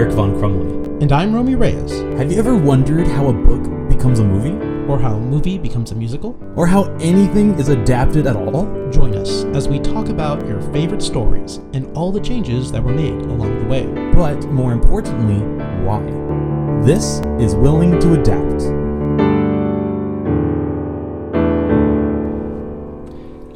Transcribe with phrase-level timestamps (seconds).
[0.00, 1.02] Eric Von Crumley.
[1.02, 1.90] And I'm Romi Reyes.
[2.18, 4.56] Have you ever wondered how a book becomes a movie?
[4.90, 6.38] Or how a movie becomes a musical?
[6.56, 8.64] Or how anything is adapted at all?
[8.90, 12.94] Join us as we talk about your favorite stories and all the changes that were
[12.94, 13.84] made along the way.
[14.14, 15.40] But more importantly,
[15.84, 16.00] why?
[16.82, 18.62] This is Willing to Adapt.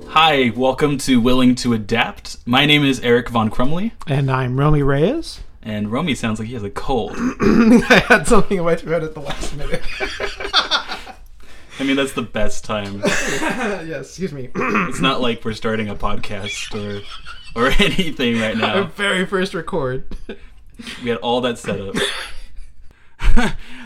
[0.09, 2.37] Hi, welcome to Willing to Adapt.
[2.47, 3.93] My name is Eric Von Crumley.
[4.07, 5.41] And I'm Romi Reyes.
[5.65, 7.13] And Romi sounds like he has a cold.
[7.17, 9.83] I had something in my throat at the last minute.
[11.81, 13.01] I mean, that's the best time.
[13.05, 14.51] yes, excuse me.
[14.55, 17.03] it's not like we're starting a podcast or
[17.57, 18.83] or anything right now.
[18.83, 20.15] Our very first record.
[21.03, 21.97] We had all that set up.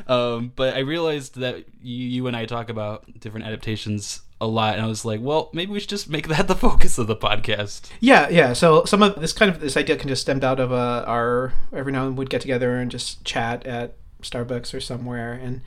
[0.09, 4.74] um, but I realized that you, you and I talk about different adaptations a lot,
[4.74, 7.16] and I was like, well, maybe we should just make that the focus of the
[7.16, 7.91] podcast.
[8.01, 8.52] Yeah, yeah.
[8.52, 11.55] So some of this kind of this idea can just stemmed out of uh, our
[11.73, 15.62] every now and then we'd get together and just chat at Starbucks or somewhere, and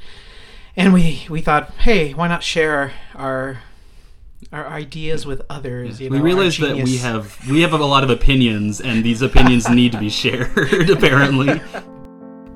[0.75, 3.59] and we we thought, hey, why not share our
[4.51, 5.99] our ideas with others?
[5.99, 9.03] You know, we our realized that we have we have a lot of opinions, and
[9.03, 10.89] these opinions need to be shared.
[10.89, 11.61] Apparently,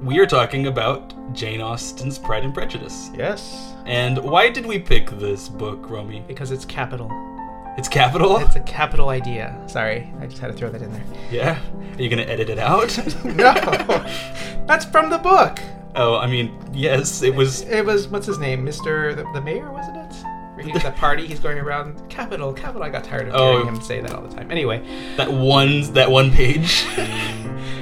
[0.05, 3.09] we are talking about Jane Austen's Pride and Prejudice.
[3.17, 6.23] yes And why did we pick this book, Romi?
[6.27, 7.09] because it's capital.
[7.77, 8.37] It's capital.
[8.37, 9.61] It's a capital idea.
[9.67, 11.03] Sorry, I just had to throw that in there.
[11.29, 11.59] Yeah.
[11.97, 12.97] Are you gonna edit it out?
[13.25, 13.53] No,
[14.67, 15.59] that's from the book.
[15.95, 17.61] oh, I mean, yes, it was.
[17.63, 20.15] It was what's his name, Mister the, the Mayor, wasn't it?
[20.55, 22.81] Where he's at party, he's going around capital, capital.
[22.83, 23.51] I got tired of Oh.
[23.57, 24.49] hearing him say that all the time.
[24.51, 24.79] Anyway,
[25.17, 26.85] That one, that one page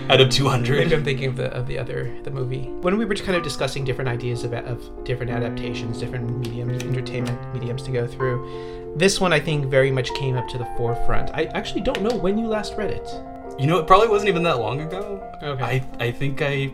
[0.09, 0.77] out of 200.
[0.77, 0.95] maybe.
[0.95, 3.43] I'm thinking of the of the other the movie when we were just kind of
[3.43, 8.93] discussing different ideas of, of different adaptations, different mediums, entertainment mediums to go through.
[8.95, 11.31] This one, I think, very much came up to the forefront.
[11.33, 13.09] I actually don't know when you last read it.
[13.57, 15.23] You know, it probably wasn't even that long ago.
[15.41, 15.63] Okay.
[15.63, 16.71] I, I think I,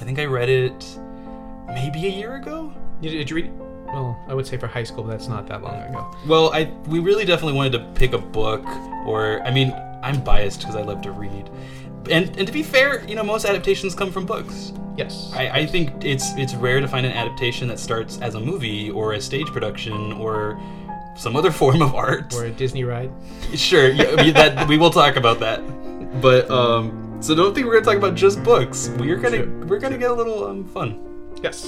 [0.00, 0.98] I think I read it
[1.68, 2.72] maybe a year ago.
[3.00, 3.52] Did, did you read?
[3.86, 6.10] Well, I would say for high school, but that's not that long ago.
[6.26, 8.64] Well, I we really definitely wanted to pick a book,
[9.06, 9.72] or I mean,
[10.02, 11.50] I'm biased because I love to read,
[12.10, 14.72] and and to be fair, you know, most adaptations come from books.
[14.96, 15.30] Yes.
[15.34, 18.90] I, I think it's it's rare to find an adaptation that starts as a movie
[18.90, 20.60] or a stage production or
[21.16, 22.34] some other form of art.
[22.34, 23.10] or a Disney ride.
[23.54, 25.60] Sure, yeah, that we will talk about that,
[26.20, 28.88] but um, so don't think we're gonna talk about just books.
[28.98, 29.64] We're gonna Sure.
[29.66, 30.98] we're gonna get a little um fun.
[31.42, 31.66] Yes.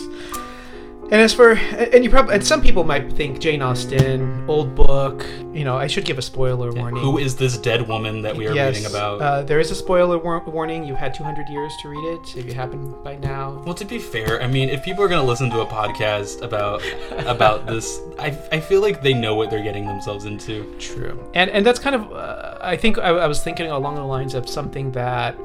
[1.05, 5.25] And as for and you probably and some people might think Jane Austen, old book.
[5.53, 7.01] You know, I should give a spoiler warning.
[7.03, 9.21] Who is this dead woman that we are yes, reading about?
[9.21, 10.85] Uh, there is a spoiler war- warning.
[10.85, 12.37] You've had 200 years to read it.
[12.37, 15.23] If you happen by now, Well, to be fair, I mean, if people are gonna
[15.23, 16.83] listen to a podcast about
[17.27, 20.75] about this, I, I feel like they know what they're getting themselves into.
[20.79, 21.31] True.
[21.35, 24.35] And and that's kind of uh, I think I, I was thinking along the lines
[24.35, 25.37] of something that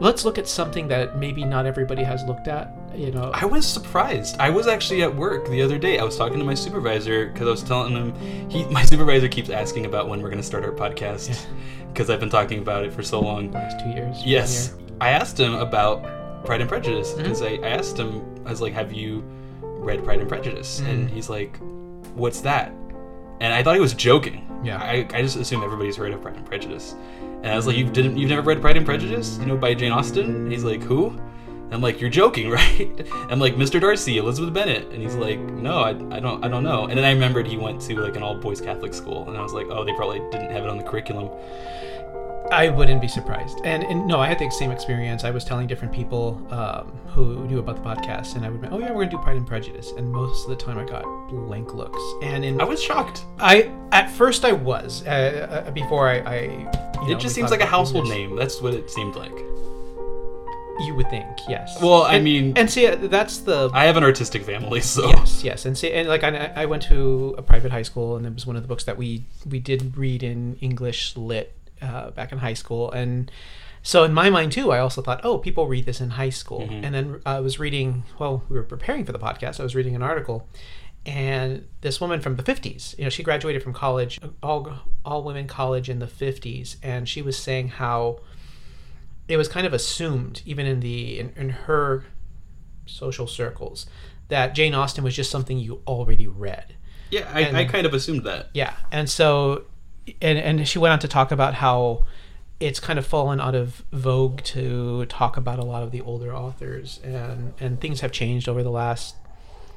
[0.00, 2.74] let's look at something that maybe not everybody has looked at.
[2.96, 4.36] You know, I was surprised.
[4.38, 5.98] I was actually at work the other day.
[5.98, 9.50] I was talking to my supervisor because I was telling him he my supervisor keeps
[9.50, 11.46] asking about when we're gonna start our podcast
[11.88, 13.50] because I've been talking about it for so long.
[13.50, 14.24] last two years.
[14.24, 14.88] Yes, year.
[15.00, 17.64] I asked him about Pride and Prejudice because mm-hmm.
[17.64, 19.24] I, I asked him I was like, "Have you
[19.62, 21.14] read Pride and Prejudice?" And mm-hmm.
[21.14, 21.58] he's like,
[22.14, 22.72] "What's that?"
[23.40, 24.48] And I thought he was joking.
[24.62, 24.78] Yeah.
[24.78, 26.94] I, I just assume everybody's heard of Pride and Prejudice.
[27.42, 27.88] And I was like, mm-hmm.
[27.88, 28.16] "You didn't?
[28.16, 29.38] You've never read Pride and Prejudice?
[29.38, 31.18] You know, by Jane Austen?" And he's like, "Who?"
[31.74, 32.88] And I'm like, "You're joking, right?"
[33.28, 33.80] I'm like, "Mr.
[33.80, 37.04] Darcy, Elizabeth Bennet," and he's like, "No, I, I don't I don't know." And then
[37.04, 39.66] I remembered he went to like an all boys Catholic school, and I was like,
[39.70, 41.30] "Oh, they probably didn't have it on the curriculum."
[42.52, 43.58] I wouldn't be surprised.
[43.64, 45.24] And, and no, I had the same experience.
[45.24, 48.68] I was telling different people um, who knew about the podcast, and I would, be,
[48.68, 49.90] oh yeah, we're gonna do Pride and Prejudice.
[49.96, 52.00] And most of the time, I got blank looks.
[52.22, 53.24] And in I was shocked.
[53.40, 56.18] I at first I was uh, uh, before I.
[56.18, 56.40] I
[57.02, 58.36] you know, It just seems like a household name.
[58.36, 59.34] That's what it seemed like.
[60.80, 61.80] You would think, yes.
[61.80, 65.08] Well, I And- mean- and see, uh, that's the I have an artistic family, so
[65.08, 68.26] yes, yes, and see, and like I, I went to a private high school, and
[68.26, 72.10] it was one of the books that we we did read in English lit uh,
[72.10, 73.30] back in high school, and
[73.82, 76.60] so in my mind too, I also thought, oh, people read this in high school,
[76.62, 76.84] Mm-hmm.
[76.84, 78.02] and then I was reading.
[78.18, 79.60] Well, we were preparing for the podcast.
[79.60, 80.48] I was reading an article,
[81.06, 84.72] and this woman from the 50s, you know, she graduated from college, all
[85.04, 88.18] all women college in the 50s, and she was saying how
[89.28, 92.04] it was kind of assumed, even in the in, in her
[92.86, 93.86] social circles,
[94.28, 96.74] that Jane Austen was just something you already read.
[97.10, 98.50] yeah, I, And- I kind of assumed that.
[98.54, 99.64] Yeah, and so,
[100.20, 102.04] and and she went on to talk about how
[102.60, 106.34] it's kind of fallen out of vogue to talk about a lot of the older
[106.34, 109.16] authors, and and things have changed over the last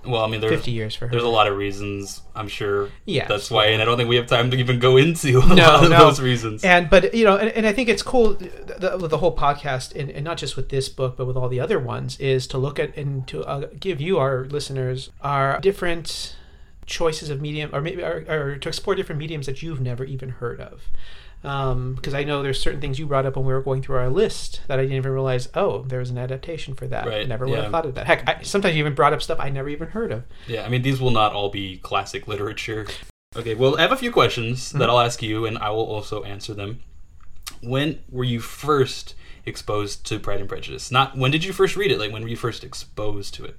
[0.07, 1.12] Well, I mean, there, 50 years for her.
[1.12, 2.21] there's a lot of reasons.
[2.36, 2.89] I'm sure.
[3.06, 5.45] Yeah, That's why, and I don't think we have time to even go into a
[5.48, 5.98] No, lot of no.
[6.00, 6.63] those reasons.
[6.63, 9.95] and but you know and, and i think it's cool the, the, the whole podcast
[9.95, 12.57] and, and not just with this book but with all the other ones is to
[12.57, 16.36] look at and to uh, give you our listeners our different
[16.86, 20.30] choices of medium or maybe or, or to explore different mediums that you've never even
[20.30, 20.83] heard of
[21.41, 24.09] because I know there's certain things you brought up when we were going through our
[24.09, 25.49] list that I didn't even realize.
[25.53, 27.07] Oh, there was an adaptation for that.
[27.07, 27.61] Right, Never would yeah.
[27.63, 28.07] have thought of that.
[28.07, 30.23] Heck, I, sometimes you even brought up stuff I never even heard of.
[30.47, 32.87] Yeah, I mean, these will not all be classic literature.
[33.35, 34.79] Okay, well, I have a few questions Mm-hmm.
[34.79, 36.79] that I'll ask you, and I will also answer them.
[37.61, 40.91] When were you first exposed to Pride and Prejudice?
[40.91, 41.99] Not when did you first read it?
[41.99, 43.57] Like when were you first exposed to it?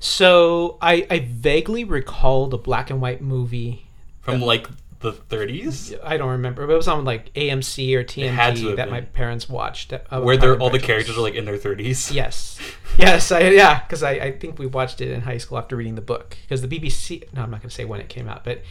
[0.00, 3.86] So I, I vaguely recall the black and white movie
[4.20, 4.68] From like
[5.00, 9.02] the 30s, I don't remember, but it was on like AMC or TNT that my
[9.02, 9.92] parents watched.
[9.92, 12.12] Uh, where they're all the characters are like in their 30s.
[12.18, 12.58] Yes,
[12.98, 15.94] yes, I, yeah, because I, I think we watched it in high school after reading
[15.94, 17.32] the book because the BBC.
[17.32, 18.62] No, I'm not going to say when it came out, but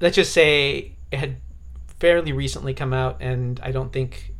[0.00, 1.36] let's just say it had
[1.98, 4.33] fairly recently come out, and I don't think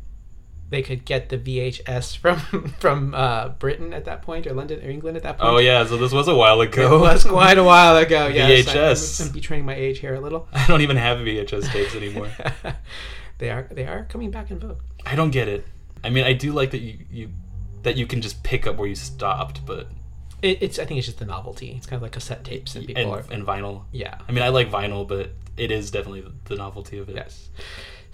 [0.75, 2.39] they could get the VHS from
[2.79, 5.53] from uh, Britain at that point or London or England at that point.
[5.53, 6.97] Oh yeah, so this was a while ago.
[6.97, 8.27] It was quite a while ago.
[8.27, 9.21] Yes, VHS.
[9.21, 10.47] I'm, I'm betraying my age here a little.
[10.53, 12.29] I don't even have VHS tapes anymore.
[13.37, 14.79] they are they are coming back in vogue.
[15.05, 15.65] I don't get it.
[16.03, 17.29] I mean, I do like that you, you
[17.83, 19.87] that you can just pick up where you stopped, but
[20.41, 21.71] It, it's I think it's just the novelty.
[21.77, 23.83] It's kind of like cassette tapes, and people and, are and vinyl.
[23.91, 24.17] yeah.
[24.27, 27.15] I mean, I like vinyl, but it is definitely the, the novelty of it.
[27.15, 27.49] Yes.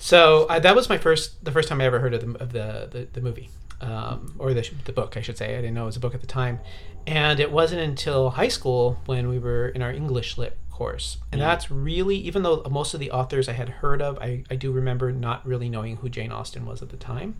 [0.02, 2.52] So uh, that was my first, the first time I ever heard of the of
[2.52, 3.52] the the, the movie,
[3.82, 5.54] um, or the the book, I should say.
[5.54, 6.60] I didn't know it was a book at the time,
[7.06, 11.40] and it wasn't until high school when we were in our English lit course, and
[11.40, 14.72] that's really even though most of the authors I had heard of, I I do
[14.72, 17.36] remember not really knowing who Jane Austen was at the time.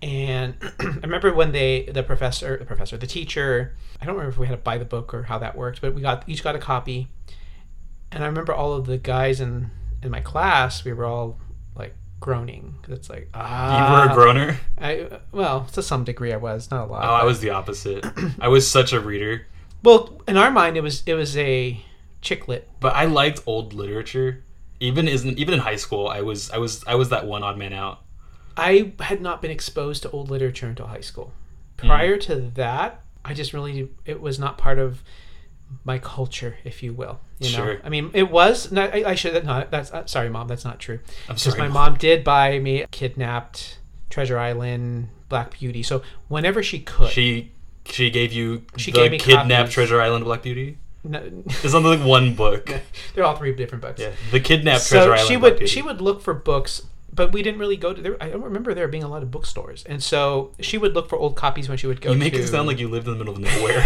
[0.00, 4.38] And I remember when they, the professor, the professor, the teacher, I don't remember if
[4.38, 6.54] we had to buy the book or how that worked, but we got each got
[6.54, 7.08] a copy.
[8.12, 11.40] And I remember all of the guys in in my class, we were all
[12.20, 12.74] groaning.
[12.88, 13.78] It's like ah.
[13.78, 14.60] You ah, were a groaner.
[14.78, 17.04] I well, to some degree, I was not a lot.
[17.04, 18.04] Oh, I was the opposite.
[18.40, 19.46] I was such a reader,
[19.82, 20.76] well in our mind.
[20.76, 21.80] It was it was a
[22.20, 22.68] chick lit.
[22.80, 24.44] but I liked old literature.
[24.80, 27.58] Even isn't even in high school, I was I was I was that one odd
[27.58, 28.02] man out.
[28.56, 31.32] I had not been exposed to old literature until high school.
[31.80, 31.86] Hmm.
[31.86, 35.02] Prior to that, I just really it was not part of
[35.84, 37.20] my culture, if you will.
[37.38, 37.80] You know, Sure.
[37.84, 38.72] I mean, it was.
[38.72, 39.44] No, I, I should.
[39.44, 40.48] No, that's uh, sorry, mom.
[40.48, 40.98] That's not true.
[41.28, 41.58] I'm Because sorry.
[41.58, 43.78] my mom did buy me Kidnapped,
[44.10, 45.82] Treasure Island, Black Beauty.
[45.82, 47.52] So whenever she could, She
[47.84, 49.74] she gave you She the gave me kidnapped copies.
[49.74, 50.78] Treasure Island Black Beauty.
[51.04, 51.20] no,
[51.62, 52.70] There's only like one book.
[53.14, 54.00] they're all three different books.
[54.00, 55.28] Yeah, the kidnapped Treasure so Island.
[55.28, 55.72] she Black would Beauty.
[55.72, 58.74] she would look for books but we didn't really go to there i don't remember
[58.74, 61.76] there being a lot of bookstores and so she would look for old copies when
[61.76, 63.40] she would go You make to it sound like you lived in the middle of
[63.58, 63.84] nowhere.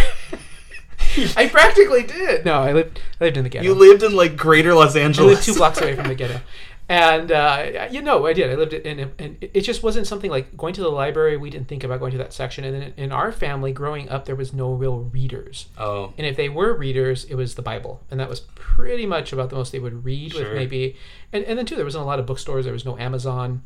[1.36, 4.36] i practically did no i lived i lived in the ghetto you lived in like
[4.36, 5.26] Greater Los i Angeles.
[5.34, 6.40] lived two blocks away from the ghetto
[6.88, 10.56] and uh, you know i did i lived in and it just wasn't something like
[10.56, 13.12] going to the library we didn't think about going to that section and then in
[13.12, 17.24] our family growing up there was no real readers Oh, and if they were readers,
[17.24, 20.32] it was the Bible, and that was pretty much about the most they would read.
[20.32, 20.42] Sure.
[20.44, 20.96] With maybe,
[21.32, 22.64] and, and then too, there wasn't a lot of bookstores.
[22.64, 23.62] There was no Amazon.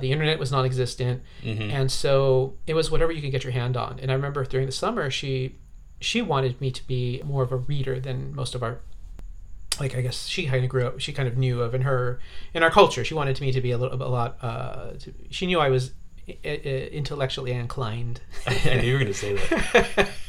[0.00, 1.70] The internet was non-existent, Mhm.
[1.70, 3.98] and so it was whatever you could get your hand on.
[4.00, 5.56] And I remember during the summer, she
[6.00, 8.80] she wanted me to be more of a reader than most of our.
[9.78, 11.00] Like I guess she kind of grew up.
[11.00, 12.20] She kind of knew of in her
[12.52, 13.04] in our culture.
[13.04, 14.36] She wanted me to be a little a lot.
[14.42, 15.92] Uh, to, she knew I was
[16.44, 18.20] intellectually inclined.
[18.46, 20.10] I knew you were gonna say that.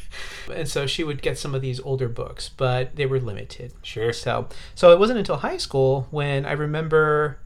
[0.54, 3.72] and so she would get some of these older books, but they were limited.
[3.82, 4.12] Sure.
[4.12, 7.38] So, so it wasn't until high school when I remember,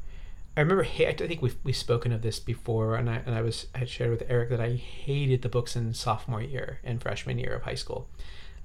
[0.56, 3.66] I remember, I think we've, we've spoken of this before, and I, and I was,
[3.74, 7.38] I had shared with Eric that I hated the books in sophomore year and freshman
[7.38, 8.08] year of high school.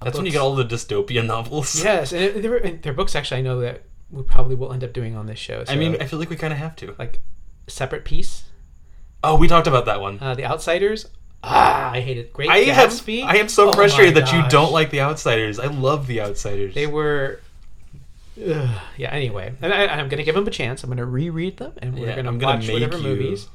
[0.02, 1.82] Uh, That's when you get all the dystopian novels.
[1.84, 4.72] Yes, and it, they were, and they're books actually I know that we probably will
[4.72, 5.64] end up doing on this show.
[5.68, 6.96] I mean, I feel like we kind of have to.
[6.98, 7.20] like,
[7.68, 8.44] Separate Peace,
[9.24, 10.18] Oh, we talked about that one.
[10.20, 11.08] uh, The Outsiders.
[11.44, 13.24] Ah, I hated Great I am, Gatsby.
[13.24, 15.60] I am so Oh frustrated that you don't like The Outsiders.
[15.60, 16.74] I love The Outsiders.
[16.76, 17.40] They were.
[18.38, 19.10] Ugh, yeah.
[19.12, 20.84] Anyway, and I, I'm gonna give them a chance.
[20.84, 23.48] I'm gonna reread them, and we're Yeah, gonna I'm gonna watch make whatever you- movies.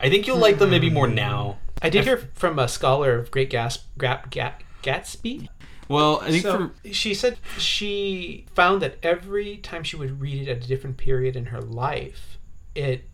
[0.00, 1.58] I think you'll like them maybe more now.
[1.80, 5.48] I did hear from a scholar of Great Gas, Gat, Gat, Gatsby.
[5.88, 10.46] Well, I think So for she said she found that every time she would read
[10.46, 12.38] it at a different period in her life,
[12.74, 13.08] it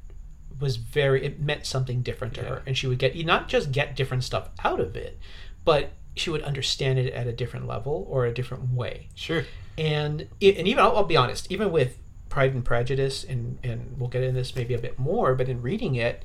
[0.59, 2.49] was very it meant something different to Yeah.
[2.49, 5.19] her, and she would get not just get different stuff out of it,
[5.65, 9.09] but she would understand it at a different level or a different way.
[9.15, 9.45] sure.
[9.79, 11.99] And it, and even I'll, I'll be honest, even with
[12.29, 15.63] Pride and Prejudice, and and we'll get into this maybe a bit more, but in
[15.63, 16.25] reading it,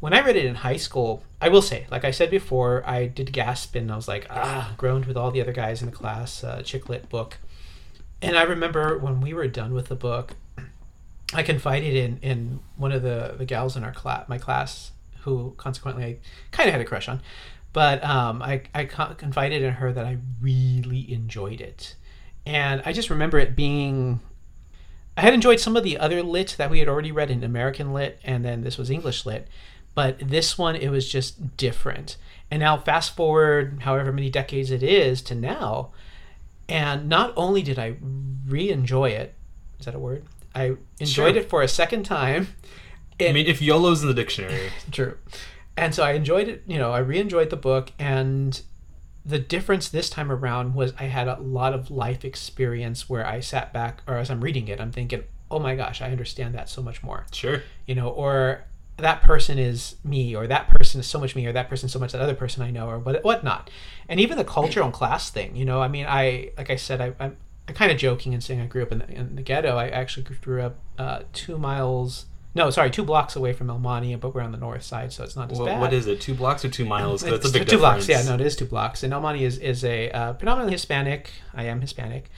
[0.00, 3.06] when I read it in high school, I will say, like I said before, I
[3.06, 5.96] did gasp and I was like, ah, groaned with all the other guys in the
[5.96, 7.38] class, uh, chick lit book.
[8.22, 10.34] And I remember when we were done with the book,
[11.34, 15.54] I confided in in one of the the gals in our class, my class, who
[15.56, 16.18] consequently I
[16.50, 17.20] kind of had a crush on,
[17.72, 21.96] but um, I I confided in her that I really enjoyed it,
[22.46, 24.20] and I just remember it being.
[25.18, 27.92] I had enjoyed some of the other lit that we had already read in American
[27.92, 29.48] lit, and then this was English lit,
[29.94, 32.16] but this one it was just different.
[32.50, 35.90] And now fast forward however many decades it is to now,
[36.68, 37.96] and not only did I
[38.46, 39.34] re-enjoy it,
[39.80, 40.24] is that a word?
[40.54, 41.42] I enjoyed Sure.
[41.42, 42.48] it for a second time.
[43.20, 45.16] I mean, if YOLO's in the dictionary, True.
[45.78, 47.90] And so I enjoyed it, you know, I re enjoyed the book.
[47.98, 48.60] And
[49.26, 53.40] the difference this time around was I had a lot of life experience where I
[53.40, 56.68] sat back, or as I'm reading it, I'm thinking, oh my gosh, I understand that
[56.68, 57.62] so much more, sure.
[57.86, 58.64] you know, or
[58.98, 61.92] that person is me, or that person is so much me, or that person is
[61.92, 63.68] so much that other person I know, or what whatnot.
[64.08, 67.00] And even the cultural and class thing, you know, I mean, I, like I said,
[67.00, 67.36] I, I'm,
[67.68, 69.76] I'm kind of joking and saying I grew up in the, in the ghetto.
[69.76, 74.14] I actually grew up uh, two miles, no, sorry, two blocks away from El Monte,
[74.16, 75.80] but we're on the north side, so it's not as What, bad.
[75.80, 76.20] what is it?
[76.20, 77.20] Two blocks or two miles?
[77.20, 78.06] That's a It's big two difference.
[78.06, 78.08] blocks.
[78.08, 79.02] Yeah, no, it is two blocks.
[79.02, 81.30] And El Monte is is a uh, predominantly Hispanic.
[81.54, 82.30] I am Hispanic.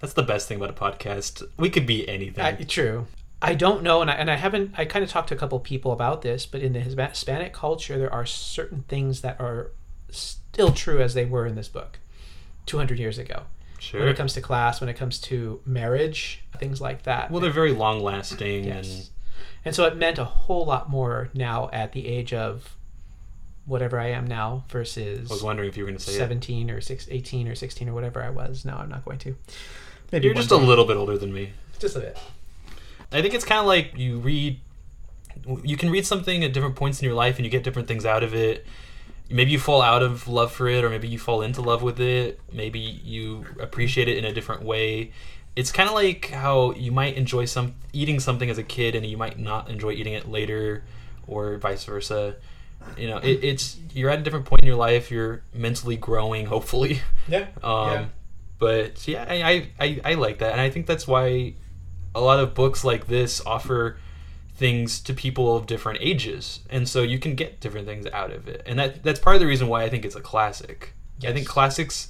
[0.00, 1.42] That's the best thing about a podcast.
[1.58, 2.44] We could be anything.
[2.44, 3.06] I, true.
[3.42, 4.72] I don't know, and I, and I haven't.
[4.78, 7.98] I kind of talked to a couple people about this, but in the Hispanic culture,
[7.98, 9.72] there are certain things that are
[10.10, 11.98] still true as they were in this book,
[12.64, 13.42] two hundred years ago.
[13.80, 14.00] Sure.
[14.00, 17.30] When it comes to class, when it comes to marriage, things like that.
[17.30, 18.88] Well, they're very long lasting Yes.
[18.88, 19.08] And
[19.72, 22.76] so it meant a whole lot more now at the age of
[23.66, 26.18] whatever I am now versus I was wondering if you were going to say it.
[26.18, 28.64] 17 or 6, 18 or 16 or whatever I was.
[28.64, 29.36] No, I'm not going to.
[30.12, 31.52] Maybe You're just a little bit older than me.
[31.78, 32.18] just a bit.
[33.10, 34.60] I think it's kind of like you read,
[35.62, 38.04] you can read something at different points in your life and you get different things
[38.04, 38.66] out of it.
[39.30, 41.98] Maybe you fall out of love for it, or maybe you fall into love with
[41.98, 42.38] it.
[42.52, 45.12] Maybe you appreciate it in a different way.
[45.56, 49.06] It's kind of like how you might enjoy some eating something as a kid, and
[49.06, 50.84] you might not enjoy eating it later,
[51.26, 52.36] or vice versa.
[52.98, 55.10] You know, it, it's you're at a different point in your life.
[55.10, 57.00] You're mentally growing, hopefully.
[57.28, 57.46] Yeah.
[57.62, 58.06] Um, Yeah.
[58.58, 61.54] But yeah, I, I, I, I like that, and I think that's why
[62.14, 63.98] a lot of books like this offer
[64.56, 68.46] things to people of different ages, and so you can get different things out of
[68.48, 70.94] it, and that that's part of the reason why I think it's a classic.
[71.26, 72.08] I think classics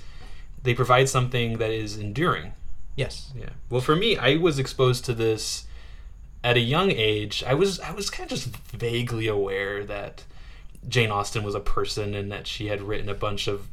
[0.63, 2.53] they provide something that is enduring.
[2.97, 3.33] Yes.
[3.37, 3.51] Yeah.
[3.71, 5.67] Well, for me, I was exposed to this
[6.43, 7.43] at a young age.
[7.47, 10.25] I was I was kind of just vaguely aware that
[10.87, 13.69] Jane Austen was a person and that she had written a bunch of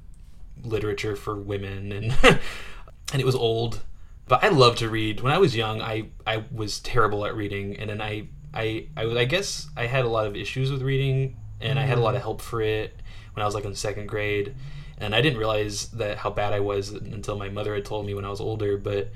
[0.64, 3.82] literature for women and and it was old.
[4.28, 5.20] But I loved to read.
[5.22, 9.04] When I was young, I I was terrible at reading, and then I I I,
[9.04, 12.16] I guess I had a lot of issues with reading, and I had a lot
[12.16, 12.24] of mm.
[12.24, 12.96] help for it
[13.34, 14.56] when I was like in second grade.
[15.02, 18.14] And I didn't realize that how bad I was until my mother had told me
[18.14, 18.78] when I was older.
[18.78, 19.10] But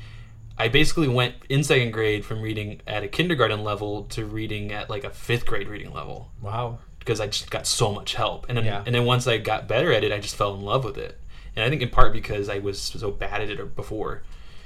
[0.58, 4.90] I basically went in second grade from reading at a kindergarten level to reading at
[4.90, 6.80] like a fifth grade reading level Wow.
[7.00, 8.48] because I just got so much help.
[8.50, 8.84] And then, Yeah.
[8.86, 11.20] and then once I got better at it, I just fell in love with it.
[11.56, 14.24] And I think in part because I was so bad at it before.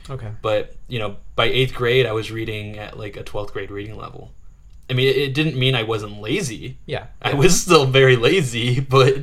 [0.09, 0.29] Okay.
[0.41, 3.95] But you know, by eighth grade, I was reading at like a twelfth grade reading
[3.97, 4.31] level.
[4.89, 6.77] I mean, it, it didn't mean I wasn't lazy.
[6.87, 7.07] Yeah.
[7.21, 9.17] I was still very lazy, but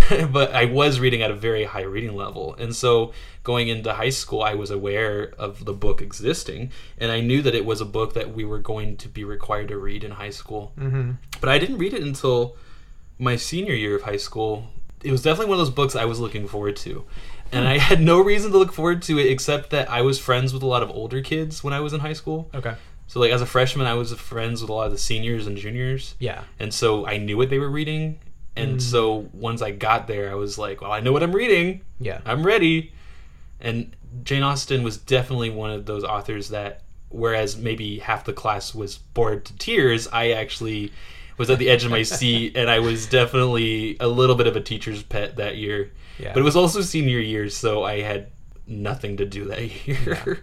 [0.30, 2.54] but I was reading at a very high reading level.
[2.58, 3.12] And so
[3.44, 7.54] going into high school, I was aware of the book existing, and I knew that
[7.54, 10.30] it was a book that we were going to be required to read in high
[10.30, 10.72] school.
[10.78, 11.12] Mm-hmm.
[11.40, 12.56] But I didn't read it until
[13.18, 14.68] my senior year of high school.
[15.04, 17.04] It was definitely one of those books I was looking forward to.
[17.50, 20.54] And I had no reason to look forward to it except that I was friends
[20.54, 22.48] with a lot of older kids when I was in high school.
[22.54, 22.74] Okay.
[23.08, 25.56] So like as a freshman, I was friends with a lot of the seniors and
[25.58, 26.44] juniors Yeah.
[26.58, 28.20] and so I knew what they were reading.
[28.56, 28.82] And Mm.
[28.82, 31.80] so once I got there, I was like, "Well, I know what I'm reading.
[32.00, 32.20] Yeah.
[32.26, 32.92] I'm ready."
[33.60, 33.94] And
[34.24, 38.98] Jane Austen was definitely one of those authors that, whereas maybe half the class was
[38.98, 40.92] bored to tears, I actually
[41.38, 44.54] was at the edge of my seat, and I was definitely a little bit of
[44.56, 45.90] a teacher's pet that year.
[46.18, 46.32] Yeah.
[46.34, 48.26] But it was also senior year, so I had
[48.66, 50.42] nothing to do that year.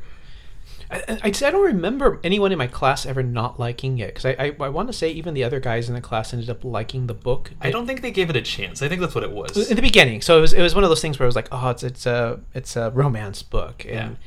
[0.91, 4.31] I, I, I don't remember anyone in my class ever not liking it because I,
[4.39, 7.05] I, I want to say even the other guys in the class ended up liking
[7.07, 7.51] the book.
[7.61, 8.81] I don't think they gave it a chance.
[8.81, 9.69] I think that's what it was.
[9.69, 10.21] in the beginning.
[10.21, 11.83] So it was it was one of those things where it was like, oh, it's
[11.83, 14.17] it's a it's a romance book, and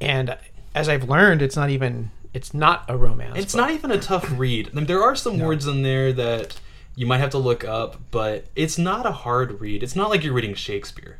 [0.00, 0.36] and
[0.74, 3.38] as I've learned, it's not even it's not a romance.
[3.38, 3.60] It's book.
[3.62, 4.68] not even a tough read.
[4.68, 5.46] I mean, there are some No.
[5.46, 6.60] words in there that
[6.96, 9.82] you might have to look up, but it's not a hard read.
[9.82, 11.18] It's not like you're reading Shakespeare.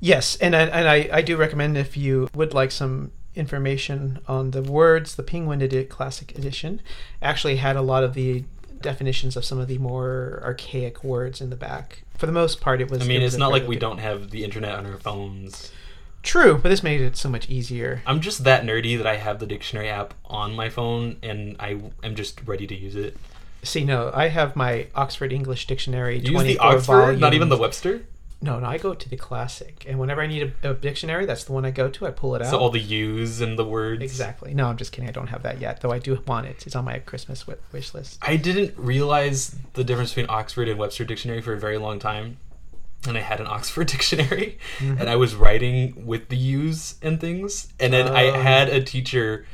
[0.00, 4.52] Yes, and I, and I, I do recommend if you would like some information on
[4.52, 6.80] the words, the Penguin Edit Classic Edition
[7.22, 8.44] actually had a lot of the
[8.80, 12.02] definitions of some of the more archaic words in the back.
[12.16, 13.02] For the most part, it was.
[13.02, 15.72] I mean, it it's not like we don't have the internet on our phones.
[16.22, 18.02] True, but this made it so much easier.
[18.06, 21.78] I'm just that nerdy that I have the dictionary app on my phone and I
[22.02, 23.18] am just ready to use it.
[23.62, 26.18] See, no, I have my Oxford English Dictionary.
[26.18, 26.64] Use the 24
[27.02, 27.56] Oxford, not even the.
[27.56, 28.02] Webster.
[28.42, 31.44] No, no, I go to the classic, and whenever I need a, a dictionary, that's
[31.44, 32.06] the one I go to.
[32.06, 32.50] I pull it out.
[32.50, 34.02] So all the U's and the words.
[34.02, 34.52] Exactly.
[34.52, 35.08] No, I'm just kidding.
[35.08, 35.92] I don't have that yet, though.
[35.92, 36.66] I do want it.
[36.66, 38.18] It's on my Christmas wish list.
[38.20, 42.36] I didn't realize the difference between Oxford and Webster dictionary for a very long time.
[43.08, 44.98] And I had an Oxford dictionary Mm-hmm.
[44.98, 47.68] and I was writing with the U's and things.
[47.80, 48.32] And then I Oh.
[48.42, 49.46] had a teacher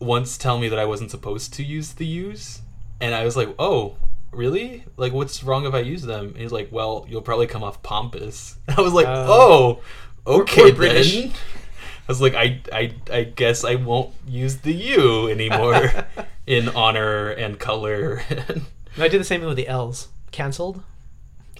[0.00, 2.62] once tell me that I wasn't supposed to use the U's.
[3.02, 3.96] And I was like, oh,
[4.36, 4.84] really?
[4.96, 6.26] Like, what's wrong if I use them?
[6.28, 8.56] And he's like, well, you'll probably come off pompous.
[8.68, 9.80] I was like, Oh.
[10.26, 11.14] oh, okay, Or British.
[11.14, 11.30] then.
[11.30, 16.06] I was like, I, I, I guess I won't use the U anymore
[16.46, 18.22] in honor and color.
[18.96, 20.06] No, I did the same thing with the L's.
[20.30, 20.80] Cancelled.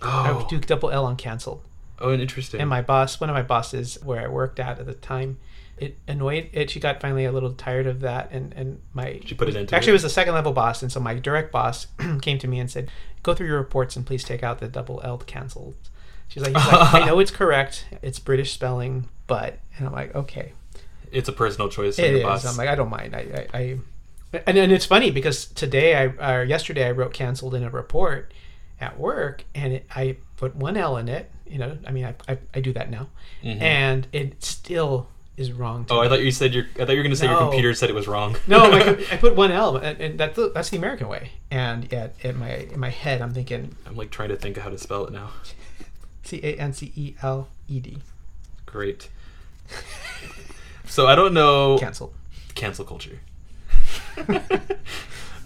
[0.00, 1.62] I oh, would do double L on canceled.
[1.98, 2.60] oh, interesting.
[2.60, 5.38] And my boss, one of my bosses where I worked at at the time,
[5.78, 6.70] it annoyed it.
[6.70, 9.74] She got finally a little tired of that, and and my She put it into
[9.74, 9.92] actually it?
[9.92, 11.86] it was the second level boss, and so my direct boss
[12.22, 12.90] came to me and said,
[13.22, 15.74] "Go through your reports and please take out the double L canceled
[16.28, 17.86] She's like, like, "I know it's correct.
[18.02, 20.52] It's British spelling, but," and I'm like, "Okay."
[21.12, 22.22] it's a personal choice It your is.
[22.24, 22.44] boss.
[22.44, 23.14] I'm like, I don't mind.
[23.14, 23.78] I, I, I
[24.48, 28.32] and, and it's funny because today I or yesterday I wrote canceled in a report
[28.80, 31.30] at work, and it, I put one L in it.
[31.46, 33.08] You know, I mean, I, I, I do that now,
[33.44, 33.60] Mhm.
[33.60, 35.86] and it still is wrong.
[35.90, 36.66] Oh, I thought you said your.
[36.76, 38.36] I thought you were going to say your computer said it was wrong.
[38.46, 41.32] no, my, I put one L, and, and that's the, that's the American way.
[41.50, 44.62] And yet, in my in my head, I'm thinking I'm like trying to think of
[44.62, 45.30] how to spell it now.
[46.24, 47.98] C A N C E L E D.
[48.66, 49.08] Great.
[50.86, 52.14] so I don't know Canceled.
[52.54, 53.20] cancel culture.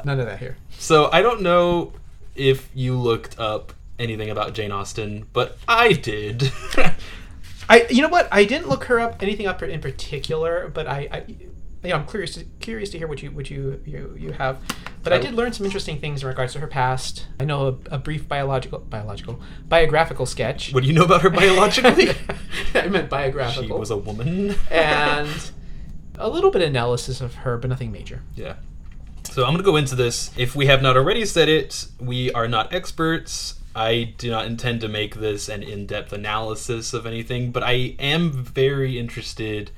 [0.05, 0.57] None of that here.
[0.79, 1.93] So I don't know
[2.35, 6.53] if you looked up anything about Jane Austen, but I did.
[7.69, 8.29] I, you know what?
[8.33, 12.07] I didn't look her up anything up in particular, but I, I you know, I'm
[12.07, 14.59] curious to, curious to hear what you what you you, you have.
[15.03, 17.27] But I I- did learn some interesting things in regards to her past.
[17.39, 20.73] I know a, a brief biological biological biographical sketch.
[20.73, 22.11] what do you know about her biologically?
[22.75, 23.65] I meant biographical.
[23.65, 24.55] she was a woman.
[24.71, 25.51] and
[26.19, 28.23] a little bit of analysis of her, but nothing major.
[28.35, 28.57] Yeah.
[29.25, 30.33] So I'm going to go into this.
[30.37, 33.61] If we have not already said it, we are not experts.
[33.79, 37.95] I do not intend to make this an in depth analysis of anything, but I
[38.01, 39.71] am very interested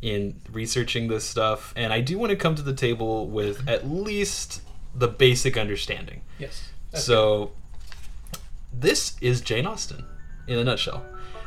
[0.00, 3.68] in researching this stuff, and I do want to come to the table with mm-hmm.
[3.68, 4.62] at least
[4.94, 6.20] the basic understanding.
[6.38, 6.70] Yes.
[6.94, 7.50] So,
[8.72, 10.04] this is Jane Austen
[10.46, 11.04] in a nutshell.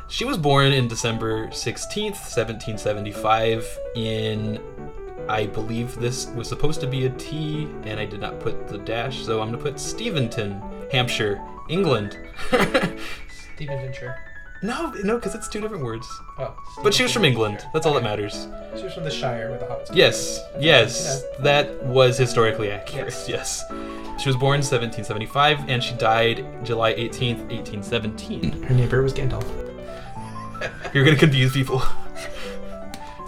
[0.08, 4.60] She was born in December 16th, 1775, in,
[5.26, 8.76] I believe this was supposed to be a T, and I did not put the
[8.76, 10.60] dash, so I'm going to put Steventon,
[10.92, 12.18] Hampshire, England.
[13.54, 14.16] Stephen Venture.
[14.62, 16.06] no, no, because it's two different words.
[16.38, 17.64] Oh, But she was from England.
[17.72, 18.48] That's all that matters.
[18.76, 19.88] She was from the Shire where the hobbits.
[19.88, 20.62] came Yes, from.
[20.62, 21.42] yes, Yeah.
[21.44, 23.06] that was historically accurate.
[23.06, 23.28] Yes.
[23.28, 23.64] Yes.
[24.20, 28.62] She was born 1775 and she died July 18th, 1817.
[28.62, 29.44] Her neighbor was Gandalf.
[30.94, 31.82] You're gonna confuse people.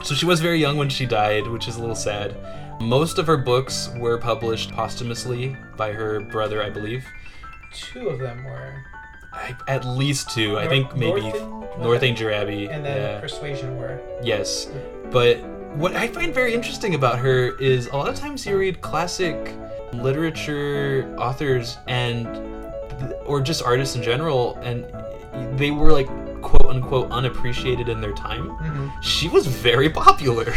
[0.04, 2.36] so she was very young when she died, which is a little sad.
[2.80, 7.04] Most of her books were published posthumously by her brother, I believe.
[7.78, 8.82] Two of them were,
[9.32, 10.58] I, at least two.
[10.58, 12.66] I think maybe Northanger- Northanger Abbey.
[12.68, 13.20] and then yeah.
[13.20, 14.00] Persuasion were.
[14.22, 14.68] Yes,
[15.10, 15.42] but
[15.76, 19.54] what I find very interesting about her is a lot of times you read classic
[19.92, 22.26] literature authors and
[23.26, 24.86] or just artists in general and
[25.58, 26.08] they were like
[26.42, 28.48] quote unquote unappreciated in their time.
[28.50, 29.00] Mm-hmm.
[29.00, 30.52] She was very popular.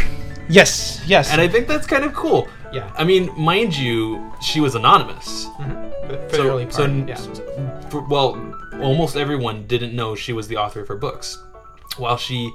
[0.48, 1.00] Yes.
[1.06, 1.30] Yes.
[1.30, 2.48] And I think that's kind of cool.
[2.72, 2.92] yeah.
[2.96, 5.46] I mean, mind you, she was anonymous.
[5.46, 6.34] Mm-hmm.
[6.34, 6.72] So, part.
[6.72, 7.88] so yeah.
[7.88, 8.36] for- well,
[8.82, 11.40] almost everyone didn't know she was the author of her books.
[11.98, 12.52] While she,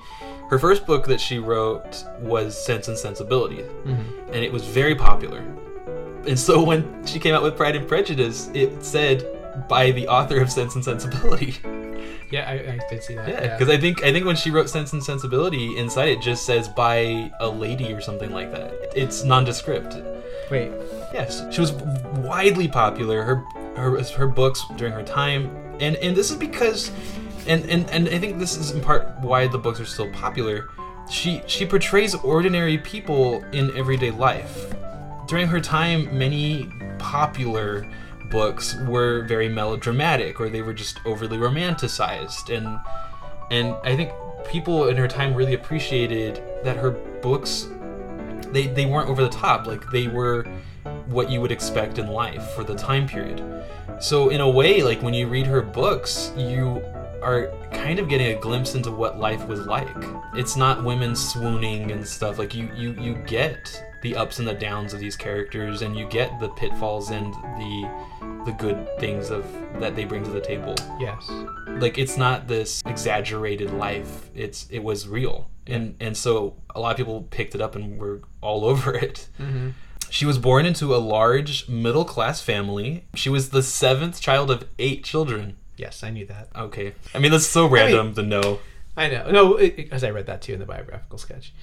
[0.49, 4.03] her first book that she wrote was Sense and Sensibility, Mhm.
[4.27, 5.39] and it was very popular.
[6.27, 9.25] And so when she came out with Pride and Prejudice, it said
[9.69, 11.55] by the author of Sense and Sensibility.
[12.31, 13.27] Yeah, I, I did see that.
[13.27, 16.45] Yeah, because I think I think when she wrote Sense and Sensibility, inside it just
[16.45, 18.73] says by a lady or something like that.
[18.95, 19.95] It's nondescript.
[20.49, 20.71] Wait.
[21.13, 23.23] Yes, she was widely popular.
[23.23, 23.43] Her
[23.75, 26.91] her her books during her time, and and this is because,
[27.47, 30.69] and and and I think this is in part why the books are still popular.
[31.09, 34.73] She she portrays ordinary people in everyday life.
[35.27, 37.85] During her time, many popular
[38.29, 42.79] books were very melodramatic, or they were just overly romanticized, and
[43.51, 44.11] and I think
[44.47, 47.67] people in her time really appreciated that her books
[48.51, 50.43] they they weren't over the top like they were
[51.07, 53.43] what you would expect in life for the time period.
[53.99, 56.83] So in a way, like when you read her books, you
[57.21, 59.87] are kind of getting a glimpse into what life was like.
[60.35, 62.37] It's not women swooning and stuff.
[62.37, 66.05] Like you you you get the ups and the downs of these characters and you
[66.05, 67.89] get the pitfalls and the
[68.45, 69.43] the good things of
[69.79, 70.75] that they bring to the table.
[70.99, 71.27] Yes.
[71.67, 74.29] Like it's not this exaggerated life.
[74.35, 75.49] It's it was real.
[75.65, 79.27] And and so a lot of people picked it up and were all over it.
[79.39, 79.69] Mm-hmm.
[80.11, 83.05] She was born into a large middle class family.
[83.15, 85.57] She was the seventh child of eight children.
[85.77, 86.49] Yes, I knew that.
[86.55, 86.93] Okay.
[87.15, 88.59] I mean, that's so random to know.
[88.95, 89.31] I know.
[89.31, 91.53] No, because I read that too in the biographical sketch.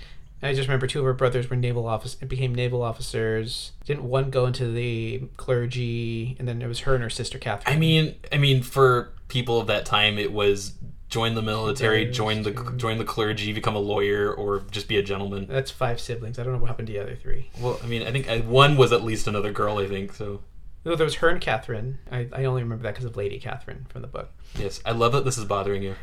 [0.43, 3.73] And I just remember two of her brothers were naval office It became naval officers.
[3.85, 7.75] Didn't one go into the clergy, and then it was her and her sister Catherine.
[7.75, 10.73] I mean, I mean, for people of that time, it was
[11.09, 15.03] join the military, join the join the clergy, become a lawyer, or just be a
[15.03, 15.47] gentleman.
[15.49, 16.39] that's five siblings.
[16.39, 17.51] I don't know what happened to the other three.
[17.61, 19.79] Well, I mean, I think uh, one was at least another girl.
[19.79, 20.41] I think so.
[20.85, 22.01] No, there was her and Catherine.
[22.11, 24.31] I, I only remember that because of Lady Catherine from the book.
[24.57, 25.95] Yes, I love that this is bothering you.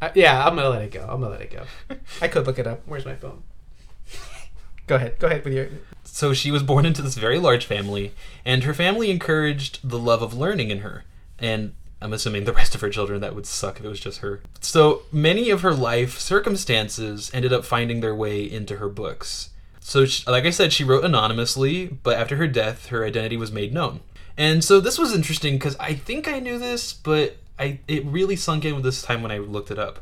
[0.00, 1.00] Uh, yeah, I'm gonna let it go.
[1.00, 1.64] I'm gonna let it go.
[2.22, 2.82] I could look it up.
[2.86, 3.42] Where's my phone?
[4.86, 5.18] Go ahead.
[5.18, 5.68] Go ahead with your.
[6.04, 8.12] So she was born into this very large family,
[8.44, 11.04] and her family encouraged the love of learning in her.
[11.38, 14.18] And I'm assuming the rest of her children that would suck if it was just
[14.18, 14.42] her.
[14.60, 19.50] So many of her life circumstances ended up finding their way into her books.
[19.80, 23.52] So, she, like I said, she wrote anonymously, but after her death, her identity was
[23.52, 24.00] made known.
[24.36, 28.36] And so this was interesting because I think I knew this, but I it really
[28.36, 30.00] sunk in with this time when I looked it up.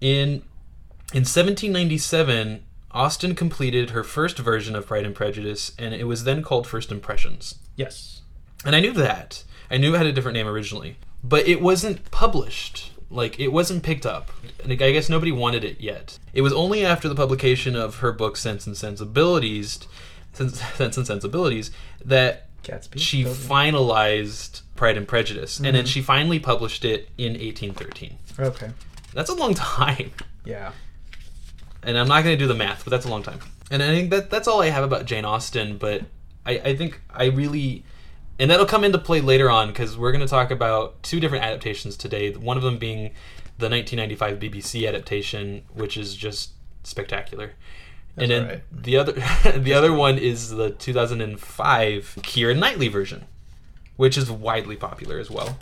[0.00, 0.42] In
[1.12, 6.42] in 1797, Austen completed her first version of Pride and Prejudice, and it was then
[6.42, 7.56] called First Impressions.
[7.74, 8.22] Yes.
[8.64, 9.42] And I knew that.
[9.70, 12.92] I knew it had a different name originally, but it wasn't published.
[13.10, 14.30] Like it wasn't picked up.
[14.64, 16.18] Like, I guess nobody wanted it yet.
[16.32, 19.80] It was only after the publication of her book Sense and Sensibilities,
[20.32, 21.70] Sense, Sense and Sensibilities,
[22.04, 22.98] that Gatsby.
[22.98, 25.84] she finalized Pride and Prejudice, and then mm-hmm.
[25.86, 28.18] she finally published it in 1813.
[28.38, 28.70] Okay.
[29.12, 30.12] That's a long time
[30.44, 30.72] Yeah.
[31.86, 33.40] And I'm not going to do the math, but that's a long time.
[33.70, 35.78] And I think that that's all I have about Jane Austen.
[35.78, 36.02] But
[36.46, 37.84] I, I think I really,
[38.38, 41.44] and that'll come into play later on because we're going to talk about two different
[41.44, 42.32] adaptations today.
[42.32, 43.12] One of them being
[43.58, 46.50] the 1995 BBC adaptation, which is just
[46.82, 47.52] spectacular.
[48.16, 48.62] That's and then alright.
[48.72, 49.12] the other,
[49.58, 53.24] the other one is the 2005 Keira Knightley version,
[53.96, 55.58] which is widely popular as well.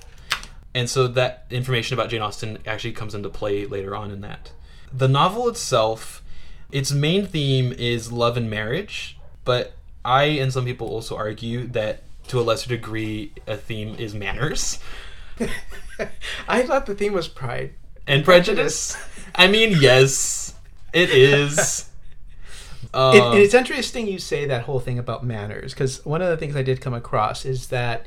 [0.74, 4.52] And so that information about Jane Austen actually comes into play later on in that.
[4.92, 6.22] The novel itself,
[6.70, 9.74] its main theme is love and marriage, but
[10.04, 14.78] I and some people also argue that to a lesser degree, a theme is manners
[16.48, 17.72] I thought the theme was pride.
[18.06, 18.96] and prejudice.
[19.34, 20.54] I mean, yes,
[20.92, 21.88] it is.
[22.94, 26.36] Um, and it's interesting you say that whole thing about manners because one of the
[26.36, 28.04] things I did come across is that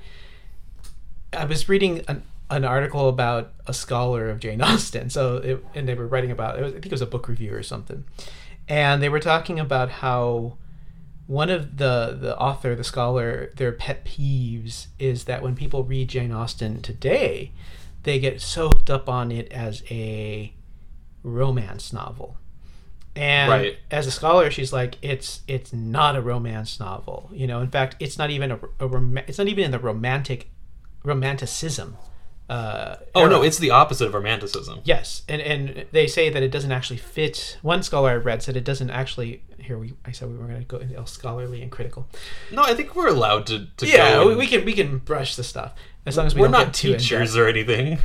[1.34, 5.10] I was reading an, an article about a scholar of Jane Austen.
[5.10, 7.28] So, it, and they were writing about, it was, I think it was a book
[7.28, 8.04] review or something.
[8.68, 10.58] And they were talking about how
[11.28, 16.10] one of the, the author, the scholar, their pet peeves is that when people read
[16.10, 17.52] Jane Austen today,
[18.04, 20.54] they get so hooked up on it as a
[21.24, 22.38] romance novel.
[23.16, 23.78] And Right.
[23.90, 27.30] as a scholar, she's like, it's it's not a romance novel.
[27.34, 29.80] You know, in fact, it's not even a, a rom- it's not even in the
[29.80, 30.50] romantic
[31.04, 31.96] romanticism.
[32.48, 34.80] Uh, oh no, it's the opposite of romanticism.
[34.84, 37.58] yes, and and they say that it doesn't actually fit.
[37.64, 39.42] One scholar I read said it doesn't actually.
[39.58, 42.08] Here we, I said we were going to go into all scholarly and critical.
[42.52, 45.44] No, I think we're allowed to, to Yeah, we, we can we can brush the
[45.44, 45.74] stuff
[46.06, 47.98] as long as we we're don't not get too teachers or anything.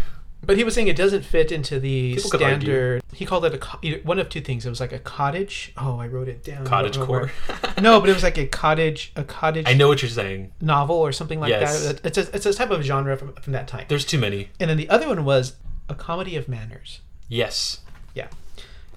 [0.42, 2.61] But he was saying it doesn't fit into the People could argue.
[2.61, 3.03] standard.
[3.12, 4.64] He called it a co- either- one of two things.
[4.64, 5.72] It was like a cottage.
[5.76, 6.66] Oh, I wrote it down.
[6.66, 7.31] I Cottage don't core.
[7.81, 10.53] no, but it was like a cottage, a cottage I know what you're saying.
[10.61, 11.87] novel or something like Yes.
[11.87, 12.07] that.
[12.07, 13.85] It's a, it's a type of genre from, from that time.
[13.88, 14.48] There's too many.
[14.59, 15.57] And then the other one was
[15.90, 17.00] a comedy of manners.
[17.29, 17.81] Yes.
[18.14, 18.29] Yeah,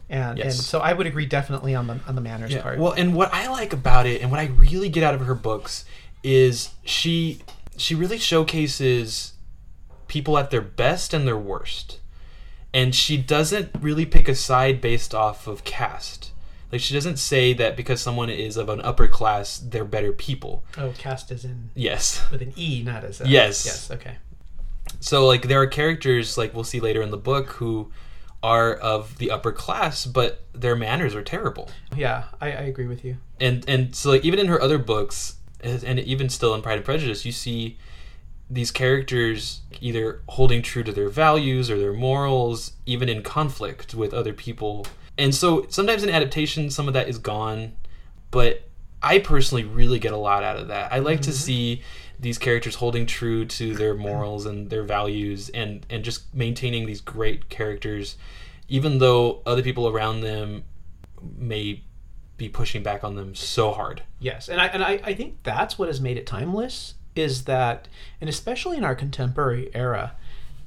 [0.10, 2.80] and and so I would agree definitely on the on the manners part.
[2.80, 5.36] Well, and what I like about it, and what I really get out of her
[5.36, 5.86] books,
[6.24, 7.42] is she
[7.78, 9.33] she really showcases
[10.08, 12.00] people at their best and their worst,
[12.74, 16.32] and she doesn't really pick a side based off of caste.
[16.72, 20.64] Like she doesn't say that because someone is of an upper class, they're better people.
[20.78, 22.24] oh, caste is in Yes.
[22.32, 23.66] with an e, not as a Yes.
[23.66, 23.92] Yes.
[23.92, 24.16] Okay.
[25.00, 27.92] So like there are characters like we'll see later in the book who
[28.42, 31.70] are of the upper class, but their manners are terrible.
[31.96, 33.18] Yeah, I, I agree with you.
[33.40, 36.84] and and so like even in her other books and even still in pride and
[36.86, 37.78] prejudice you see
[38.54, 44.14] these characters either holding true to their values or their morals even in conflict with
[44.14, 44.86] other people
[45.18, 47.74] and so sometimes in adaptation some of that is gone
[48.30, 48.68] but
[49.04, 50.94] I personally really get a lot out of that.
[50.94, 51.38] I like to mm-hmm.
[51.38, 51.82] see
[52.20, 57.02] these characters holding true to their morals and their values and and just maintaining these
[57.02, 58.18] great characters
[58.70, 60.64] even though other people around them
[61.38, 61.84] may
[62.38, 64.02] be pushing back on them so hard.
[64.20, 67.88] Yes, and I and I, I think that's what has made it timeless is that,
[68.20, 70.16] and especially in our contemporary era,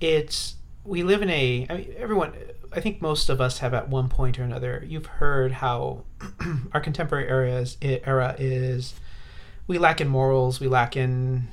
[0.00, 1.66] it's we live in a.
[1.68, 2.32] I mean, everyone.
[2.72, 4.84] I think most of us have at one point or another.
[4.86, 6.04] You've heard how
[6.72, 8.94] our contemporary era is, era is
[9.66, 11.48] we lack in morals, we lack in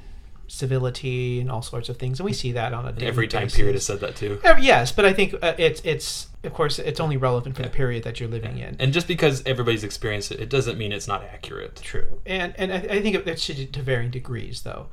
[0.54, 3.46] civility, and all sorts of things, and we see that on a daily Every time
[3.46, 3.58] basis.
[3.58, 4.39] period has said that too.
[4.60, 8.04] Yes, but I think uh, it's it's of course it's only relevant for the period
[8.04, 8.76] that you're living in.
[8.80, 11.78] And just because everybody's experienced it, it doesn't mean it's not accurate.
[11.78, 14.89] True, and and I, I think it, it's to, to varying degrees, though.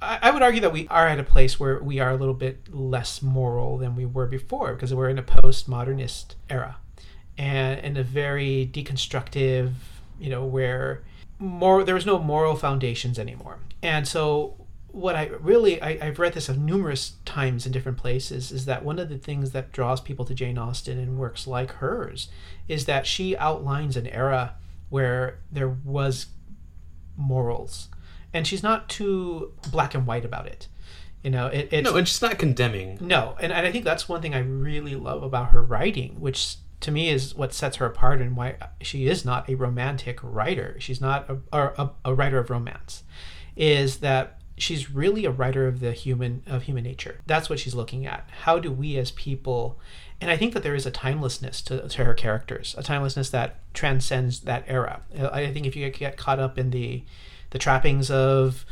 [0.00, 2.34] I, I would argue that we are at a place where we are a little
[2.34, 6.76] bit less moral than we were before because we're in a postmodernist era,
[7.36, 9.72] and in a very deconstructive,
[10.20, 11.02] you know, where
[11.40, 14.54] more there was no moral foundations anymore, and so
[14.92, 18.98] what I really I, I've read this numerous times in different places is that one
[18.98, 22.28] of the things that draws people to Jane Austen and works like hers
[22.68, 24.54] is that she outlines an era
[24.88, 26.26] where there was
[27.16, 27.88] morals
[28.32, 30.68] and she's not too black and white about it
[31.22, 32.98] you know it, it's No, it's just not condemning.
[33.00, 36.56] no, and, and I think that's one thing I really love about her writing, which
[36.80, 40.76] to me is what sets her apart and why she is not a romantic writer.
[40.78, 43.02] She's not a, a, a writer of romance.
[43.54, 47.18] Is that she's really a writer of the human of human nature.
[47.26, 48.28] That's what she's looking at.
[48.42, 49.78] How do we as people
[50.20, 53.56] and I think that there is a timelessness to, to her characters, a timelessness that
[53.72, 55.00] transcends that era.
[55.18, 57.02] Uh, I think if you get caught up in the
[57.50, 58.64] the trappings of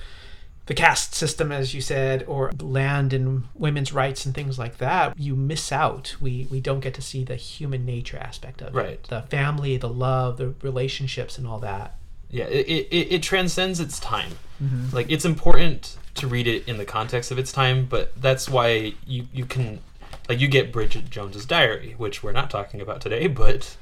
[0.66, 5.18] the caste system, as you said, or land and women's rights and things like that,
[5.18, 6.16] you miss out.
[6.20, 8.74] We we don't get to see the human nature aspect of it.
[8.74, 8.90] Right.
[8.90, 11.97] it, the family, the love, the relationships, and all that.
[12.30, 14.32] Yeah, it, it, it transcends its time.
[14.62, 14.94] Mm-hmm.
[14.94, 18.94] Like it's important to read it in the context of its time, but that's why
[19.06, 19.80] you you can
[20.28, 23.76] like you get Bridget Jones's Diary, which we're not talking about today, but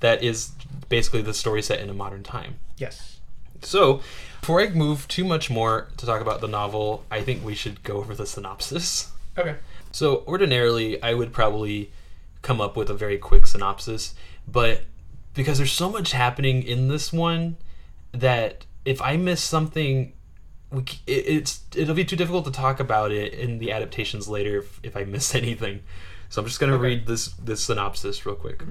[0.00, 0.52] that is
[0.88, 2.56] basically the story set in a modern time.
[2.76, 3.20] Yes.
[3.62, 4.00] So,
[4.40, 7.82] before I move too much more to talk about the novel, I think we should
[7.82, 9.10] go over the synopsis.
[9.36, 9.56] Okay.
[9.92, 11.90] So, ordinarily, I would probably
[12.42, 14.14] come up with a very quick synopsis,
[14.46, 14.82] but
[15.34, 17.56] because there's so much happening in this one
[18.12, 20.12] that if I miss something,
[20.70, 24.58] we, it, it's it'll be too difficult to talk about it in the adaptations later
[24.58, 25.82] if, if I miss anything.
[26.28, 28.62] So I'm just gonna read this this synopsis real quick.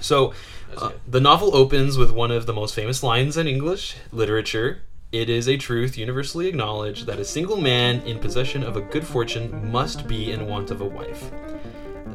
[0.00, 0.34] So,
[0.76, 4.82] uh, the novel opens with one of the most famous lines in English literature.
[5.12, 9.06] It is a truth universally acknowledged that a single man in possession of a good
[9.06, 11.30] fortune must be in want of a wife.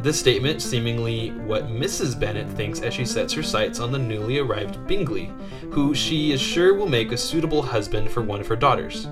[0.01, 2.19] This statement seemingly what Mrs.
[2.19, 5.31] Bennet thinks as she sets her sights on the newly arrived Bingley,
[5.71, 9.07] who she is sure will make a suitable husband for one of her daughters.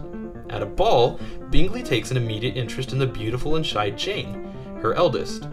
[0.49, 1.19] At a ball,
[1.51, 5.47] Bingley takes an immediate interest in the beautiful and shy Jane, her eldest.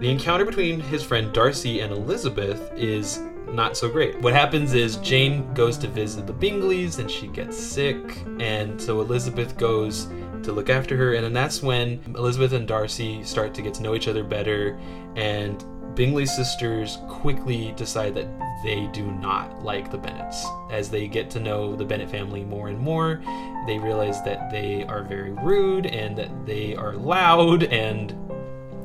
[0.00, 3.20] The encounter between his friend Darcy and Elizabeth is
[3.52, 4.20] not so great.
[4.20, 9.00] What happens is Jane goes to visit the Bingleys and she gets sick, and so
[9.00, 10.08] Elizabeth goes
[10.44, 13.82] to look after her, and then that's when Elizabeth and Darcy start to get to
[13.82, 14.78] know each other better,
[15.16, 18.28] and Bingley's sisters quickly decide that
[18.62, 20.46] they do not like the Bennets.
[20.70, 23.20] As they get to know the Bennet family more and more,
[23.66, 28.14] they realize that they are very rude and that they are loud and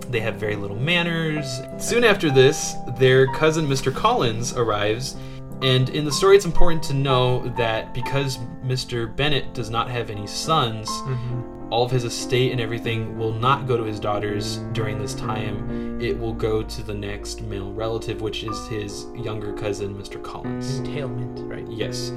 [0.09, 1.61] they have very little manners.
[1.77, 3.93] Soon after this, their cousin Mr.
[3.93, 5.15] Collins arrives,
[5.61, 9.13] and in the story, it's important to know that because Mr.
[9.15, 11.71] Bennet does not have any sons, mm-hmm.
[11.71, 16.01] all of his estate and everything will not go to his daughters during this time.
[16.01, 20.21] It will go to the next male relative, which is his younger cousin, Mr.
[20.21, 20.79] Collins.
[20.79, 21.67] Entailment, right?
[21.69, 22.11] Yes,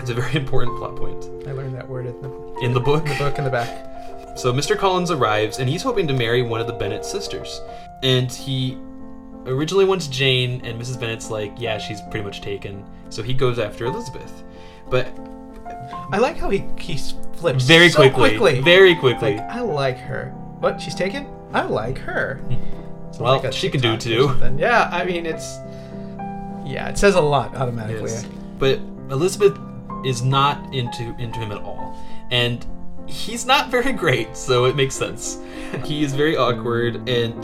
[0.00, 3.04] it's a very important plot point I learned that word in the, in the book.
[3.04, 3.86] the book in the back.
[4.38, 4.78] So Mr.
[4.78, 7.60] Collins arrives and he's hoping to marry one of the Bennet sisters.
[8.02, 8.78] And he
[9.48, 10.98] originally wants Jane, and Mrs.
[11.00, 12.84] Bennet's like, yeah, she's pretty much taken.
[13.10, 14.44] So he goes after Elizabeth.
[14.90, 15.08] But
[16.10, 16.96] I like how he he
[17.36, 18.60] flips very so quickly, quickly.
[18.62, 19.36] very quickly.
[19.36, 20.30] Like, I like her.
[20.60, 20.80] What?
[20.80, 21.26] She's taken?
[21.52, 22.40] I like her.
[22.48, 24.34] Sounds Well, like she can do too.
[24.58, 25.56] Yeah, I mean it's.
[26.64, 28.10] Yeah, it says a lot automatically.
[28.10, 28.26] Yes.
[28.58, 28.78] But
[29.10, 29.58] Elizabeth
[30.04, 31.96] is not into into him at all.
[32.30, 32.64] And
[33.06, 35.40] he's not very great, so it makes sense.
[35.84, 37.38] He is very awkward and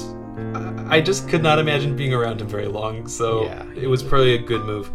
[0.54, 3.64] I I just could not imagine being around him very long, so Yeah.
[3.74, 4.90] it was probably a good move.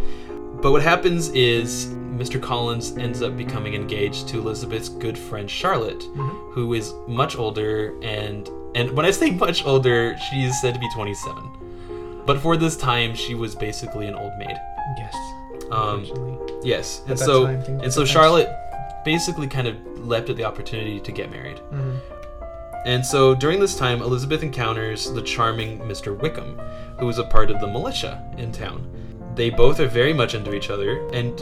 [0.61, 2.41] But what happens is Mr.
[2.41, 6.51] Collins ends up becoming engaged to Elizabeth's good friend Charlotte, Mm-hmm.
[6.51, 10.79] who is much older and and when I say much older, she is said to
[10.79, 12.23] be 27.
[12.27, 14.55] But for this time, she was basically an old maid.
[14.97, 15.15] Yes.
[15.71, 16.05] Um.
[16.63, 18.05] Yes, and so time, and so.
[18.05, 18.49] Charlotte
[19.03, 19.75] basically kind of
[20.05, 21.59] leapt at the opportunity to get married.
[21.73, 21.97] Mhm.
[22.85, 26.17] And so during this time, Elizabeth encounters the charming Mr.
[26.17, 26.57] Wickham,
[26.97, 28.89] who is a part of the militia in town.
[29.35, 31.39] They both are very much into each other, and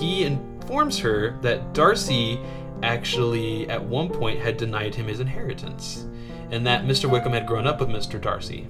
[0.00, 2.38] he informs her that Darcy
[2.82, 6.06] actually, at one point, had denied him his inheritance,
[6.50, 7.10] and that Mr.
[7.10, 8.20] Wickham had grown up with Mr.
[8.20, 8.66] Darcy.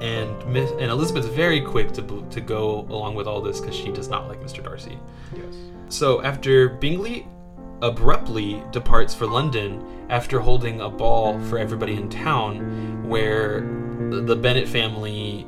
[0.00, 3.90] And Miss, and Elizabeth's very quick to to go along with all this because she
[3.90, 4.62] does not like Mr.
[4.62, 4.98] Darcy.
[5.34, 5.54] Yes.
[5.88, 7.26] So after Bingley
[7.84, 13.60] abruptly departs for London after holding a ball for everybody in town, where
[14.10, 15.46] the the Bennet family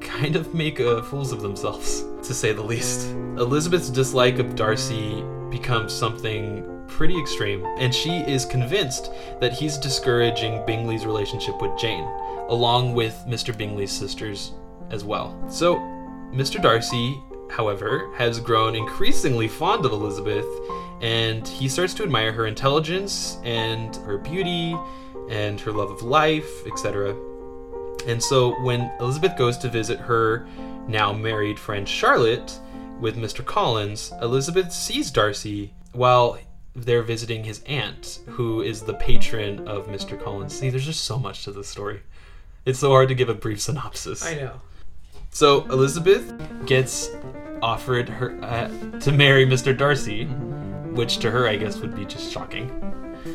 [0.00, 3.08] kind of make uh, fools of themselves, to say the least.
[3.38, 10.64] Elizabeth's dislike of Darcy becomes something pretty extreme, and she is convinced that he's discouraging
[10.66, 12.06] Bingley's relationship with Jane,
[12.48, 13.56] along with Mr.
[13.56, 14.52] Bingley's sisters
[14.90, 15.38] as well.
[15.48, 15.76] So,
[16.32, 16.60] Mr.
[16.60, 17.18] Darcy,
[17.50, 20.46] however, has grown increasingly fond of Elizabeth,
[21.00, 24.76] and he starts to admire her intelligence and her beauty
[25.30, 27.16] and her love of life, etc.
[28.06, 30.46] And so when Elizabeth goes to visit her
[30.86, 32.58] now married friend Charlotte
[33.00, 33.44] with Mr.
[33.44, 36.38] Collins, Elizabeth sees Darcy while
[36.74, 40.22] they're visiting his aunt, who is the patron of Mr.
[40.22, 40.54] Collins.
[40.54, 42.00] See, there's just so much to this story.
[42.64, 44.24] It's so hard to give a brief synopsis.
[44.24, 44.60] I know.
[45.30, 46.32] So Elizabeth
[46.66, 47.10] gets
[47.62, 48.68] offered her uh,
[49.00, 49.76] to marry Mr.
[49.76, 50.28] Darcy,
[50.98, 52.70] which to her I guess would be just shocking.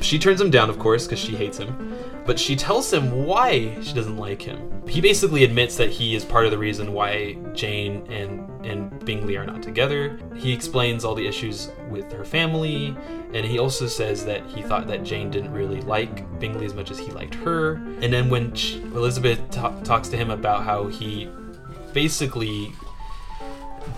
[0.01, 1.97] She turns him down, of course, because she hates him.
[2.25, 4.81] But she tells him why she doesn't like him.
[4.87, 9.35] He basically admits that he is part of the reason why Jane and and Bingley
[9.37, 10.17] are not together.
[10.35, 12.95] He explains all the issues with her family,
[13.33, 16.91] and he also says that he thought that Jane didn't really like Bingley as much
[16.91, 17.75] as he liked her.
[18.01, 21.29] And then when she, Elizabeth ta- talks to him about how he
[21.93, 22.73] basically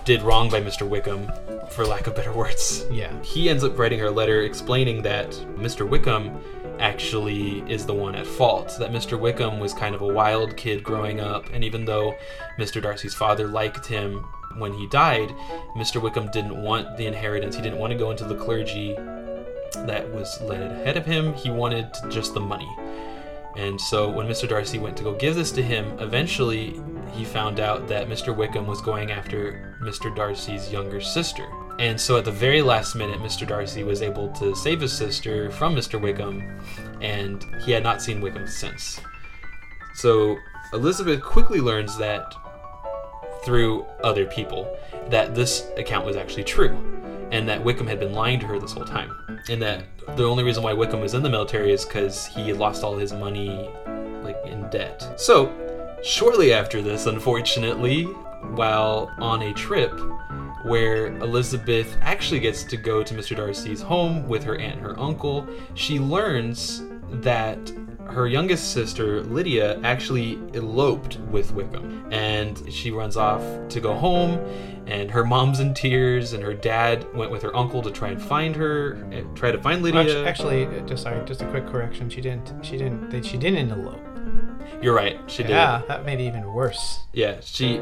[0.04, 0.88] did wrong by Mr.
[0.88, 1.30] Wickham,
[1.70, 3.10] for lack of better words, Yeah.
[3.22, 5.88] he ends up writing her a letter explaining that Mr.
[5.88, 6.38] Wickham
[6.78, 8.76] actually is the one at fault.
[8.78, 9.18] That Mr.
[9.18, 12.14] Wickham was kind of a wild kid growing up, and even though
[12.58, 12.80] Mr.
[12.82, 14.24] Darcy's father liked him
[14.58, 15.34] when he died,
[15.76, 16.00] Mr.
[16.00, 17.56] Wickham didn't want the inheritance.
[17.56, 18.94] He didn't want to go into the clergy
[19.86, 21.34] that was led ahead of him.
[21.34, 22.68] He wanted just the money.
[23.56, 24.46] And so when Mr.
[24.48, 26.80] Darcy went to go give this to him, eventually
[27.14, 28.34] he found out that Mr.
[28.36, 30.14] Wickham was going after Mr.
[30.14, 31.48] Darcy's younger sister.
[31.78, 33.46] And so at the very last minute, Mr.
[33.46, 36.00] Darcy was able to save his sister from Mr.
[36.00, 36.42] Wickham,
[37.00, 39.00] and he had not seen Wickham since.
[39.94, 40.36] So
[40.72, 42.34] Elizabeth quickly learns that
[43.44, 44.76] through other people
[45.08, 46.76] that this account was actually true
[47.30, 49.12] and that Wickham had been lying to her this whole time
[49.48, 49.84] and that
[50.16, 52.96] the only reason why Wickham was in the military is because he had lost all
[52.96, 53.70] his money
[54.22, 55.14] like in debt.
[55.16, 55.52] So
[56.02, 58.08] shortly after this, unfortunately,
[58.54, 59.98] while on a trip
[60.64, 63.36] where Elizabeth actually gets to go to Mr.
[63.36, 67.72] Darcy's home with her aunt and her uncle, she learns that
[68.08, 72.06] her youngest sister, Lydia, actually eloped with Wickham.
[72.12, 74.38] And she runs off to go home,
[74.86, 78.22] and her mom's in tears, and her dad went with her uncle to try and
[78.22, 80.24] find her, and try to find Lydia.
[80.24, 82.08] Actually, actually, just sorry, just a quick correction.
[82.08, 82.52] She didn't.
[82.64, 83.22] She didn't.
[83.24, 84.00] She didn't elope.
[84.82, 85.50] You're right, she did.
[85.50, 87.00] Yeah, that made it even worse.
[87.12, 87.80] Yeah, she.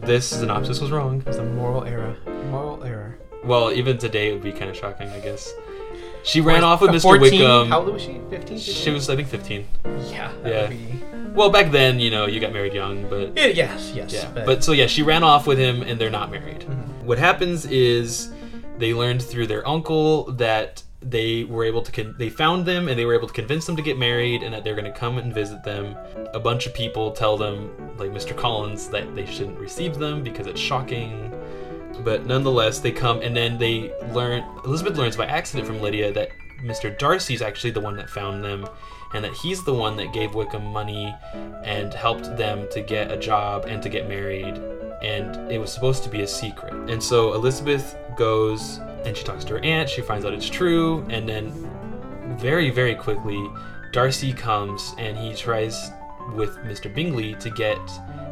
[0.00, 1.20] This synopsis was wrong.
[1.20, 2.16] It was a moral error.
[2.50, 3.18] Moral error.
[3.44, 5.52] Well, even today it would be kind of shocking, I guess.
[6.24, 7.02] She ran off with Mr.
[7.02, 7.20] 14?
[7.20, 7.68] Wickham.
[7.68, 8.20] How old was she?
[8.30, 8.58] 15?
[8.58, 9.66] She was, I think, 15.
[10.10, 10.32] Yeah.
[10.42, 10.60] That Yeah.
[10.62, 11.02] Would be...
[11.34, 14.12] Well, back then, you know, you got married young, but Yeah, yes, yes.
[14.12, 14.30] yeah.
[14.34, 16.60] but, But so yeah, she ran off with him, and they're not married.
[16.60, 17.04] Mhm.
[17.04, 18.32] What happens is
[18.78, 22.98] they learned through their uncle that they were able to con- they found them and
[22.98, 25.18] they were able to convince them to get married and that they're going to come
[25.18, 25.96] and visit them.
[26.34, 30.46] A bunch of people tell them like mr collins that they shouldn't receive them because
[30.46, 31.32] it's shocking.
[32.04, 36.30] But nonetheless they come and then they learn elizabeth learns by accident from lydia that
[36.62, 38.66] mr darcy's actually the one that found them
[39.14, 41.14] and that he's the one that gave wickham money
[41.64, 44.56] and helped them to get a job and to get married.
[45.02, 46.72] And it was supposed to be a secret.
[46.90, 51.06] And so Elizabeth goes and she talks to her aunt, she finds out it's true,
[51.08, 51.52] and then
[52.38, 53.42] very, very quickly,
[53.92, 55.92] Darcy comes and he tries
[56.34, 56.92] with Mr.
[56.92, 57.78] Bingley to get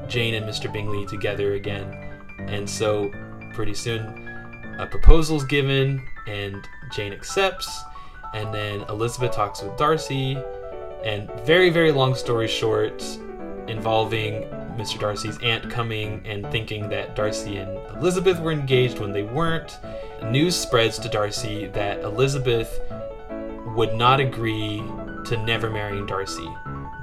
[0.09, 0.71] Jane and Mr.
[0.71, 2.13] Bingley together again.
[2.41, 3.11] And so
[3.55, 4.01] pretty soon
[4.79, 7.83] a proposal's given and Jane accepts,
[8.35, 10.37] and then Elizabeth talks with Darcy,
[11.05, 13.05] and very, very long story short,
[13.69, 14.45] involving
[14.77, 14.99] Mr.
[14.99, 19.79] Darcy's aunt coming and thinking that Darcy and Elizabeth were engaged when they weren't.
[20.25, 22.81] News spreads to Darcy that Elizabeth
[23.75, 24.83] would not agree
[25.27, 26.49] to never marrying Darcy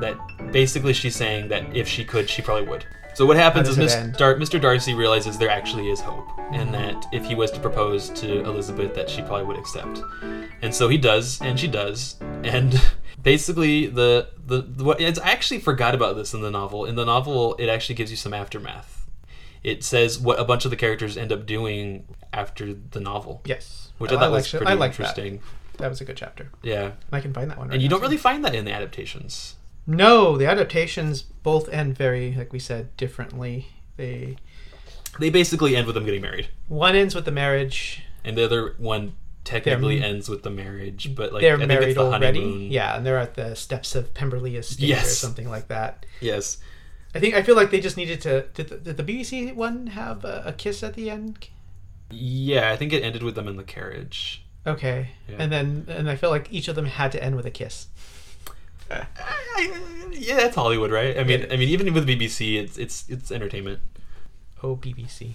[0.01, 0.17] that
[0.51, 2.85] basically she's saying that if she could, she probably would.
[3.13, 4.17] So what happens is does it Miss end?
[4.17, 4.59] Dar- Mr.
[4.59, 8.95] Darcy realizes there actually is hope, and that if he was to propose to Elizabeth,
[8.95, 10.01] that she probably would accept.
[10.61, 12.81] And so he does, and she does, and
[13.21, 16.85] basically the the, the what it's, I actually forgot about this in the novel.
[16.85, 19.07] In the novel, it actually gives you some aftermath.
[19.63, 23.91] It says what a bunch of the characters end up doing after the novel, Yes.
[23.99, 25.37] which I thought was pretty I interesting.
[25.73, 25.77] That.
[25.83, 26.49] that was a good chapter.
[26.63, 27.67] Yeah, and I can find that one.
[27.67, 29.55] Right and you don't really find that in the adaptations.
[29.85, 33.67] No, the adaptations both end very, like we said, differently.
[33.97, 34.37] They
[35.19, 38.03] They basically end with them getting married, one ends with the marriage.
[38.23, 39.13] and the other one
[39.43, 42.39] technically They're- ends with the marriage, but like they're I think married it's the already.
[42.41, 42.71] honeymoon.
[42.71, 46.05] Yeah, and they're at the steps of Pemberley Estate or something like that.
[46.19, 46.57] Yes.
[47.13, 48.45] I think I feel like they just needed to.
[48.53, 51.49] Did the, did the BBC one have a, a kiss at the end?
[52.09, 54.43] Yeah, I think it ended with them in the carriage.
[54.67, 55.37] Okay, Yeah.
[55.39, 57.87] and then and I feel like each of them had to end with a kiss.
[58.89, 61.17] I, I, yeah, that's Hollywood, right?
[61.17, 63.79] I mean, It I mean, even with BBC, it's it's it's entertainment.
[64.61, 65.33] Oh, BBC.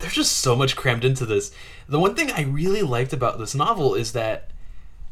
[0.00, 1.52] There's just so much crammed into this.
[1.88, 4.50] The one thing I really liked about this novel is that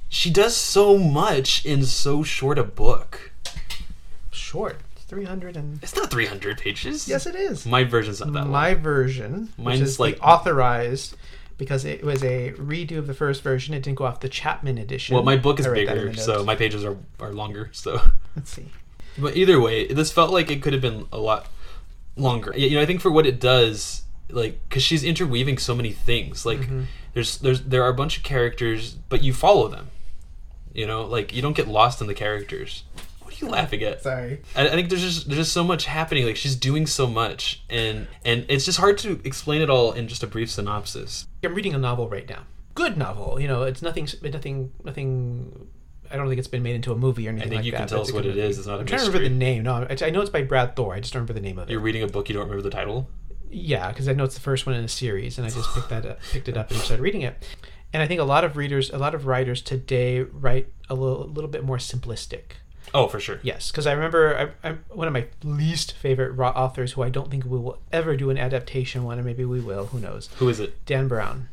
[0.09, 3.33] she does so much in so short a book.
[4.31, 5.83] Short, three hundred and.
[5.83, 7.07] It's not 300 pages.
[7.09, 7.67] Yes, it is.
[7.67, 8.51] My version's not that long.
[8.51, 11.17] My version, Mine's which is like- the authorized,
[11.59, 13.75] because it was a redo of the first version.
[13.75, 15.15] It didn't go off the Chapman edition.
[15.15, 17.69] Well, my book is I wrote that in bigger, so my pages are, are longer.
[17.73, 18.01] So,
[18.37, 18.69] Let's see.
[19.19, 21.49] but either way, this felt like it could have been a lot
[22.17, 22.55] longer.
[22.57, 26.45] You know, I think for what it does, like, because she's interweaving so many things.
[26.47, 26.83] Like, Mm-hmm.
[27.15, 29.91] there's there's there are a bunch of characters, but you follow them.
[30.75, 32.85] You know, like you don't get lost in the characters.
[33.23, 34.03] What are you laughing at?
[34.03, 34.41] Sorry.
[34.55, 36.25] I, I think there's just there's just so much happening.
[36.27, 40.09] Like she's doing so much, and and it's just hard to explain it all in
[40.09, 41.27] just a brief synopsis.
[41.43, 42.43] I'm reading a novel right now.
[42.75, 43.41] Good novel.
[43.41, 44.07] You know, it's nothing.
[44.23, 44.73] Nothing.
[44.85, 45.69] Nothing.
[46.11, 47.57] I don't think it's been made into a movie or anything like that.
[47.57, 47.77] I think like you that.
[47.79, 48.41] can but tell us what it movie.
[48.41, 48.59] is.
[48.59, 49.63] It's not a I'm trying to remember the name.
[49.65, 50.95] No, I I know it's by Brad Thor.
[50.95, 51.73] I just don't remember the name of it.
[51.73, 53.09] You're reading a book, you don't remember the title.
[53.51, 55.89] Yeah, because I know it's the first one in a series, and I just picked
[55.91, 57.37] that up, picked it up, and started reading it.
[57.93, 61.25] And I think a lot of readers, a lot of writers today write a little,
[61.25, 62.43] a little bit more simplistic.
[62.95, 63.39] Oh, for sure.
[63.43, 67.09] Yes, because I remember I, I'm one of my least favorite raw authors who I
[67.11, 69.87] don't think we will ever do an adaptation one, or maybe we will.
[69.87, 70.29] Who knows?
[70.37, 70.85] Who is it?
[70.87, 71.49] Dan Brown.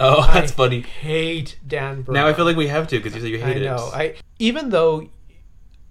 [0.00, 0.80] Oh, that's I funny.
[0.80, 2.14] Hate Dan Brown.
[2.14, 3.88] Now I feel like we have to because you said you hate I know.
[3.88, 3.94] it.
[3.94, 5.08] I even though,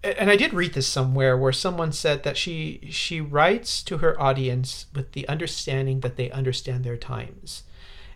[0.04, 4.20] and I did read this somewhere where someone said that she she writes to her
[4.20, 7.64] audience with the understanding that they understand their times,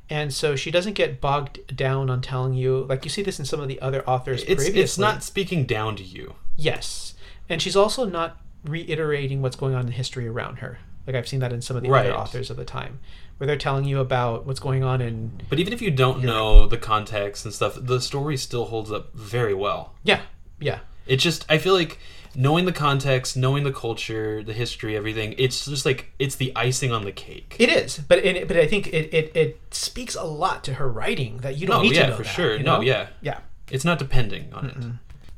[0.10, 3.46] and so she doesn't get bogged down on telling you like you see this in
[3.46, 4.82] some of the other authors it's previously.
[4.82, 6.36] it's not speaking down to you.
[6.56, 7.14] yes,
[7.50, 10.80] and she's also not reiterating what's going on in history around her.
[11.06, 12.08] Like I've seen that in some of the Right.
[12.08, 13.00] other authors of the time,
[13.38, 16.66] where they're telling you about what's going on in But even if you don't know
[16.66, 19.94] the context and stuff, the story still holds up very well.
[20.04, 20.22] yeah
[20.60, 22.00] yeah It's just I feel like
[22.38, 25.36] knowing the context, knowing the culture, the history, everything.
[25.38, 27.56] It's just like it's the icing on the cake.
[27.60, 30.90] It is, but it, but I think it, it, it speaks a lot to her
[30.90, 32.58] writing that you don't No, need yeah, to know for that, sure.
[32.58, 33.08] you No, yeah.
[33.22, 33.40] yeah.
[33.72, 34.76] It's not depending on it.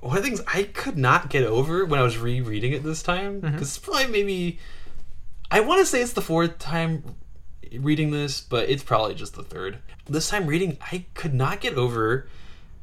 [0.04, 3.02] One of the things I could not get over when I was rereading it this
[3.04, 3.52] time, Mm-hmm.
[3.54, 4.60] because it's probably maybe,
[5.52, 7.04] I want to say it's the fourth time
[7.80, 9.78] reading this, but it's probably just the third.
[10.10, 12.28] This time reading, I could not get over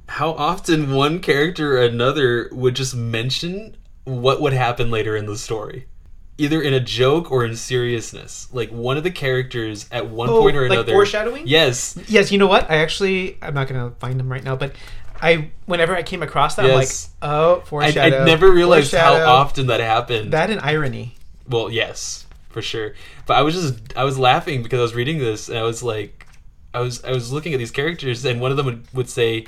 [0.08, 5.36] how often one character or another would just mention what would happen later in the
[5.38, 5.86] story.
[6.36, 8.48] Either in a joke or in seriousness.
[8.52, 10.92] Like one of the characters at one Oh, point or like another.
[10.92, 11.46] foreshadowing?
[11.46, 11.96] Yes.
[12.08, 12.70] Yes, you know what?
[12.70, 14.72] I actually I'm not gonna find them right now, but
[15.22, 17.10] I whenever I came across that, Yes.
[17.22, 18.22] I'm like, oh, I, foreshadow.
[18.22, 20.32] I never realized how often that happened.
[20.32, 21.14] that and irony.
[21.48, 22.94] Well, yes, for sure.
[23.26, 25.82] But I was just I was laughing because I was reading this and I was
[25.84, 26.26] like
[26.74, 29.46] I was I was looking at these characters and one of them would, would say,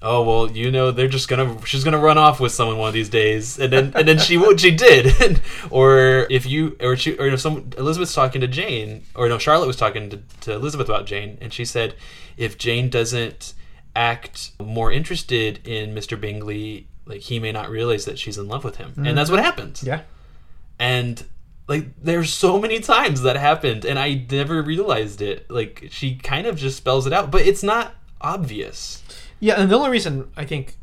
[0.00, 2.94] "Oh, well, you know, they're just to she's to run off with someone one of
[2.94, 5.40] these days." And then and then she would she did.
[5.70, 9.66] or if you or she or if some Elizabeth's talking to Jane or no, Charlotte
[9.66, 11.94] was talking to, to Elizabeth about Jane and she said,
[12.36, 13.54] "If Jane doesn't
[13.96, 16.20] act more interested in Mr.
[16.20, 19.36] Bingley, like he may not realize that she's in love with him." And that's what
[19.36, 19.44] mm-hmm.
[19.44, 20.02] happened Yeah.
[20.78, 21.24] and
[21.68, 26.46] like there's so many times that happened and i never realized it like she kind
[26.46, 29.02] of just spells it out but it's not obvious
[29.40, 30.76] Yeah, and the only reason I think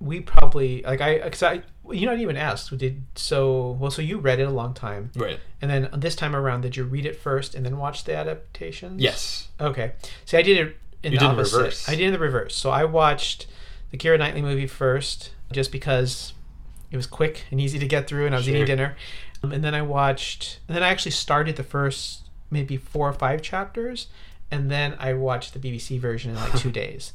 [0.00, 4.00] we probably like I because I you not even asked we did so well so
[4.00, 7.04] you read it a long time right and then this time around did you read
[7.04, 9.02] it first and then watch the adaptations?
[9.02, 9.92] yes Okay.
[10.24, 11.56] See, I did it in You the opposite.
[11.58, 11.88] reverse.
[11.88, 12.56] I did in the reverse.
[12.56, 13.46] So I watched
[13.90, 16.32] the Keira Knightley movie first, just because
[16.90, 18.96] it was quick and easy to get through, and I was eating dinner.
[19.42, 23.12] Um, and then I watched, and then I actually started the first maybe four or
[23.12, 24.06] five chapters,
[24.50, 27.12] and then I watched the BBC version in like two days.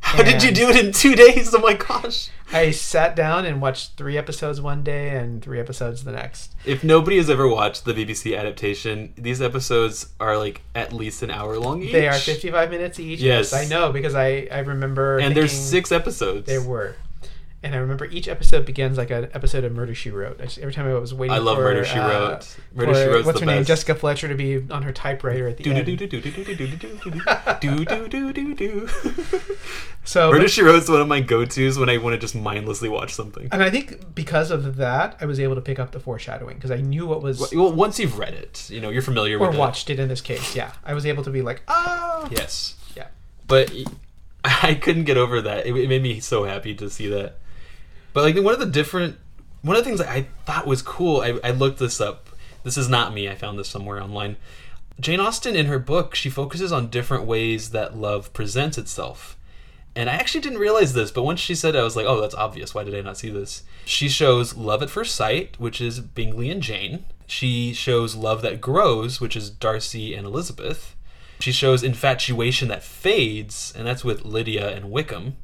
[0.00, 1.54] How did you do it in two days?
[1.54, 2.30] Oh my gosh.
[2.52, 6.54] I sat down and watched three episodes one day and three episodes the next.
[6.64, 11.30] If nobody has ever watched the BBC adaptation, these episodes are like at least an
[11.30, 11.92] hour long each.
[11.92, 13.20] They are 55 minutes each.
[13.20, 13.52] Yes.
[13.52, 15.18] I know because I, I remember.
[15.18, 16.46] And there's six episodes.
[16.46, 16.96] There were.
[17.60, 20.40] And I remember each episode begins like an episode of Murder She Wrote.
[20.40, 22.56] I just- every time I was waiting I love for, Murder She uh, Wrote.
[22.72, 23.64] Murder for- She Wrote's What's her name?
[23.64, 25.86] Jessica Fletcher to be on her typewriter at the Do do end.
[25.86, 26.78] do do do do do do do
[27.60, 28.88] do do do do do.
[30.04, 32.88] So, Murder but- She Wrote's one of my go-tos when I want to just mindlessly
[32.88, 33.48] watch something.
[33.50, 36.70] and I think because of that, I was able to pick up the foreshadowing because
[36.70, 39.56] I knew what was Well, once you've read it, you know you're familiar or with
[39.56, 39.58] it.
[39.58, 40.54] watched it in this case.
[40.54, 43.08] Yeah, I was able to be like, oh, Yes, yeah.
[43.48, 43.72] but
[44.44, 45.66] I couldn't get over that.
[45.66, 47.36] It, it made me so happy to see that.
[48.12, 49.16] But like one of the different,
[49.62, 51.20] one of the things I thought was cool.
[51.20, 52.28] I, I looked this up.
[52.64, 53.28] This is not me.
[53.28, 54.36] I found this somewhere online.
[55.00, 59.36] Jane Austen in her book, she focuses on different ways that love presents itself.
[59.94, 62.20] And I actually didn't realize this, but once she said it, I was like, oh,
[62.20, 62.74] that's obvious.
[62.74, 63.62] Why did I not see this?
[63.84, 67.04] She shows love at first sight, which is Bingley and Jane.
[67.26, 70.94] She shows love that grows, which is Darcy and Elizabeth.
[71.40, 75.36] She shows infatuation that fades, and that's with Lydia and Wickham.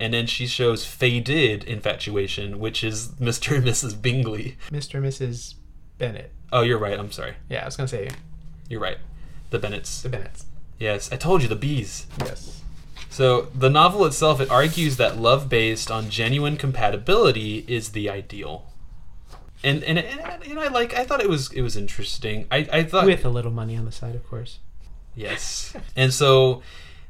[0.00, 3.56] And then she shows faded infatuation, which is Mr.
[3.56, 4.00] and Mrs.
[4.00, 4.56] Bingley.
[4.70, 4.94] Mr.
[4.94, 5.54] and Mrs.
[5.98, 6.32] Bennet.
[6.52, 6.98] Oh, you're right.
[6.98, 7.34] I'm sorry.
[7.48, 8.08] Yeah, I was gonna say
[8.68, 8.98] You're right.
[9.50, 10.02] The Bennets.
[10.02, 10.44] the Bennets.
[10.78, 12.06] Yes, I told you the bees.
[12.20, 12.62] Yes.
[13.10, 18.72] So the novel itself it argues that love based on genuine compatibility is the ideal.
[19.64, 22.46] And and, and, and I like I thought it was it was interesting.
[22.50, 24.60] I, I thought With a little money on the side, of course.
[25.16, 25.74] Yes.
[25.96, 26.62] And so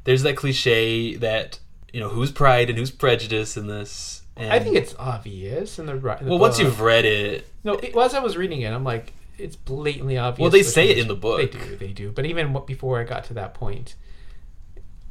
[0.05, 1.59] there's that cliche that
[1.93, 4.23] you know who's pride and who's prejudice in this.
[4.35, 7.45] And, I think it's obvious in the, ri- in the well once you've read it,
[7.65, 10.41] No, it, well, as I was reading it, I'm like, it's blatantly obvious.
[10.41, 11.51] Well, they say it in the book.
[11.51, 12.11] They do, they do.
[12.11, 13.95] But even before I got to that point,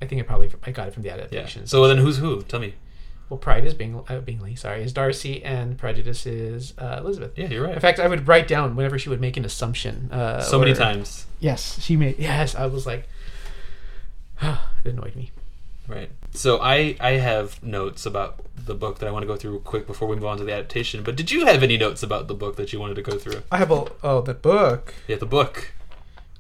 [0.01, 1.15] I think I probably I got it from the yeah.
[1.15, 1.67] adaptation.
[1.67, 2.43] So then who's who?
[2.43, 2.75] Tell me.
[3.29, 7.33] well, Pride is Bing, uh, Bingley, sorry, is Darcy, and Prejudice is uh, Elizabeth.
[7.37, 7.75] Yeah, you're right.
[7.75, 10.11] In fact, I would write down whenever she would make an assumption.
[10.11, 11.27] Uh, so many times.
[11.41, 12.19] Yes, she made.
[12.19, 13.09] Yes, I was like,
[14.43, 15.33] it annoyed me.
[15.89, 16.11] Right.
[16.33, 19.87] So I I have notes about the book that I want to go through quick
[19.87, 21.03] before we move on to the adaptation.
[21.03, 23.43] But did you have any notes about the book that you wanted to go through?
[23.51, 24.95] I have a oh the book.
[25.09, 25.73] Yeah, the book.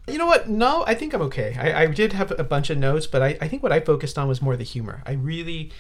[0.06, 0.48] You know what?
[0.48, 1.54] No, I think I'm okay.
[1.58, 4.16] I, I did have a bunch of notes, but I, I think what I focused
[4.18, 5.02] on was more the humor.
[5.04, 5.70] I really,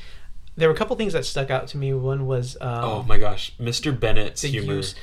[0.54, 1.94] there were a couple things that stuck out to me.
[1.94, 3.98] One was um, Oh my gosh, Mr.
[3.98, 4.74] Bennet's humor.
[4.74, 4.94] use.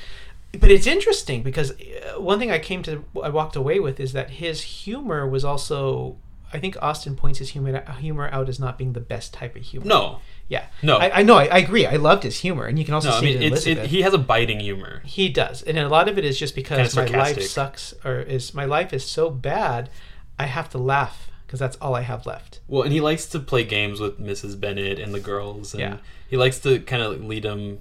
[0.52, 4.12] But it's interesting because uh, one thing I came to, I walked away with is
[4.12, 6.16] that his humor was also.
[6.56, 9.62] I think Austen points his humor humor out as not being the best type of
[9.62, 9.86] humor.
[9.86, 10.96] No, yeah, No.
[10.96, 11.36] I, I know.
[11.36, 11.84] I, I agree.
[11.86, 13.16] I loved his humor, and you can also no.
[13.16, 15.02] I see mean, it in it's it, he has a biting humor.
[15.04, 18.54] He does, and a lot of it is just because my life sucks, or is
[18.54, 19.90] my life is so bad,
[20.38, 22.60] I have to laugh because that's all I have left.
[22.66, 24.58] Well, and he likes to play games with Mrs.
[24.58, 25.96] Bennet and the girls, and Yeah.
[26.26, 27.80] he likes to kind of lead them,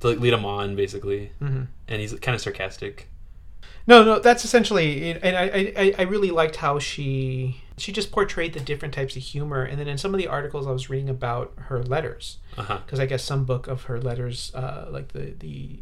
[0.00, 1.32] to lead them on basically.
[1.38, 3.08] hmm And he's kind of sarcastic.
[3.86, 8.52] No, no, that's essentially, and I, I, I really liked how she she just portrayed
[8.52, 11.08] the different types of humor, and then in some of the articles I was reading
[11.08, 12.78] about her letters, Uh huh.
[12.84, 15.80] because I guess some book of her letters, uh, like the the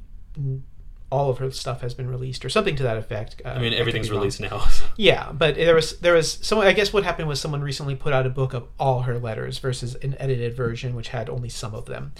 [1.10, 3.42] all of her stuff has been released or something to that effect.
[3.44, 4.60] Uh, I mean, everything's released now.
[4.70, 6.66] so- Yeah, but there was there was someone.
[6.66, 9.58] I guess what happened was someone recently put out a book of all her letters
[9.58, 12.12] versus an edited version which had only some of them.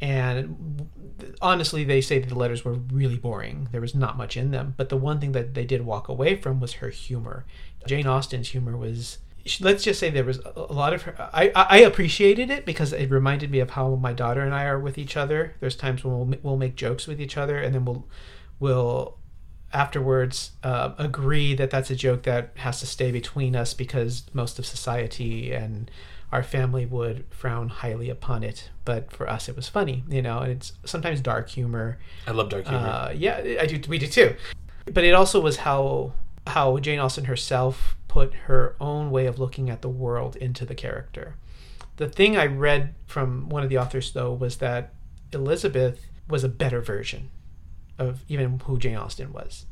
[0.00, 0.88] And
[1.40, 3.68] honestly, they say that the letters were really boring.
[3.72, 4.74] There was not much in them.
[4.76, 7.44] But the one thing that they did walk away from was her humor.
[7.86, 9.18] Jane Austen's humor was.
[9.60, 11.30] Let's just say there was a lot of her.
[11.32, 14.64] I, I I appreciated it because it reminded me of how my daughter and I
[14.64, 15.54] are with each other.
[15.60, 18.06] There's times when we'll we'll make jokes with each other, and then we'll
[18.60, 19.16] we'll
[19.72, 24.58] afterwards uh, agree that that's a joke that has to stay between us because most
[24.58, 25.90] of society and
[26.30, 28.70] our family would frown highly upon it.
[28.84, 30.40] But for us, it was funny, you know.
[30.40, 31.98] And it's sometimes dark humor.
[32.26, 32.86] I love dark humor.
[32.86, 33.80] Uh, yeah, I do.
[33.88, 34.34] We do too.
[34.92, 36.12] But it also was how
[36.46, 40.74] how Jane Austen herself put her own way of looking at the world into the
[40.74, 41.36] character.
[41.96, 44.94] The thing I read from one of the authors though was that
[45.32, 47.30] Elizabeth was a better version
[47.98, 49.66] of even who Jane Austen was.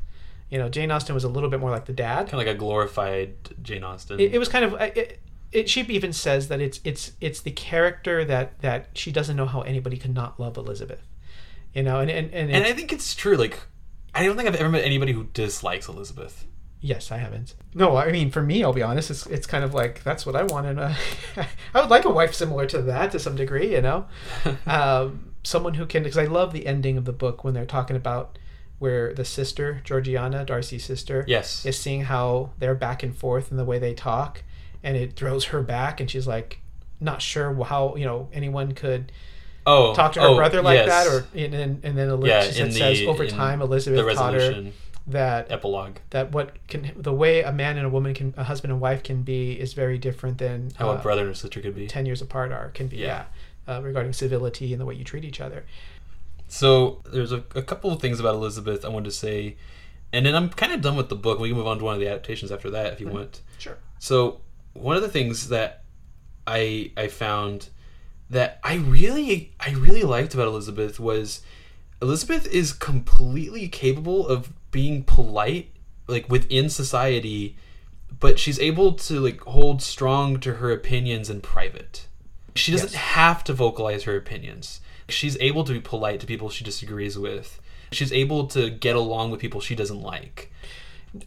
[0.49, 2.29] You know, Jane Austen was a little bit more like the dad.
[2.29, 4.19] kind of like a glorified Jane Austen.
[4.19, 5.19] It, it was kind of it,
[5.51, 5.69] it.
[5.69, 9.61] She even says that it's it's it's the character that that she doesn't know how
[9.61, 11.01] anybody could not love Elizabeth.
[11.73, 13.35] You know, and and and, and I think it's true.
[13.37, 13.59] Like,
[14.13, 16.45] I don't think I've ever met anybody who dislikes Elizabeth.
[16.79, 17.55] Yes, I haven't.
[17.73, 19.09] No, I mean for me, I'll be honest.
[19.09, 20.79] It's it's kind of like that's what I want, and
[21.73, 23.73] I would like a wife similar to that to some degree.
[23.73, 24.05] You know,
[24.67, 27.95] um, someone who can because I love the ending of the book when they're talking
[27.95, 28.37] about
[28.79, 31.65] where the sister Georgiana, Darcy's sister, Yes.
[31.65, 34.43] is seeing how they're back and forth in the way they talk,
[34.87, 36.59] and it throws her back, and she's like,
[36.99, 39.11] not sure how you know anyone could
[39.69, 40.87] Oh, talk to her oh, brother like yes.
[40.87, 44.71] that, or and then and then Eli- Yeah, says the- over time Elizabeth taught her
[45.07, 45.97] that epilogue.
[46.11, 49.03] that what can the way a man and a woman can a husband and wife
[49.03, 51.87] can be is very different than How uh, a brother and a sister could be.
[51.87, 53.25] 10 years apart are can be yeah,
[53.67, 53.75] Yeah.
[53.77, 55.63] uh, regarding civility and the way you treat each other
[56.47, 59.55] So there's a, a couple of things about Elizabeth I wanted to say,
[60.13, 61.39] and then I'm kind of done with the book.
[61.39, 63.41] We can move on to one of the adaptations after that if you want.
[63.57, 64.39] sure So
[64.79, 65.83] one of the things that
[66.45, 67.69] I I found
[68.29, 71.41] that I really I really liked about Elizabeth was
[72.01, 75.71] Elizabeth is completely capable of being polite
[76.07, 77.57] like within society
[78.19, 82.07] but she's able to like hold strong to her opinions in private.
[82.55, 83.01] She doesn't Yes.
[83.01, 84.81] have to vocalize her opinions.
[85.09, 87.61] She's able to be polite to people she disagrees with.
[87.91, 90.51] She's able to get along with people she doesn't like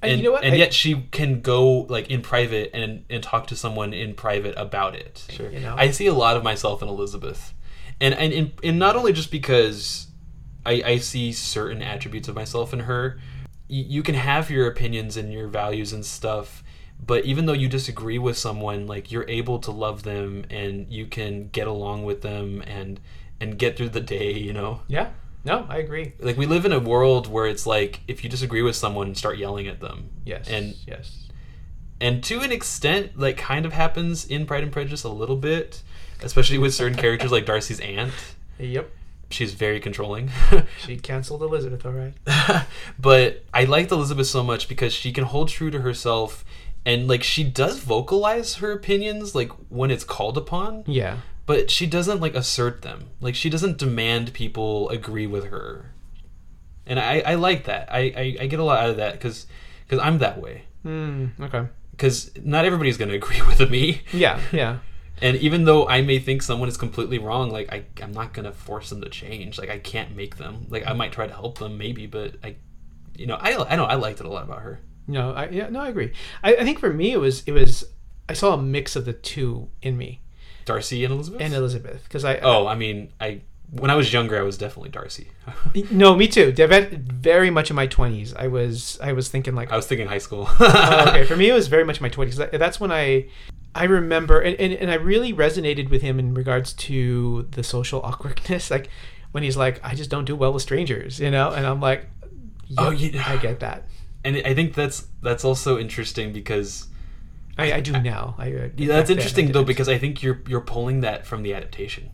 [0.03, 3.23] and, you know what and I- yet she can go like in private and and
[3.23, 5.25] talk to someone in private about it.
[5.31, 5.51] Sure.
[5.51, 5.75] You know?
[5.77, 7.55] I see a lot of myself in Elizabeth,
[8.01, 10.09] and and in, and not only just because
[10.67, 13.21] I I see certain attributes of myself in her.
[13.69, 16.65] You, you can have your opinions and your values and stuff,
[17.05, 21.07] but even though you disagree with someone, like you're able to love them and you
[21.07, 22.99] can get along with them and
[23.41, 24.33] and get through the day.
[24.33, 25.11] You know yeah
[25.45, 26.13] no i agree.
[26.19, 29.39] Like we live in a world where it's like if you disagree with someone start
[29.39, 30.11] yelling at them.
[30.25, 31.29] Yes and yes.
[32.01, 35.83] and to an extent like kind of happens in pride and prejudice a little bit
[36.23, 38.13] especially with certain characters like darcy's aunt.
[38.59, 38.91] Yep.
[39.31, 40.31] She's very controlling.
[40.79, 42.67] She canceled elizabeth all right.
[42.99, 46.45] But i liked elizabeth so much because she can hold true to herself
[46.85, 50.85] and like she does vocalize her opinions like when it's called upon.
[50.87, 51.19] Yeah
[51.51, 53.11] but she doesn't like assert them.
[53.21, 55.91] Like she doesn't demand people agree with her.
[56.87, 57.93] And i i like that.
[57.93, 59.49] I i, I get a lot out of that because
[59.85, 60.63] because i'm that way.
[60.85, 61.27] Hmm.
[61.41, 61.67] okay.
[61.91, 64.03] Because not everybody's going to agree with me.
[64.13, 64.79] Yeah yeah.
[65.23, 68.45] And even though i may think someone is completely wrong like I, i'm not going
[68.45, 69.59] to force them to change.
[69.59, 70.67] Like i can't make them.
[70.69, 72.55] Like i might try to help them maybe but i
[73.17, 74.79] you know i i know i liked it a lot about her.
[75.09, 76.13] No i yeah no i agree.
[76.45, 77.87] I, I think for me it was it was
[78.29, 80.21] i saw a mix of the two in me
[80.65, 81.41] darcy and elizabeth?
[81.41, 83.41] And elizabeth because i oh i mean i
[83.73, 85.29] when i was younger i was definitely darcy.
[85.93, 86.53] No me too.
[86.53, 90.19] Very much in my 20s i was i was thinking like i was thinking high
[90.19, 90.49] school.
[90.61, 91.25] Oh, okay.
[91.29, 93.27] For me it was very much in my 20s that's when i
[93.75, 98.01] i remember and, and, and i really resonated with him in regards to the social
[98.03, 98.71] awkwardness.
[98.71, 98.89] Like
[99.33, 101.51] when he's like i just don't do well with strangers you know?
[101.51, 102.07] And i'm like
[102.79, 103.23] Oh, yeah.
[103.27, 103.85] i get that.
[104.25, 106.89] And i think that's that's also interesting because
[107.61, 110.61] i, I do now I, I- Yeah, that's interesting though because I think you're you're
[110.75, 112.11] pulling that from the adaptation.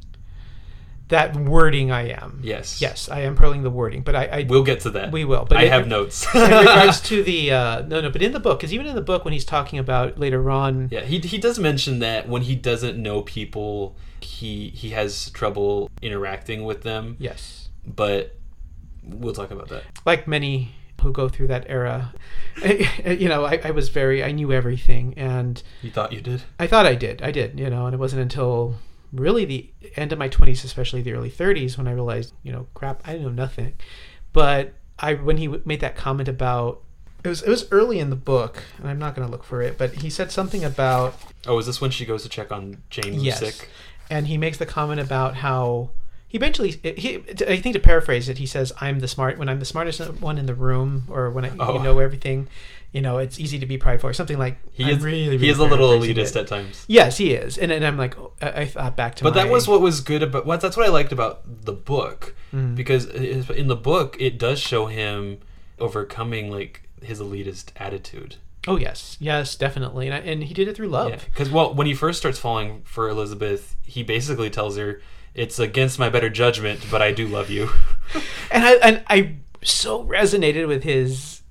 [1.09, 2.81] that wording i am Yes.
[2.81, 5.13] yes i am pulling the wording but i, I We'll get to that.
[5.13, 6.27] we will but I it- have notes.
[6.35, 9.03] in regards to the uh no no but in the book because even in the
[9.13, 12.55] book when he's talking about later on yeah, he he does mention that when he
[12.57, 17.17] doesn't know people, he he has trouble interacting with them.
[17.21, 18.35] yes But
[19.05, 19.85] we'll talk about that.
[20.05, 20.75] like many
[21.07, 22.13] who go through that era
[22.65, 26.43] you know I, I was very i knew everything and You thought you did?
[26.59, 28.75] i thought i did i did you know and it wasn't until
[29.13, 32.67] really the end of my 20s especially the early 30s when i realized you know
[32.75, 33.73] crap i know nothing
[34.33, 36.83] but i when he w- made that comment about
[37.25, 39.63] it was it was early in the book and i'm not going to look for
[39.63, 41.15] it but he said something about
[41.49, 43.39] Oh, is this when she goes to check on Jane Yes.
[43.39, 43.69] sick?
[44.11, 45.91] and he makes the comment about how
[46.29, 47.17] he eventually he
[47.47, 50.39] I think to paraphrase it he says I'm the smart when I'm the smartest one
[50.39, 51.75] in the room or when I Oh.
[51.77, 52.49] you know everything
[52.93, 55.49] you know it's easy to be prideful or something like He I'm is really, he
[55.49, 56.37] is a little elitist it.
[56.37, 56.85] at times.
[56.89, 59.69] yes he is and then I'm like I, I thought back to But that was
[59.69, 62.75] what was good about what that's what I liked about the book Mhm.
[62.77, 65.39] because in the book it does show him
[65.79, 68.37] overcoming like his elitist attitude.
[68.67, 71.87] oh yes yes definitely and, I, and he did it through love Because well, when
[71.87, 75.01] he first starts falling for Elizabeth, he basically tells her,
[75.37, 77.71] "It's against my better judgment, but I do love you."
[78.51, 81.43] and I and I so resonated with his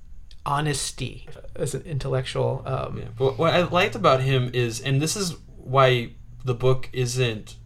[0.44, 3.04] honesty as an intellectual um, Yeah.
[3.18, 6.10] But what I liked about him is, and this is why
[6.44, 7.56] the book isn't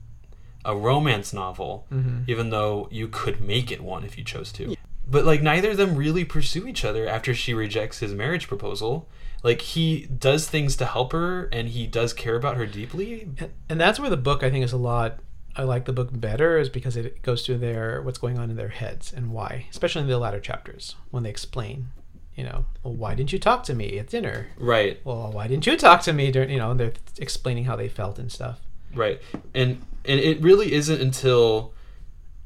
[0.64, 2.24] a romance novel, Mhm.
[2.28, 4.76] even though you could make it one if you chose to.
[5.06, 9.08] But like neither of them really pursue each other after she rejects his marriage proposal.
[9.42, 13.28] Like he does things to help her and he does care about her deeply.
[13.38, 15.18] And- and that's where the book I think is a lot.
[15.56, 18.56] I like the book better is because it goes through their what's going on in
[18.56, 21.88] their heads and why, especially in the latter chapters when they explain.
[22.36, 24.46] You know, well, why didn't you talk to me at dinner?
[24.56, 25.00] Right.
[25.04, 26.50] Well, why didn't you talk to me during?
[26.50, 28.60] You know, and they're explaining how they felt and stuff.
[28.94, 29.20] Right.
[29.52, 31.74] And and it really isn't until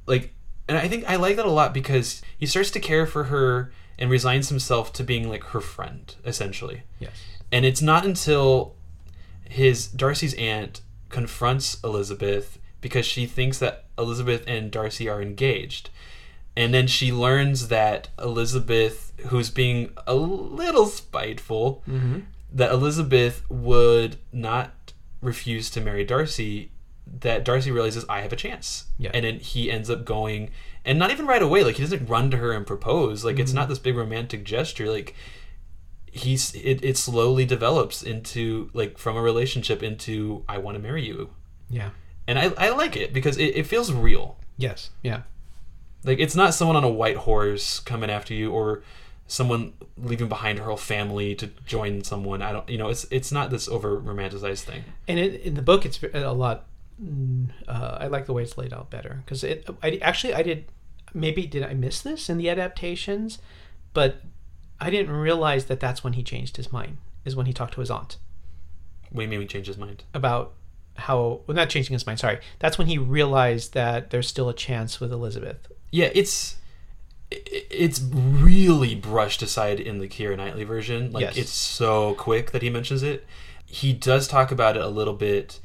[0.07, 0.33] like
[0.69, 3.73] and I think I like that a lot because he starts to care for her
[3.99, 6.83] and resigns himself to being like her friend essentially.
[6.99, 7.13] Yes.
[7.53, 8.75] And it's not until
[9.49, 10.81] his Darcy's aunt
[11.11, 15.89] confronts Elizabeth because she thinks that Elizabeth and Darcy are engaged.
[16.55, 22.19] And then she learns that Elizabeth, who's being a little spiteful, Mm-hmm.
[22.53, 26.71] that Elizabeth would not refuse to marry Darcy,
[27.21, 28.85] that Darcy realizes I have a chance.
[28.99, 29.13] Yeah.
[29.15, 30.51] And then he ends up going
[30.85, 33.25] and not even right away, like he doesn't run to her and propose.
[33.25, 33.61] Like it's Mm-hmm.
[33.61, 34.91] not this big romantic gesture.
[34.91, 35.15] Like
[36.13, 41.05] he's it, it slowly develops into like from a relationship into I want to marry
[41.07, 41.31] you.
[41.71, 41.91] Yeah.
[42.27, 44.39] And I, I like it because it, it feels real.
[44.57, 44.91] Yes.
[45.03, 45.23] Yeah.
[46.05, 48.83] Like it's not someone on a white horse coming after you or
[49.27, 52.43] someone leaving behind her whole family to join someone.
[52.43, 54.85] I don't you know, it's it's not this over romanticized thing.
[55.09, 56.67] And it, in the book, it's a lot.
[57.03, 59.69] mm, Uh, I like the way it's laid out better because it.
[59.83, 60.67] I actually I did.
[61.17, 63.39] Maybe did I miss this in the adaptations,
[63.93, 64.17] but
[64.81, 66.99] I didn't realize that that's when he changed his mind.
[67.25, 68.17] Is when he talked to his aunt
[69.11, 70.03] What do you mean he changed his mind?
[70.13, 70.53] about
[70.97, 71.41] how.
[71.47, 72.19] Well, not changing his mind.
[72.19, 75.69] Sorry, that's when he realized that there's still a chance with Elizabeth.
[75.91, 76.57] Yeah, it's
[77.31, 81.13] it's really brushed aside in the Keira Knightley version.
[81.13, 81.37] Like Yes.
[81.37, 83.27] it's so quick that he mentions it.
[83.67, 85.59] He does talk about it a little bit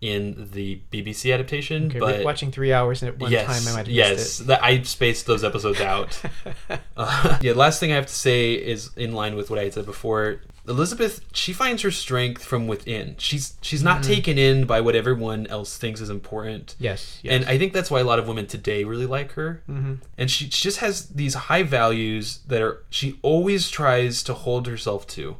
[0.00, 3.76] in the BBC adaptation, Okay, but watching three hours and at one yes, time I
[3.76, 6.20] might have yes, missed that I spaced those episodes out.
[6.68, 6.80] it.
[6.96, 9.74] Uh, yeah, last thing I have to say is in line with what I had
[9.74, 10.40] said before.
[10.68, 13.16] Elizabeth, she finds her strength from within.
[13.18, 16.76] She's she's not taken in by what everyone else thinks is important.
[16.78, 17.18] yes.
[17.22, 17.34] Yes.
[17.34, 19.62] And I think that's why a lot of women today really like her.
[19.68, 19.98] Mhm.
[20.16, 24.68] And she, she just has these high values that are she always tries to hold
[24.68, 25.36] herself to.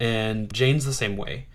[0.00, 1.46] And Jane's the same way.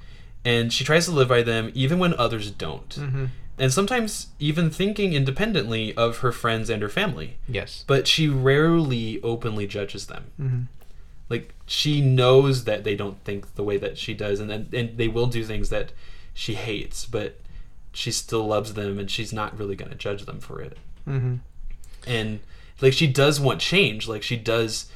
[0.45, 2.89] And she tries to live by them even when others don't.
[2.89, 3.29] Mhm.
[3.57, 7.37] And sometimes even thinking independently of her friends and her family.
[7.47, 7.83] Yes.
[7.87, 10.67] But she rarely openly judges them.
[11.31, 14.97] Like she knows that they don't think the way that she does and then and
[14.97, 15.93] they will do things that
[16.33, 17.39] she hates, but
[17.93, 20.77] she still loves them and she's not really going to judge them for it.
[21.07, 21.39] Mhm.
[22.05, 22.39] and
[22.81, 24.07] like she does want change.
[24.07, 24.91] Like she does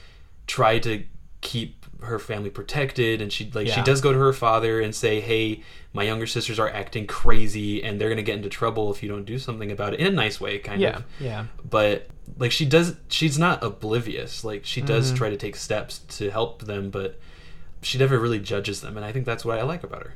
[0.47, 1.03] try to
[1.41, 5.19] keep her family protected and she like she does go to her father and say
[5.21, 5.63] hey
[5.95, 9.09] my younger sisters are acting crazy and they're going to get into trouble if you
[9.09, 10.97] don't do something about it in a nice way kind Yeah.
[10.97, 11.45] of Yeah.
[11.69, 15.15] but like she does she's not oblivious like she does Mm-hmm.
[15.17, 17.17] try to take steps to help them but
[17.81, 20.13] she never really judges them and i think that's what i like about her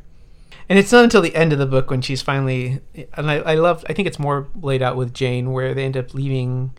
[0.70, 2.80] And it's not until the end of the book when she's finally,
[3.18, 5.98] and I, I love, I think it's more laid out with Jane where they end
[5.98, 6.72] up leaving,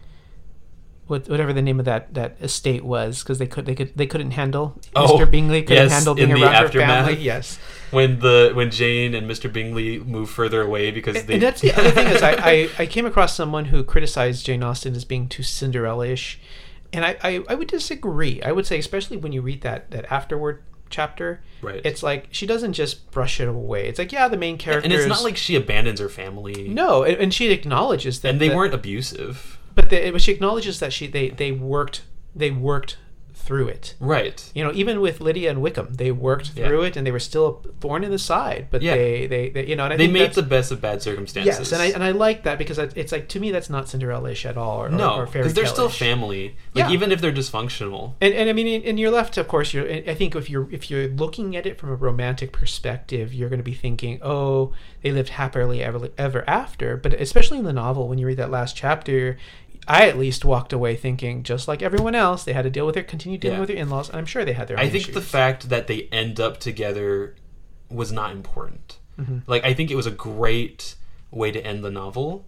[1.10, 4.06] what, whatever the name of that, that estate was, because they could they could they
[4.06, 5.30] couldn't handle Oh, Mr.
[5.30, 7.16] Bingley couldn't yes, handle being in the around her family.
[7.16, 7.58] Yes,
[7.90, 11.72] when the when jane and mr bingley move further away because they and that's the
[11.72, 15.28] other thing is I, I I came across someone who criticized Jane Austen as being
[15.28, 16.38] too Cinderella-ish,
[16.92, 18.40] and I, I I would disagree.
[18.42, 21.80] I would say especially when you read that that afterward chapter, Right.
[21.84, 23.86] It's like she doesn't just brush it away.
[23.88, 27.02] It's like yeah, the main character, and it's not like she abandons her family no,
[27.04, 30.92] and, and she acknowledges that and they that- weren't abusive but but she acknowledges that
[30.92, 32.02] she they they worked
[32.34, 32.96] they worked
[33.34, 33.94] through it.
[33.98, 36.68] right You know, even with Lydia and Wickham, they worked Yeah.
[36.68, 38.66] through it, and they were still a thorn in the side.
[38.70, 38.94] But Yeah.
[38.94, 41.72] they, they, they, you know, and I they made the best of bad circumstances yes,
[41.72, 44.56] and I and I like that because it's like to me that's not Cinderella-ish at
[44.58, 46.92] all, or, no because they're still family like Yeah.
[46.92, 49.72] even if they're dysfunctional And, and I mean, and you're left, of course.
[49.74, 49.88] You're.
[49.90, 53.58] I think if you're if you're looking at it from a romantic perspective, you're going
[53.58, 54.72] to be thinking, "Oh,
[55.02, 58.50] they lived happily ever ever after." But especially in the novel, when you read that
[58.50, 59.38] last chapter,
[59.88, 62.96] I at least walked away thinking, just like everyone else, they had to deal with
[62.96, 63.60] it, continue dealing Yeah.
[63.60, 64.78] with their in-laws, and I'm sure they had their.
[64.78, 67.34] Own i think the fact that they end up together
[67.88, 69.38] was not important Mm-hmm.
[69.46, 70.94] like i think it was a great
[71.30, 72.46] way to end the novel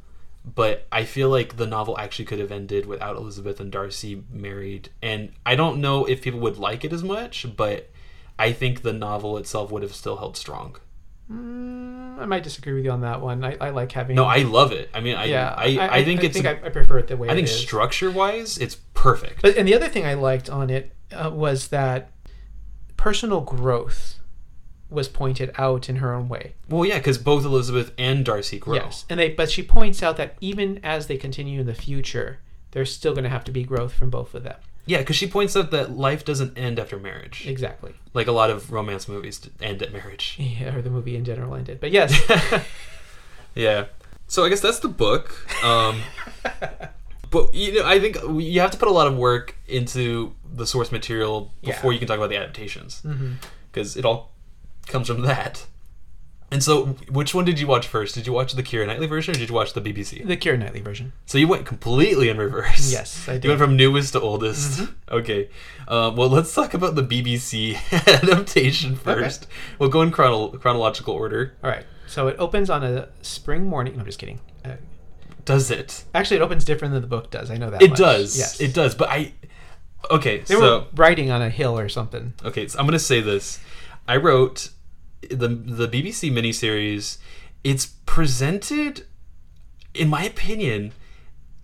[0.54, 4.88] but i feel like the novel actually could have ended without elizabeth and darcy married
[5.02, 7.90] and i don't know if people would like it as much but
[8.38, 10.76] i think the novel itself would have still held strong
[11.30, 13.44] Mm, I might disagree with you on that one.
[13.44, 14.16] I, I like having.
[14.16, 16.98] no i love it i mean i yeah, I, I, think it's I, I prefer
[16.98, 17.60] it the way I think it is.
[17.60, 19.42] structure wise, it's perfect.
[19.42, 22.10] But and the other thing I liked on it uh, was that
[22.96, 24.18] personal growth
[24.90, 26.54] was pointed out in her own way.
[26.68, 28.74] well, yeah, because both Elizabeth and Darcy grow.
[28.74, 32.40] Yes, and they but she points out that even as they continue in the future,
[32.72, 34.56] there's still going to have to be growth from both of them.
[34.84, 37.94] Yeah, because she points out that life doesn't end after marriage, Exactly.
[38.14, 40.36] like a lot of romance movies end at marriage.
[40.40, 41.78] Yeah, or the movie in general ended.
[41.80, 42.12] But yes,
[43.54, 43.86] yeah.
[44.26, 45.46] So I guess that's the book.
[45.64, 46.00] Um,
[47.30, 50.66] but you know, I think you have to put a lot of work into the
[50.66, 51.74] source material Yeah.
[51.74, 53.02] before you can talk about the adaptations,
[53.70, 54.30] because it all
[54.86, 55.66] comes from that.
[56.52, 58.14] And so, which one did you watch first?
[58.14, 60.24] Did you watch the Keira Knightley version, or did you watch the BBC?
[60.26, 61.12] the Keira Knightley version.
[61.26, 62.92] So you went completely in reverse.
[62.92, 63.48] Yes, I You did.
[63.48, 64.82] went from newest to oldest.
[65.10, 65.48] Okay.
[65.88, 67.76] Um, well, let's talk about the BBC
[68.22, 69.44] adaptation first.
[69.44, 69.52] Okay.
[69.78, 71.54] We'll go in chrono- chronological order.
[71.64, 71.84] All right.
[72.06, 73.94] So it opens on a spring morning.
[73.94, 74.38] No, I'm just kidding.
[74.64, 74.74] Uh,
[75.46, 76.04] Does it?
[76.14, 77.50] actually, it opens different than the book does.
[77.50, 77.80] I know that.
[77.82, 77.98] It much.
[77.98, 78.38] does.
[78.38, 78.60] Yes.
[78.60, 78.94] It does.
[78.94, 79.32] But I.
[80.10, 82.34] Okay, They so were riding on a hill or something.
[82.44, 83.60] okay, so I'm gonna say this.
[84.06, 84.70] I wrote
[85.30, 87.18] the the BBC miniseries.
[87.64, 89.06] It's presented,
[89.94, 90.92] in my opinion,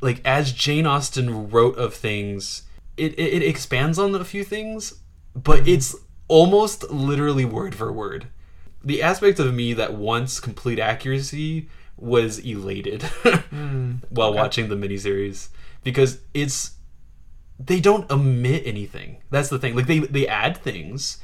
[0.00, 2.62] like as Jane Austen wrote of things.
[2.96, 5.00] It it, it expands on a few things,
[5.34, 5.68] but mm-hmm.
[5.68, 5.96] it's
[6.28, 8.28] almost literally word for word.
[8.84, 15.48] The aspect of me that wants complete accuracy was elated mm, while watching the miniseries
[15.82, 16.76] because it's
[17.58, 19.18] they don't omit anything.
[19.30, 19.74] That's the thing.
[19.74, 21.18] Like they they add things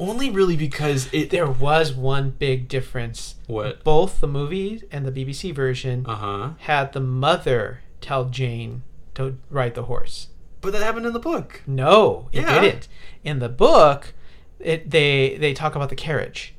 [0.00, 3.36] only really because it There was one big difference.
[3.46, 6.50] what Both the movie and the BBC version uh-huh.
[6.60, 8.82] had the mother tell Jane
[9.14, 10.28] to ride the horse.
[10.62, 11.62] But that happened in the book.
[11.66, 12.60] No, it Yeah.
[12.60, 12.88] didn't.
[13.24, 14.14] In the book,
[14.58, 16.54] it they they talk about the carriage,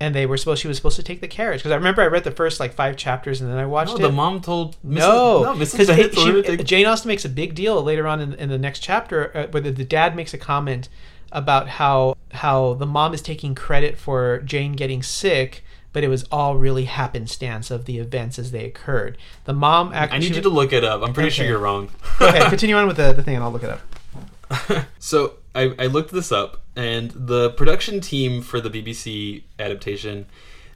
[0.00, 2.06] and they were supposed she was supposed to take the carriage because I remember I
[2.06, 4.02] read the first like five chapters and then I watched No, it.
[4.02, 4.98] the mom told Mrs.
[4.98, 5.72] no, no, Mrs.
[5.72, 8.58] because Bennet told take- Jane Austen makes a big deal later on in, in the
[8.58, 10.88] next chapter uh, where the, the dad makes a comment
[11.34, 16.24] about how how the mom is taking credit for Jane getting sick, but it was
[16.30, 19.18] all really happenstance of the events as they occurred.
[19.44, 20.16] The mom actually.
[20.16, 21.02] I need you to look it up.
[21.02, 21.90] I'm pretty sure you're wrong.
[22.20, 24.86] okay, continue on with the, the thing, and I'll look it up.
[24.98, 30.26] so I, I looked this up, and the production team for the BBC adaptation,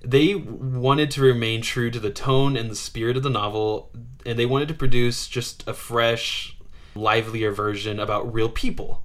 [0.03, 3.91] they wanted to remain true to the tone and the spirit of the novel,
[4.25, 6.57] and they wanted to produce just a fresh,
[6.95, 9.03] livelier version about real people.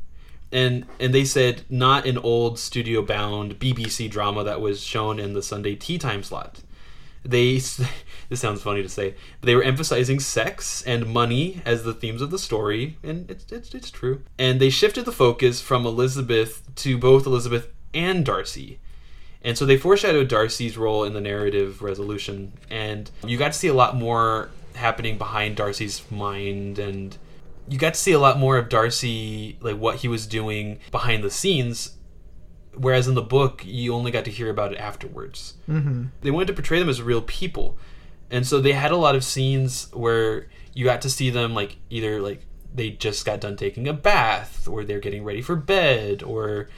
[0.54, 5.34] And and they said not an old studio bound BBC drama that was shown in
[5.34, 6.62] the Sunday tea time slot.
[7.26, 7.56] They
[8.30, 12.22] this sounds funny to say, but they were emphasizing sex and money as the themes
[12.22, 14.22] of the story, and it's it's, it's true.
[14.38, 18.80] And they shifted the focus from Elizabeth to both Elizabeth and Darcy.
[19.46, 23.68] And so they foreshadowed Darcy's role in the narrative resolution, and you got to see
[23.68, 27.18] a lot more happening behind Darcy's mind and
[27.68, 31.24] you got to see a lot more of Darcy, like what he was doing behind
[31.24, 31.98] the scenes,
[32.76, 35.56] whereas in the book you only got to hear about it afterwards.
[35.70, 36.06] Mm-hmm.
[36.22, 37.78] They wanted to portray them as real people,
[38.30, 41.78] and so they had a lot of scenes where you got to see them like
[41.90, 42.46] either like
[42.76, 46.70] they just got done taking a bath, or they're getting ready for bed, or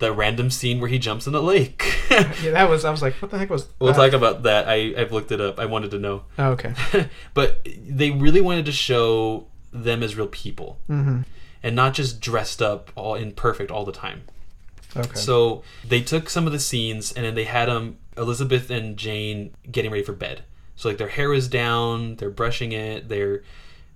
[0.00, 1.94] the random scene where he jumps in the lake.
[2.08, 2.84] Yeah, that was.
[2.86, 3.68] I was like, what the heck was?
[3.78, 4.66] we'll talk about that.
[4.68, 5.60] I I've looked it up.
[5.60, 6.72] I wanted to know, Oh, okay.
[7.34, 11.22] but they really wanted to show them as real people Mm-hmm.
[11.62, 14.22] and not just dressed up all in perfect all the time.
[14.96, 15.18] Okay.
[15.18, 19.52] So they took some of the scenes and then they had them Elizabeth and Jane
[19.70, 20.42] getting ready for bed.
[20.76, 23.42] So like their hair is down, they're brushing it, they're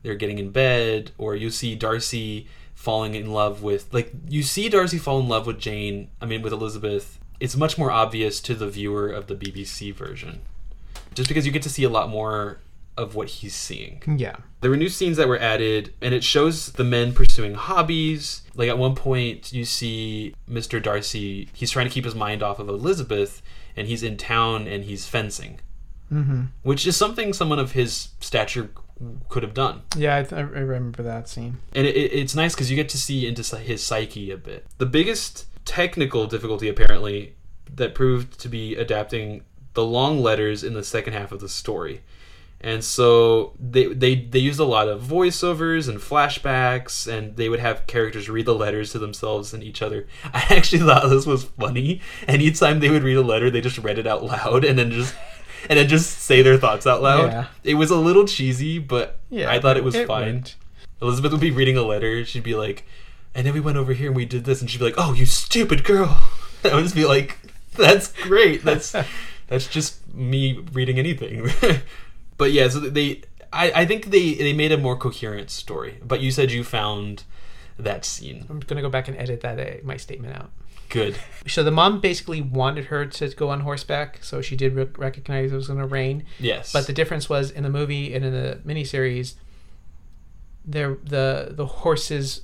[0.02, 4.68] they're getting in bed, or you see Darcy falling in love with like you see
[4.68, 6.08] Darcy fall in love with Jane.
[6.20, 7.18] I mean with Elizabeth.
[7.40, 10.40] It's much more obvious to the viewer of the BBC version,
[11.14, 12.58] just because you get to see a lot more
[12.96, 14.02] of what he's seeing.
[14.18, 14.36] yeah.
[14.60, 18.42] There were new scenes that were added, and it shows the men pursuing hobbies.
[18.54, 20.80] Like at one point, you see Mr.
[20.80, 23.42] Darcy, he's trying to keep his mind off of Elizabeth,
[23.76, 25.58] and he's in town and he's fencing,
[26.12, 26.42] Mm-hmm.
[26.62, 28.70] which is something someone of his stature
[29.30, 29.82] could have done.
[29.96, 31.56] Yeah, I, th- I remember that scene.
[31.74, 34.66] And it, it- it's nice because you get to see into his psyche a bit.
[34.78, 37.34] The biggest technical difficulty, apparently,
[37.74, 39.42] that proved to be adapting
[39.74, 42.02] the long letters in the second half of the story.
[42.64, 47.58] And so they, they they used a lot of voiceovers and flashbacks, and they would
[47.58, 50.06] have characters read the letters to themselves and each other.
[50.32, 53.60] I actually thought this was funny, and each time they would read a letter, they
[53.60, 55.14] just read it out loud and then just
[55.68, 57.32] and then just say their thoughts out loud.
[57.32, 57.46] Yeah.
[57.64, 60.36] It was a little cheesy, but Yeah, I thought it was it fine.
[60.36, 60.56] worked.
[61.00, 62.24] Elizabeth would be reading a letter.
[62.24, 62.84] She'd be like,
[63.34, 65.14] and then we went over here and we did this, and she'd be like, "Oh,
[65.14, 66.22] you stupid girl!"
[66.64, 67.38] I would just be like,
[67.76, 68.62] "That's great.
[68.62, 68.94] That's
[69.48, 71.50] that's just me reading anything."
[72.42, 73.22] But yeah, so they,
[73.52, 75.98] I, I think they they made a more coherent story.
[76.02, 77.22] But you said you found
[77.78, 80.50] that scene I'm gonna go back and edit that uh, my statement out.
[80.88, 81.16] good.
[81.46, 85.52] So the mom basically wanted her to go on horseback, so she did re- recognize
[85.52, 86.24] it was going to rain.
[86.38, 89.34] Yes, But the difference was in the movie and in the miniseries,
[90.64, 92.42] there the the horses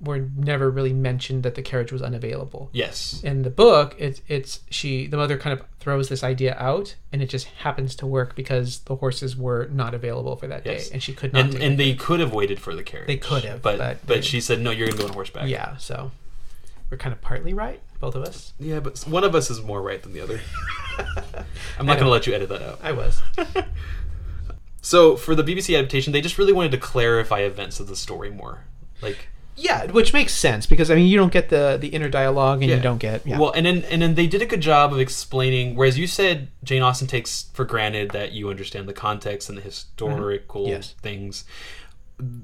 [0.00, 2.70] were never really mentioned that the carriage was unavailable.
[2.72, 6.94] yes, In the book, it's it's she the mother kind of throws this idea out,
[7.12, 10.88] and it just happens to work because the horses were not available for that Yes.
[10.88, 11.46] day, and she could not.
[11.46, 13.08] and and they could have waited for the carriage.
[13.08, 14.70] They could have, but but but, they- she said no.
[14.70, 15.48] You're gonna go on horseback.
[15.48, 16.12] yeah, so
[16.90, 18.52] we're kind of partly right, both of us.
[18.60, 20.40] yeah, but one of us is more right than the other.
[21.78, 22.78] I'm not gonna let you edit that out.
[22.82, 23.20] I was.
[24.80, 28.30] So for the BBC adaptation, they just really wanted to clarify events of the story
[28.30, 28.60] more.
[29.02, 29.28] Like
[29.60, 32.70] Yeah, which makes sense because I mean you don't get the the inner dialogue and
[32.70, 32.76] Yeah.
[32.76, 33.38] you don't get yeah.
[33.38, 35.74] Well, and then and then they did a good job of explaining.
[35.74, 39.62] Whereas you said Jane Austen takes for granted that you understand the context and the
[39.62, 40.70] historical Mm-hmm.
[40.72, 40.94] Yes.
[41.02, 41.44] things.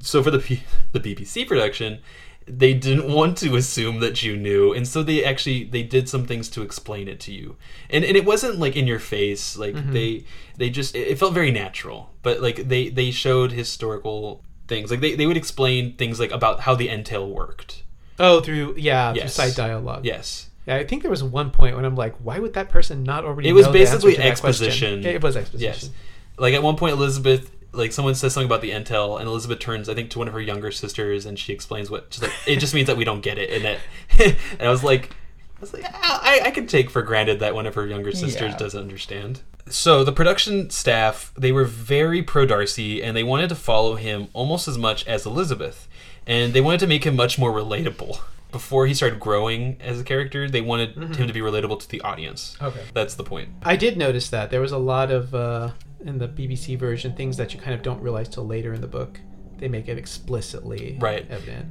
[0.01, 0.63] So for the P-
[0.93, 2.01] the BBC production,
[2.47, 6.27] they didn't want to assume that you knew, and so they actually they did some
[6.27, 7.57] things to explain it to you.
[7.91, 9.57] And and it wasn't like in your face.
[9.57, 9.93] Like Mm-hmm.
[9.93, 10.25] they
[10.59, 12.11] they just it it felt very natural.
[12.23, 14.91] But like they they showed historical things.
[14.91, 17.83] Like they, they would explain things like about how the entail worked.
[18.19, 19.35] oh, through yeah, through Yes.
[19.35, 20.05] side dialogue.
[20.05, 20.49] Yes.
[20.67, 23.25] Yeah, I think there was one point when I'm like, why would that person not
[23.25, 23.49] already?
[23.49, 25.05] It was basically exposition.
[25.05, 25.73] It was exposition.
[25.73, 25.91] Yes.
[26.39, 29.89] Like at one point, Elizabeth, like someone says something about the entail, and Elizabeth turns,
[29.91, 32.11] I think, to one of her younger sisters, and she explains what.
[32.11, 33.79] Just like it just means that we don't get it, and that.
[34.59, 35.11] and I was like,
[35.57, 38.13] I was like, "Ah, I, I can take for granted that one of her younger
[38.13, 38.57] sisters Yeah.
[38.57, 39.43] doesn't understand.
[39.69, 44.29] So the production staff, they were very pro Darcy, and they wanted to follow him
[44.33, 45.89] almost as much as Elizabeth,
[46.27, 48.19] and they wanted to make him much more relatable.
[48.53, 52.01] Before he started growing as a character, they wanted him to be relatable to the
[52.03, 52.57] audience.
[52.63, 52.83] Okay.
[52.93, 53.49] That's the point.
[53.63, 55.71] I did notice that there was a lot of uh,
[56.05, 58.87] in the BBC version things that you kind of don't realize till later in the
[58.87, 59.19] book.
[59.59, 61.27] They make it explicitly Right.
[61.31, 61.67] evident.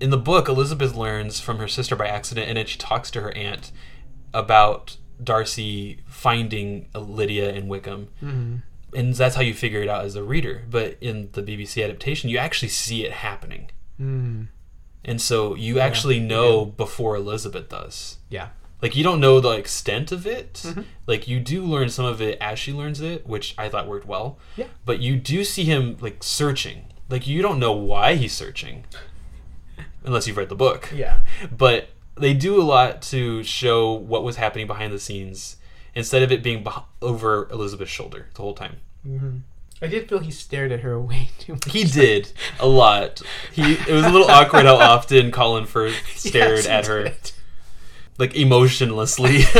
[0.00, 3.20] in the book, Elizabeth learns from her sister by accident, and then she talks to
[3.20, 3.70] her aunt
[4.32, 8.08] about Darcy finding Lydia and Wickham.
[8.22, 8.56] Mm-hmm.
[8.94, 10.64] And that's how you figure it out as a reader.
[10.68, 13.70] But in the BBC adaptation, you actually see it happening.
[14.00, 14.48] Mm.
[15.04, 18.18] And so you actually know before Elizabeth does.
[18.28, 18.48] Yeah.
[18.82, 20.54] Like, you don't know the extent of it.
[20.54, 20.82] Mm-hmm.
[21.06, 24.06] Like, you do learn some of it as she learns it, which I thought worked
[24.06, 24.38] well.
[24.56, 24.66] Yeah.
[24.84, 26.86] But you do see him, like, searching.
[27.08, 28.84] Like, you don't know why he's searching.
[30.04, 31.20] Unless you've read the book Yeah.
[31.56, 35.56] but they do a lot to show what was happening behind the scenes
[35.94, 38.76] instead of it being beh- over Elizabeth's shoulder the whole time.
[39.06, 39.38] Mm-hmm.
[39.80, 41.70] I did feel he stared at her way too much.
[41.72, 43.20] He did a lot.
[43.52, 47.32] He it was a little awkward how often Colin Firth stared Yes, at her did.
[48.18, 49.42] like emotionlessly.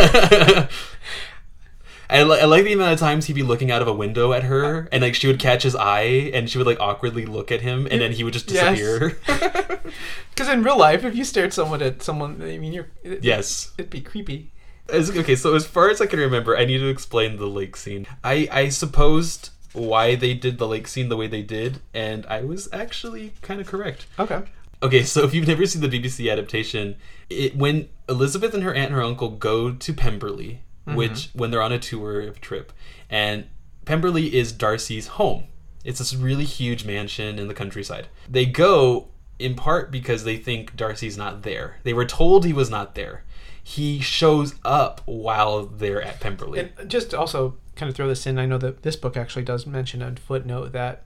[2.12, 4.32] I, li- I like the amount of times he'd be looking out of a window
[4.32, 7.50] at her, and like she would catch his eye, and she would like awkwardly look
[7.50, 8.78] at him, and then he would just Yes.
[8.78, 9.18] disappear.
[10.30, 13.72] Because in real life, if you stared someone at someone, I mean, you're it, yes.
[13.76, 14.50] it'd be creepy.
[14.88, 17.76] As, okay, so as far as I can remember, I need to explain the lake
[17.76, 18.06] scene.
[18.24, 22.42] I I supposed why they did the lake scene the way they did, and I
[22.42, 24.06] was actually kind of correct.
[24.18, 24.42] Okay.
[24.82, 26.96] Okay, so if you've never seen the BBC adaptation,
[27.30, 30.96] it when Elizabeth and her aunt and her uncle go to Pemberley, Mm-hmm.
[30.96, 32.72] which when they're on a tour of a trip,
[33.08, 33.46] and
[33.84, 35.44] Pemberley is Darcy's home.
[35.84, 38.08] It's this really huge mansion in the countryside.
[38.28, 39.08] They go
[39.38, 41.76] in part because they think Darcy's not there.
[41.84, 43.24] They were told he was not there.
[43.62, 46.70] He shows up while they're at Pemberley.
[46.76, 48.38] And just also kind of throw this in.
[48.38, 51.04] I know that this book actually does mention a footnote that,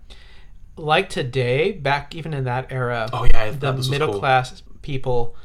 [0.77, 4.21] like today, back even in that era, oh yeah, the middle cool.
[4.21, 5.37] class people,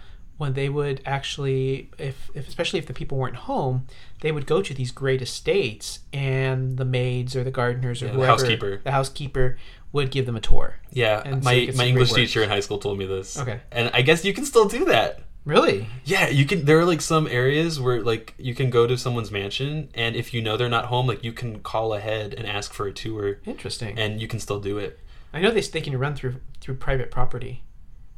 [0.41, 3.85] when they would actually, if, if especially if the people weren't home,
[4.21, 8.11] they would go to these great estates, and the maids or the gardeners or Yeah,
[8.13, 8.81] the whoever, housekeeper.
[8.83, 9.57] the housekeeper
[9.93, 10.75] would give them a tour.
[10.91, 12.17] Yeah, and my my English work.
[12.21, 13.39] teacher in high school told me this.
[13.39, 13.59] Okay.
[13.71, 15.21] and I guess you can still do that.
[15.45, 15.87] Really?
[16.05, 16.65] Yeah, you can.
[16.65, 20.33] There are like some areas where like you can go to someone's mansion, and if
[20.33, 23.39] you know they're not home, like you can call ahead and ask for a tour,
[23.45, 23.97] Interesting.
[23.97, 24.99] and you can still do it.
[25.33, 27.63] I know they they can run through through private property.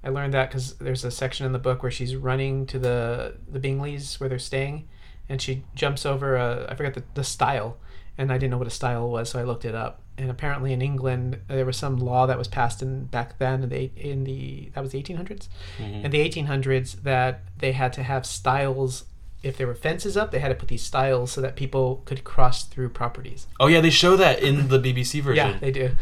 [0.04, 3.36] I learned that because there's a section in the book where she's running to the
[3.50, 4.88] the Bingleys where they're staying,
[5.30, 7.78] and she jumps over a I forget the, the stile,
[8.18, 10.02] and I didn't know what a stile was, so I looked it up.
[10.18, 13.70] And apparently in England there was some law that was passed in back then in
[13.70, 15.48] the in the that was the 1800s,
[15.80, 16.04] Mhm.
[16.06, 19.06] in the 1800s that they had to have stiles.
[19.42, 22.24] If there were fences up, they had to put these stiles so that people could
[22.24, 23.48] cross through properties.
[23.60, 25.52] Oh yeah, they show that in the BBC version.
[25.54, 25.96] Yeah, they do.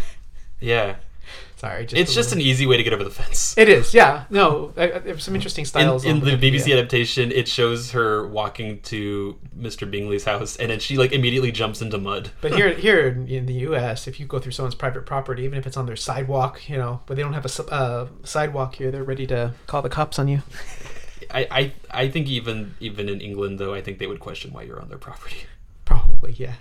[0.60, 0.98] Yeah,
[1.62, 3.56] Sorry, just it's just an easy way to get over the fence.
[3.56, 4.24] It is, yeah.
[4.32, 6.78] No, I, I, there's some interesting In, stiles in on the BBC yeah.
[6.78, 9.90] adaptation, it shows her walking to Mr.
[9.90, 12.32] Bingley's house, and then she like immediately jumps into mud.
[12.42, 15.60] But here, here in- in the U.S., if you go through someone's private property, even
[15.60, 18.90] if it's on their sidewalk, you know, but they don't have a uh, sidewalk here,
[18.90, 20.42] they're ready to call the cops on you.
[21.30, 21.74] I, I
[22.06, 24.90] I think even even in England though, I think they would question why you're on
[24.90, 25.46] their property.
[25.86, 26.56] Probably, yeah.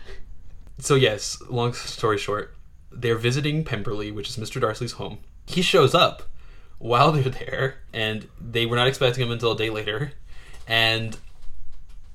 [0.78, 2.54] So yes, long story short,
[2.92, 4.60] they're visiting Pemberley, which is Mr.
[4.60, 5.18] Darcy's home.
[5.46, 6.22] He shows up
[6.78, 10.12] while they're there, and they were not expecting him until a day later.
[10.66, 11.16] And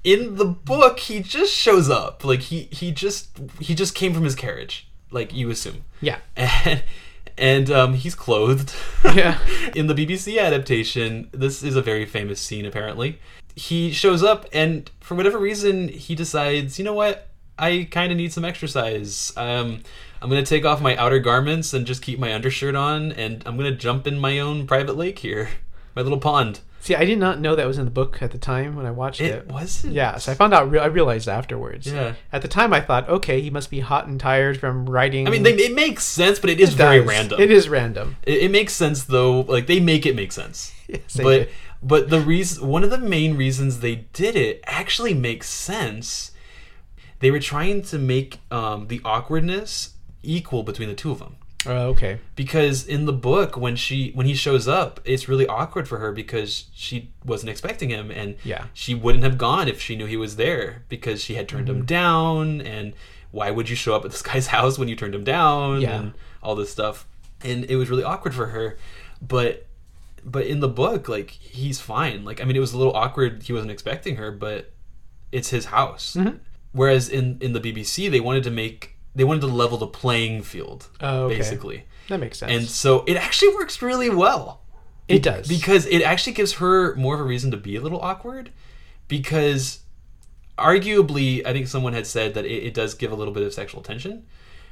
[0.05, 2.23] in the book, he just shows up.
[2.23, 5.83] Like he he just he just came from his carriage, like you assume.
[5.99, 6.19] Yeah.
[6.35, 6.83] And
[7.37, 8.73] and um, he's clothed.
[9.03, 9.39] Yeah.
[9.75, 13.19] in the BBC adaptation, this is a very famous scene apparently.
[13.55, 17.29] He shows up and for whatever reason he decides, you know what?
[17.57, 19.33] I kind of need some exercise.
[19.37, 19.81] Um
[20.21, 23.43] I'm going to take off my outer garments and just keep my undershirt on and
[23.45, 25.49] I'm going to jump in my own private lake here.
[25.95, 26.61] my little pond.
[26.85, 28.91] See, I did not know that was in the book at the time when I
[28.91, 29.31] watched it.
[29.31, 29.83] It was.
[29.83, 30.69] Yeah, so I found out.
[30.69, 31.91] Re- I realized afterwards.
[31.91, 32.13] Yeah.
[32.31, 35.27] At the time, I thought, okay, he must be hot and tired from writing.
[35.27, 37.41] I mean, they, it makes sense, but it is It very random.
[37.41, 38.17] It is random.
[38.21, 39.41] It, it makes sense though.
[39.41, 40.73] Like they make it make sense.
[40.87, 41.53] Yes, but do.
[41.81, 46.29] but the reason one of the main reasons they did it actually makes sense.
[47.19, 49.93] They were trying to make um, the awkwardness
[50.23, 51.37] equal between the two of them.
[51.67, 52.19] Oh, okay.
[52.35, 56.11] Because in the book, when she when he shows up, it's really awkward for her
[56.11, 58.65] because she wasn't expecting him, and Yeah.
[58.73, 61.79] she wouldn't have gone if she knew he was there because she had turned Mm-hmm.
[61.79, 62.61] him down.
[62.61, 62.93] And
[63.31, 65.81] why would you show up at this guy's house when you turned him down?
[65.81, 65.95] Yeah.
[65.99, 66.13] And
[66.43, 67.07] all this stuff,
[67.43, 68.77] and it was really awkward for her.
[69.19, 69.65] But
[70.23, 72.25] but in the book, like he's fine.
[72.25, 73.41] Like I mean, it was a little awkward.
[73.41, 74.71] He wasn't expecting her, but
[75.31, 76.15] it's his house.
[76.19, 76.37] Mm-hmm.
[76.75, 80.43] Whereas in in the BBC, they wanted to make they wanted to level the playing
[80.43, 81.37] field, Oh, okay.
[81.37, 81.85] basically.
[82.09, 82.51] That makes sense.
[82.51, 84.61] And so it actually works really well.
[85.07, 85.47] it does.
[85.47, 88.51] Because it actually gives her more of a reason to be a little awkward.
[89.07, 89.79] Because
[90.57, 93.53] arguably, I think someone had said that it, it does give a little bit of
[93.53, 94.25] sexual tension.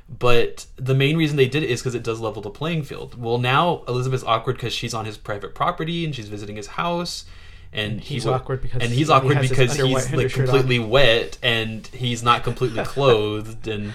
[0.09, 3.19] But the main reason they did it is because it does level the playing field.
[3.19, 7.25] Well, now Elizabeth's awkward because she's on his private property and she's visiting his house.
[7.73, 10.55] And he's he awkward because and he's he awkward has because he's like undershirt on.
[10.55, 13.93] completely wet and he's not completely clothed and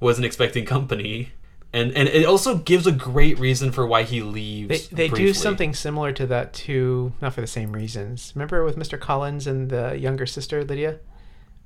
[0.00, 1.30] wasn't expecting company.
[1.72, 4.88] And and it also gives a great reason for why he leaves.
[4.88, 8.32] they do something similar to that too, not for the same reasons.
[8.34, 8.98] Remember with Mr.
[9.00, 10.98] Collins and the younger sister Lydia,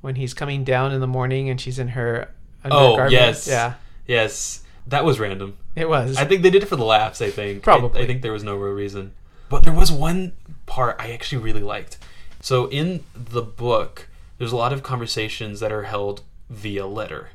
[0.03, 2.31] when he's coming down in the morning and she's in her
[2.65, 3.13] Oh undergarment?
[3.13, 3.75] yes, yeah,
[4.07, 4.63] yes.
[4.87, 5.57] That was random.
[5.75, 6.17] it was.
[6.17, 7.21] I think they did it for the laughs.
[7.21, 8.01] I think Probably.
[8.01, 9.13] I, I think there was no real reason,
[9.49, 10.35] but there was one
[10.67, 11.99] part I actually really liked.
[12.41, 14.09] So in the book,
[14.39, 17.31] there's a lot of conversations that are held via letter,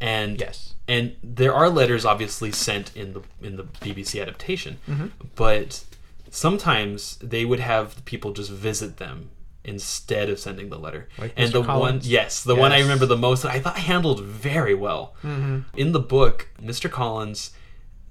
[0.00, 0.74] and yes.
[0.86, 5.06] and there are letters obviously sent in the in the BBC adaptation, Mm-hmm.
[5.34, 5.84] but
[6.30, 9.30] sometimes they would have people just visit them
[9.64, 11.08] instead of sending the letter.
[11.18, 11.52] Like and Mr.
[11.54, 12.08] the one, Collins?
[12.08, 15.14] yes, the one I remember the most that I thought handled very well.
[15.24, 15.60] Mm-hmm.
[15.78, 16.90] In the book, Mr.
[16.90, 17.50] Collins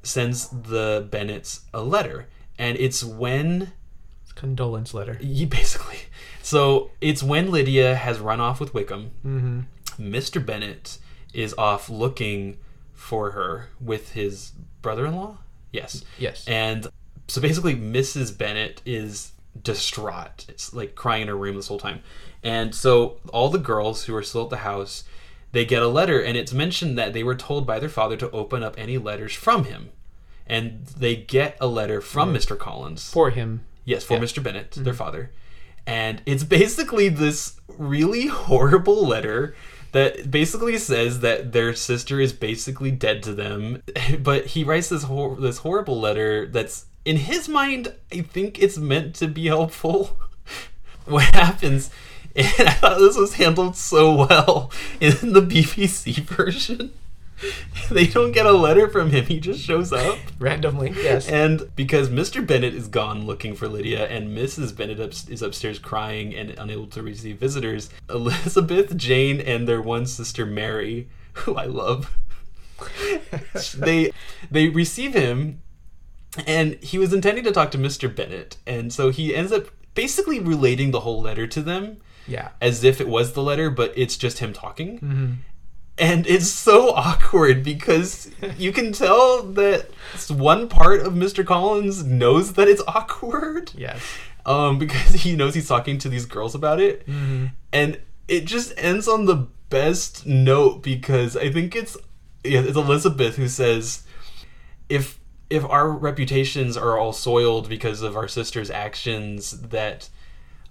[0.03, 2.27] sends the Bennets a letter,
[2.59, 3.71] and it's when
[4.37, 5.13] Condolence letter.
[5.21, 5.97] he basically.
[6.41, 9.11] So it's when Lydia has run off with Wickham.
[9.25, 9.61] Mm-hmm.
[10.15, 10.43] Mr.
[10.45, 10.99] Bennet
[11.33, 12.57] is off looking
[12.93, 15.37] for her with his brother-in-law.
[15.73, 16.47] Yes, Yes.
[16.47, 16.87] and
[17.27, 18.35] so basically, Mrs.
[18.37, 20.45] Bennet is distraught.
[20.47, 22.01] It's like crying in her room this whole time.
[22.43, 25.03] And so all the girls who are still at the house,
[25.51, 28.31] they get a letter, and it's mentioned that they were told by their father to
[28.31, 29.89] open up any letters from him.
[30.45, 32.57] And they get a letter from Mr.
[32.57, 33.09] Collins.
[33.11, 33.65] for him.
[33.87, 34.19] Yes, for Yeah.
[34.19, 34.43] Mr.
[34.43, 34.97] Bennet, their mm-hmm.
[34.97, 35.31] father.
[35.87, 39.55] And it's basically this really horrible letter
[39.93, 43.81] that basically says that their sister is basically dead to them.
[44.19, 48.77] But he writes this hor- this horrible letter that's in his mind, I think it's
[48.77, 50.17] meant to be helpful.
[51.05, 51.89] what happens
[52.37, 56.93] and I thought this was handled so well in the BBC version.
[57.89, 59.25] They don't get a letter from him.
[59.25, 60.17] He just shows up.
[60.39, 61.29] Randomly, yes.
[61.29, 62.45] And because Mr.
[62.45, 64.75] Bennet is gone looking for Lydia and Mrs.
[64.75, 70.05] Bennet up- is upstairs crying and unable to receive visitors, Elizabeth, Jane, and their one
[70.05, 72.17] sister Mary, who I love,
[73.77, 74.11] they
[74.51, 75.61] they receive him
[76.45, 78.13] and he was intending to talk to Mr.
[78.13, 82.49] Bennet and so he ends up basically relating the whole letter to them yeah.
[82.61, 85.31] as if it was the letter but it's just him talking Mm-hmm.
[85.99, 89.87] And it's so awkward because you can tell that
[90.29, 91.45] one part of Mr.
[91.45, 93.71] Collins knows that it's awkward.
[93.75, 94.01] Yes.
[94.45, 97.47] Um, because he knows he's talking to these girls about it, Mm-hmm.
[97.73, 101.97] and it just ends on the best note because I think it's
[102.43, 104.03] yeah, it's Elizabeth who says,
[104.89, 105.19] if
[105.49, 110.09] if our reputations are all soiled because of our sister's actions, that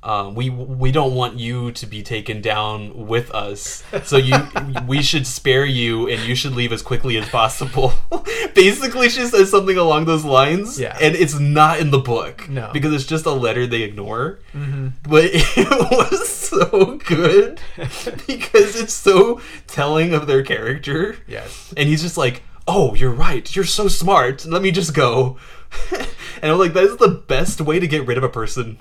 [0.07, 3.83] um, we we don't want you to be taken down with us.
[4.05, 4.37] So you
[4.87, 7.93] we should spare you, and you should leave as quickly as possible.
[8.55, 10.79] Basically, she says something along those lines.
[10.79, 10.97] Yeah.
[11.01, 12.49] and it's not in the book.
[12.49, 12.71] No.
[12.73, 14.39] because it's just a letter they ignore.
[14.55, 14.89] Mm-hmm.
[15.03, 17.61] But it was so good
[18.29, 21.17] because it's so telling of their character.
[21.27, 21.75] Yes.
[21.77, 23.57] And he's just like, "Oh, you're right.
[23.57, 24.47] You're so smart.
[24.47, 25.37] Let me just go."
[25.91, 28.79] and I'm like, "That is the best way to get rid of a person."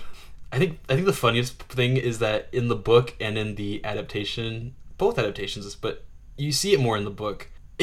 [0.51, 3.83] I think I think the funniest thing is that in the book and in the
[3.83, 6.03] adaptation, both adaptations, but
[6.37, 7.49] you see it more in the book.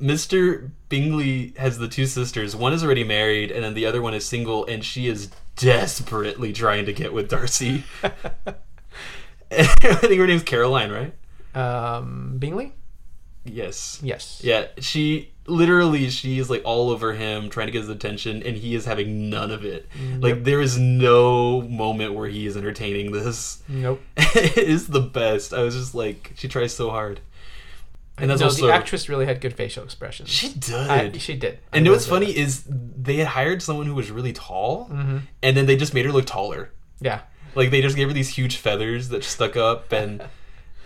[0.00, 0.70] Mr.
[0.88, 2.56] Bingley has the two sisters.
[2.56, 6.52] One is already married, and then the other one is single, and she is desperately
[6.54, 7.84] trying to get with Darcy.
[9.52, 11.14] I think her name's Caroline, right?
[11.54, 12.72] Um, Bingley?
[13.44, 13.98] Yes.
[14.02, 14.40] Yes.
[14.44, 18.56] Yeah, she literally she is like all over him trying to get his attention and
[18.56, 19.88] he is having none of it
[20.20, 24.00] like there is no moment where he is entertaining this Nope.
[24.16, 27.20] it is the best i was just like she tries so hard
[28.18, 30.28] and that's no, also the actress really had good facial expressions.
[30.28, 31.58] she did I, she did.
[31.72, 35.18] and I what's funny is they had hired someone who was really tall Mm-hmm.
[35.42, 36.70] and then they just made her look taller.
[37.00, 37.20] Yeah.
[37.54, 40.22] like they just gave her these huge feathers that stuck up and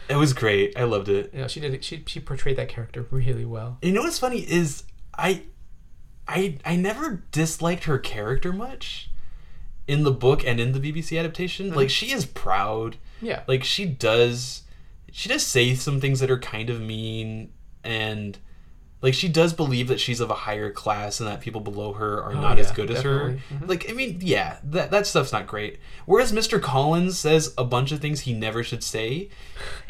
[0.08, 1.84] it was great i loved it You know, she did.
[1.84, 3.78] She she portrayed that character really well.
[3.82, 4.84] You know what's funny is
[5.16, 5.42] I
[6.28, 9.10] I I never disliked her character much
[9.86, 11.70] in the book and in the BBC adaptation.
[11.70, 11.88] Like mm-hmm.
[11.88, 12.96] she is proud.
[13.20, 13.42] Yeah.
[13.46, 14.62] Like she does
[15.10, 17.52] she does say some things that are kind of mean
[17.82, 18.38] and
[19.04, 22.20] like she does believe that she's of a higher class and that people below her
[22.22, 23.18] are not as Oh, yeah, good as her.
[23.30, 23.42] definitely.
[23.58, 23.68] Mhm.
[23.68, 25.78] Like I mean, yeah, that that stuff's not great.
[26.06, 26.60] Whereas Mr.
[26.60, 29.28] Collins says a bunch of things he never should say.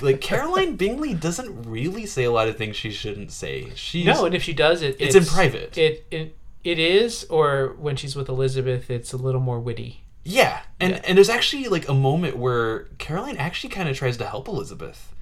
[0.03, 3.73] Like Caroline Bingley doesn't really say a lot of things she shouldn't say.
[3.75, 5.79] She's no, and if she does it, It's in private.
[5.79, 10.03] It it it is, or when she's with Elizabeth, it's a little more witty.
[10.25, 11.03] Yeah, and Yeah.
[11.07, 15.15] and there's actually like a moment where Caroline actually kind of tries to help Elizabeth,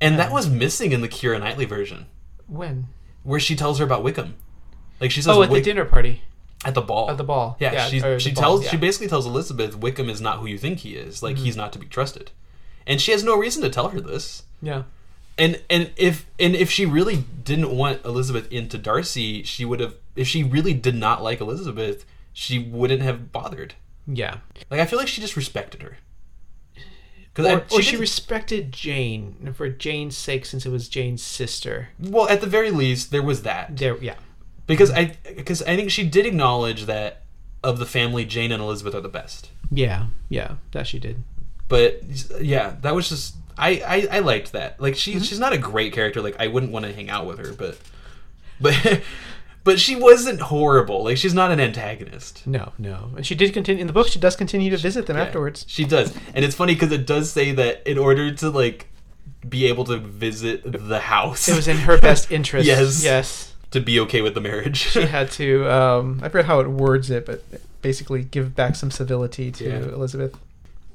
[0.00, 2.06] and that was missing in the Keira Knightley version,
[2.50, 2.86] When?
[3.22, 4.34] where she tells her about Wickham.
[5.00, 6.22] Like she says, Oh, at the dinner party,
[6.64, 7.10] at the ball.
[7.10, 7.56] at the ball.
[7.60, 8.66] Yeah, she she the ball, tells yeah.
[8.68, 8.76] Mm-hmm.
[8.76, 11.22] she basically tells Elizabeth Wickham is not who you think he is.
[11.22, 12.30] Like he's not to be trusted,
[12.86, 14.42] and she has no reason to tell her this.
[14.62, 14.84] Yeah.
[15.38, 19.94] And and if and if she really didn't want Elizabeth into Darcy, she would have.
[20.16, 23.74] If she really did not like Elizabeth, she wouldn't have bothered.
[24.06, 24.38] Yeah.
[24.70, 25.98] Like I feel like she just respected her.
[27.32, 31.90] Because Or, or she respected Jane for Jane's sake, since it was Jane's sister.
[32.00, 33.76] well, at the very least, there was that.
[33.76, 34.16] There, yeah.
[34.66, 37.22] Because I because I think she did acknowledge that
[37.62, 39.50] of the family, Jane and Elizabeth are the best.
[39.70, 41.22] Yeah, yeah, that she did.
[41.68, 42.02] But
[42.40, 44.80] yeah, that was just I I, I liked that.
[44.80, 45.18] Like Mm-hmm.
[45.18, 46.20] she she's not a great character.
[46.22, 47.78] Like I wouldn't want to hang out with her, but
[48.60, 49.02] but
[49.64, 51.04] but she wasn't horrible.
[51.04, 52.46] Like she's not an antagonist.
[52.46, 54.08] No, no, and she did continue in the book.
[54.08, 55.64] She does continue to visit them Yeah, afterwards.
[55.68, 58.88] She does, and it's funny because it does say that in order to like
[59.48, 62.66] be able to visit the house, It was in her best interest.
[62.66, 63.02] Yes.
[63.02, 63.54] yes.
[63.70, 64.76] to be okay with the marriage.
[64.78, 65.70] She had to.
[65.70, 67.42] Um, I forget how it words it, but
[67.82, 69.78] basically give back some civility to Yeah.
[69.94, 70.36] Elizabeth.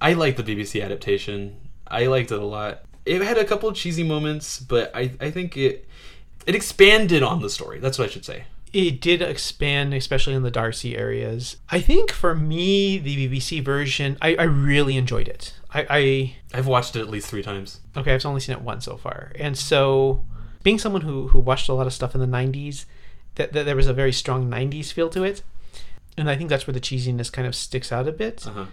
[0.02, 1.56] I like the BBC adaptation.
[1.88, 2.84] I liked it a lot.
[3.06, 5.88] It had a couple of cheesy moments, but I I think it
[6.46, 7.80] it expanded on the story.
[7.80, 8.44] That's what I should say.
[8.76, 11.56] It did expand, especially in the Darcy areas.
[11.70, 15.54] I think for me, the BBC version, I, I really enjoyed it.
[15.74, 17.80] I, I I've watched it at least three times.
[17.96, 20.26] okay, I've only seen it once so far, and so
[20.62, 22.84] being someone who who watched a lot of stuff in the '90s,
[23.36, 25.42] that, that there was a very strong '90s feel to it,
[26.18, 28.46] and I think that's where the cheesiness kind of sticks out a bit.
[28.46, 28.66] Uh-huh.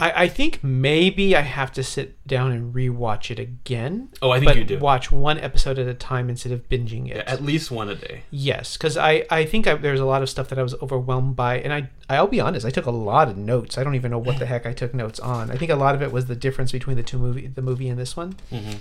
[0.00, 4.10] I, I think maybe I have to sit down and rewatch it again.
[4.22, 4.78] Oh, I think you do.
[4.78, 7.16] watch one episode at a time instead of binging it.
[7.16, 8.22] Yeah, at least one a day.
[8.30, 11.34] Yes, because I, I think I, there's a lot of stuff that I was overwhelmed
[11.34, 13.76] by, and I I'll be honest, I took a lot of notes.
[13.76, 15.50] I don't even know what the heck I took notes on.
[15.50, 17.88] I think a lot of it was the difference between the two movie, the movie
[17.88, 18.74] and this one, hmm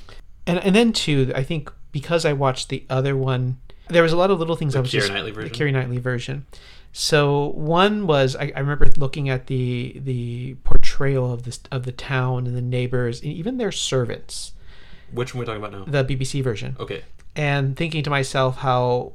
[0.45, 3.57] and and then too, I think because I watched the other one,
[3.89, 5.51] there was a lot of little things The I was Keira just Knightley version?
[5.51, 6.45] the Keira Knightley version.
[6.93, 10.55] So one was I, I remember looking at the the
[10.97, 14.53] portrayal of this of the town and the neighbors and even their servants,
[15.11, 16.03] Which one are we talking about now?
[16.03, 17.03] the BBC version, Okay.
[17.35, 19.13] and thinking to myself how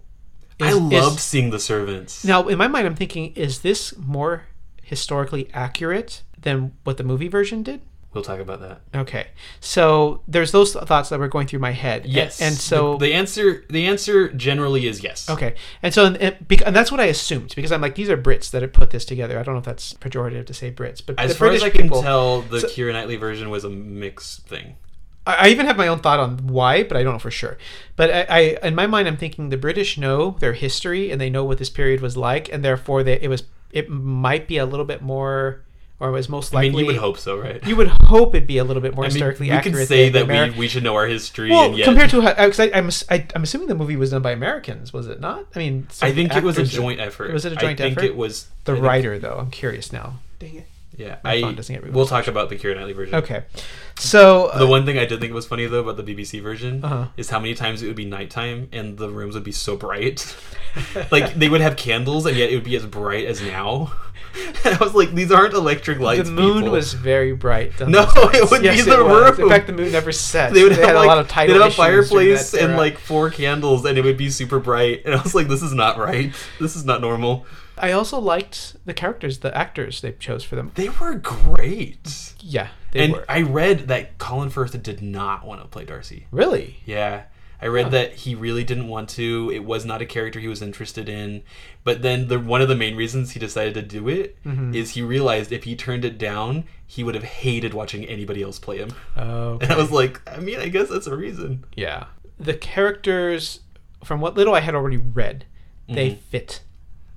[0.61, 2.25] I love is- seeing the servants.
[2.25, 4.45] Now, in my mind, I'm thinking, is this more
[4.83, 7.81] historically accurate than what the movie version did?
[8.15, 8.81] We'll talk about that.
[8.95, 9.29] Okay,
[9.61, 12.05] so there's those thoughts that were going through my head.
[12.05, 12.43] Yes.
[12.43, 15.31] and, so the, the answer the answer generally is yes.
[15.31, 16.37] okay, and so and, and,
[16.67, 19.05] and that's what I assumed because I'm like, these are Brits that have put this
[19.05, 19.39] together.
[19.39, 21.67] I don't know if that's pejorative to say Brits, but As the far British as
[21.69, 22.03] I can people.
[22.03, 24.77] tell, the So- Keira Knightley version was a mixed thing.
[25.27, 27.57] I I even have my own thought on why, but I don't know for sure.
[27.97, 31.31] But I, I, in my mind, I'm thinking the British know their history and they
[31.31, 34.67] know what this period was like, and therefore they, it was it might be a
[34.67, 35.63] little bit more,
[36.03, 36.69] or was most likely.
[36.69, 36.77] I likely.
[36.77, 37.67] mean, you would hope so, right?
[37.67, 39.77] You would hope it'd be a little bit more I mean, historically we accurate.
[39.79, 42.11] could say than that Ameri- we, we should know our history, well, and yet compared
[42.11, 45.07] to because uh, I, I'm I, I'm assuming the movie was done by Americans, was
[45.07, 45.47] it not?
[45.55, 47.33] I mean, I think it was a joint effort.
[47.33, 47.85] Was it a joint effort?
[47.85, 48.07] I think effort?
[48.07, 50.19] it was The I think- writer, though, I'm curious now.
[50.41, 50.67] Dang it.
[50.97, 51.41] Yeah, My I.
[51.41, 53.15] phone doesn't get We'll talk about the Keira Knightley version.
[53.17, 53.45] Okay,
[53.99, 56.85] so uh, The one thing I did think was funny though about the BBC version
[56.85, 57.07] Uh-huh.
[57.17, 60.37] is how many times it would be nighttime and the rooms would be so bright.
[61.11, 63.93] like they would have candles and yet it would be as bright as now.
[64.65, 66.27] And I was like, these aren't electric lights.
[66.27, 66.71] the moon people.
[66.73, 67.79] was very bright.
[67.81, 69.39] No, it would be the room.
[69.39, 70.55] In fact, the moon never set.
[70.55, 72.97] They would have had like, a lot of tidal they'd have a fireplace and like
[72.97, 75.03] four candles and it would be super bright.
[75.05, 76.33] And I was like, this is not right.
[76.59, 77.45] This is not normal.
[77.83, 80.71] I also liked the characters, the actors they chose for them.
[80.77, 82.33] They were great.
[82.41, 83.25] Yeah, they and were.
[83.29, 86.27] I read that Colin Firth did not want to play Darcy.
[86.31, 86.77] really?
[86.87, 87.25] Yeah.
[87.61, 89.53] I read that he really didn't want to.
[89.55, 91.45] It was not a character he was interested in.
[91.85, 94.73] But then the one of the main reasons he decided to do it is Mm-hmm.
[94.83, 98.79] he realized if he turned it down, he would have hated watching anybody else play
[98.79, 98.91] him.
[99.17, 101.65] Oh, And I was like, I mean, I guess that's a reason.
[101.77, 102.07] yeah.
[102.41, 103.61] The characters,
[104.03, 105.45] from what little I had already read,
[105.89, 106.63] they fit.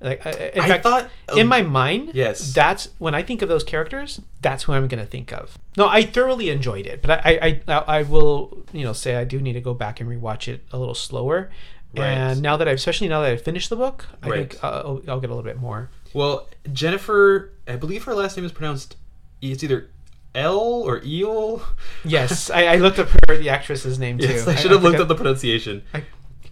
[0.06, 0.61] Like, I- in.
[0.61, 2.53] I fact, thought in um, my mind, Yes.
[2.53, 4.22] that's when I think of those characters.
[4.41, 5.57] That's who I'm going to think of.
[5.77, 9.23] No, I thoroughly enjoyed it, but I, I, I, I will, you know, say I
[9.23, 11.49] do need to go back and rewatch it a little slower.
[11.98, 12.06] Right.
[12.07, 14.49] And now that I've, especially now that I've finished the book, I Right.
[14.52, 15.90] think I'll, I'll get a little bit more.
[16.14, 18.95] Well, Jennifer, I believe her last name is pronounced.
[19.41, 19.90] It's either
[20.36, 21.61] L or Eel.
[22.03, 24.27] Yes, I, I looked up her, the actress's name too.
[24.27, 25.82] Yes, I should have looked up the pronunciation.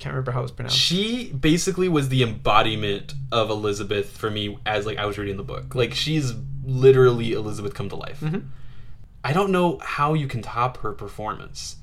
[0.04, 0.78] I can't remember how it was pronounced.
[0.78, 5.44] She basically was the embodiment of Elizabeth for me as like I was reading the
[5.44, 5.76] book.
[5.76, 6.34] Like she's
[6.66, 8.20] literally Elizabeth come to life.
[8.20, 8.40] Mm-hmm.
[9.24, 11.78] I don't know how you can top her performance.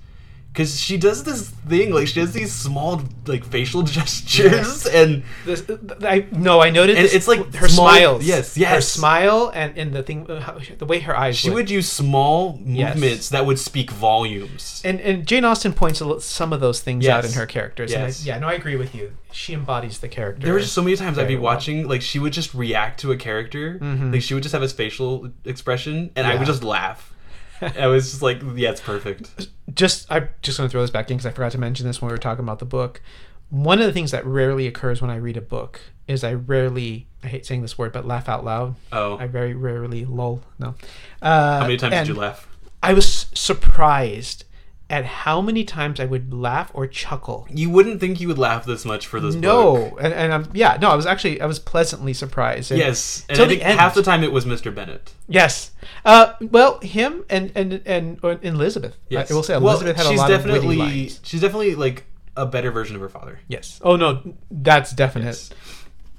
[0.52, 5.62] Cause she does this thing, like she has these small like facial gestures and This,
[5.70, 8.24] uh, I no, I noticed And this, it's like her small- smiles.
[8.24, 11.36] yes, yes her smile and, and the thing, uh, the way her eyes.
[11.36, 11.54] she look.
[11.54, 12.94] would use small Yes.
[12.96, 14.82] movements that would speak volumes.
[14.84, 17.92] And and Jane Austen points a some of those things out in her characters.
[17.92, 18.20] Yes.
[18.22, 19.12] And I, yeah, no, I agree with you.
[19.32, 20.44] She embodies the character.
[20.44, 21.54] There were just so many times I'd be Very well.
[21.54, 24.12] watching, like she would just react to a character, mm-hmm.
[24.12, 27.14] like she would just have his facial expression, and I would just laugh.
[27.62, 31.10] I was just like, "Yeah, it's perfect." just I'm just going to throw this back
[31.10, 33.00] in because I forgot to mention this when we were talking about the book.
[33.50, 37.06] One of the things that rarely occurs when I read a book is I rarely
[37.22, 38.76] I hate saying this word but laugh out loud.
[38.92, 40.74] Oh, I very rarely lol no.
[41.20, 42.48] Uh, how many times did you laugh?
[42.82, 44.44] I was surprised
[44.90, 47.46] at how many times I would laugh or chuckle.
[47.48, 49.42] You wouldn't think you would laugh this much for this book.
[49.42, 52.70] No, and, and I'm yeah no I was actually I was pleasantly surprised.
[52.72, 53.78] And- Yes, and I the think end.
[53.78, 54.74] half the time it was Mr.
[54.74, 55.12] Bennet.
[55.28, 55.70] Yes.
[56.04, 58.96] Uh, well, him and and and, and Elizabeth.
[59.08, 61.20] Yes, I will say Well, Elizabeth had a she's lot of definitely witty lines.
[61.22, 62.04] she's definitely like
[62.36, 63.40] a better version of her father.
[63.48, 63.80] Yes.
[63.84, 65.26] Oh no, that's definite.
[65.26, 65.50] Yes.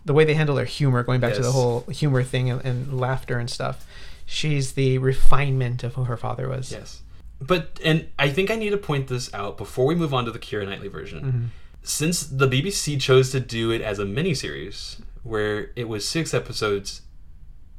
[0.05, 2.99] The way they handle their humor, going back to the whole humor thing and, and
[2.99, 3.85] laughter and stuff.
[4.25, 6.71] She's the refinement of who her father was.
[6.71, 7.01] Yes.
[7.41, 10.31] But and I think I need to point this out before we move on to
[10.31, 11.23] the Keira Knightley version.
[11.23, 11.45] Mm-hmm.
[11.83, 17.01] Since the BBC chose to do it as a miniseries where it was six episodes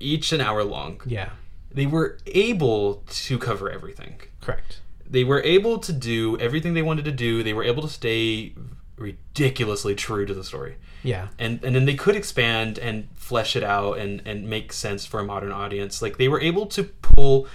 [0.01, 1.31] each an hour long, Yeah.
[1.73, 4.17] they were able to cover everything.
[4.41, 4.81] Correct.
[5.09, 7.43] They were able to do everything they wanted to do.
[7.45, 8.55] They were able to stay
[8.97, 10.77] ridiculously true to the story.
[11.05, 11.29] Yeah.
[11.39, 15.19] and and then they could expand and flesh it out and and make sense for
[15.21, 17.49] a modern audience like they were able to pull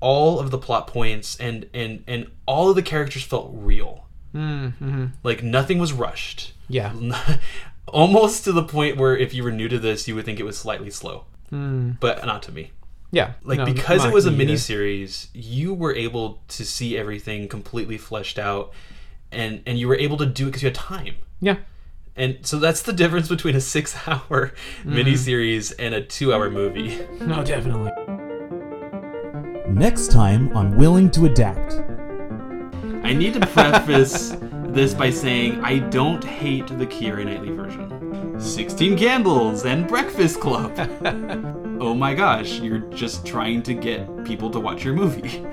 [0.00, 5.06] all of the plot points and and and all of the characters felt real Mm-hmm.
[5.24, 6.92] like nothing was rushed Yeah.
[7.88, 10.44] almost to the point where if you were new to this you would think it
[10.44, 11.98] was slightly slow Mm.
[11.98, 12.70] but not to me
[13.10, 13.32] Yeah.
[13.42, 17.98] like No, because it was a mini series you were able to see everything completely
[17.98, 18.72] fleshed out
[19.32, 21.56] and and you were able to do it because you had time Yeah.
[22.14, 24.52] and so that's the difference between a six hour
[24.84, 24.94] Mm.
[24.94, 27.00] miniseries and a two hour movie.
[27.20, 27.90] No, definitely.
[29.70, 31.74] Next time on Willing to Adapt.
[33.04, 34.34] I need to preface
[34.66, 38.38] this by saying I don't hate the Keira Knightley version.
[38.40, 40.72] 16 Candles and Breakfast Club.
[41.80, 45.46] oh my gosh, you're just trying to get people to watch your movie.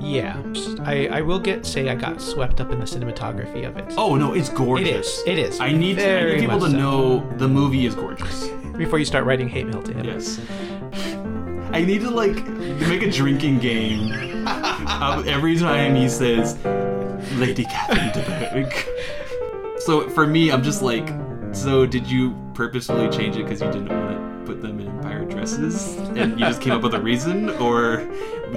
[0.00, 0.40] Yeah.
[0.80, 3.94] I, I will get say I got swept up in the cinematography of it.
[3.96, 5.18] Oh no, it's gorgeous.
[5.20, 5.26] is.
[5.26, 5.60] It is.
[5.60, 6.78] I need, I Very need people much to so.
[6.78, 8.48] know the movie is gorgeous.
[8.76, 10.04] before you start writing hate mail to him.
[10.04, 10.38] Yes.
[11.76, 14.10] I need to like make a drinking game
[15.26, 16.56] every time he says
[17.34, 19.80] Lady Catherine de Bourgh.
[19.80, 21.06] So for me, I'm just like,
[21.52, 25.28] so did you purposefully change it because you didn't want to put them in pirate
[25.28, 28.08] dresses, and you just came up with a reason, or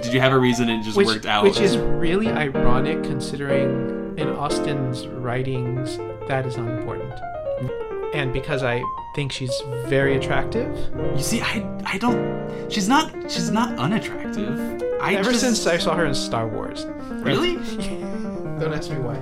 [0.01, 1.43] did you have a reason and it just which, worked out?
[1.43, 5.97] Which is really ironic considering in Austen's writings
[6.29, 7.13] that is not important.
[8.13, 8.83] And because I
[9.15, 9.53] think she's
[9.85, 10.75] very attractive,
[11.15, 12.71] you see, I I don't.
[12.71, 13.11] She's not.
[13.31, 14.81] She's not unattractive.
[15.01, 16.85] I ever just, since I saw her in Star Wars.
[17.23, 17.55] really.
[18.59, 19.15] Don't ask me why.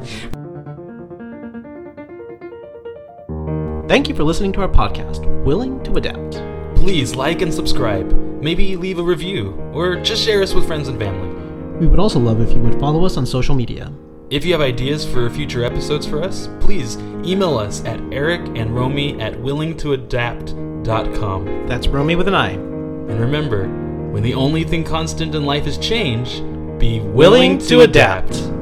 [3.87, 6.41] Thank you for listening to our podcast, Willing to Adapt.
[6.75, 8.11] Please like and subscribe.
[8.41, 11.77] Maybe leave a review, or just share us with friends and family.
[11.79, 13.91] We would also love if you would follow us on social media.
[14.29, 18.75] If you have ideas for future episodes for us, please email us at eric and
[18.75, 21.67] romi at willingtoadapt.com.
[21.67, 22.49] That's Romi with an I.
[22.51, 23.69] And remember,
[24.11, 26.39] when the only thing constant in life is change,
[26.77, 28.31] be willing, Willing to adapt.
[28.31, 28.56] adapt.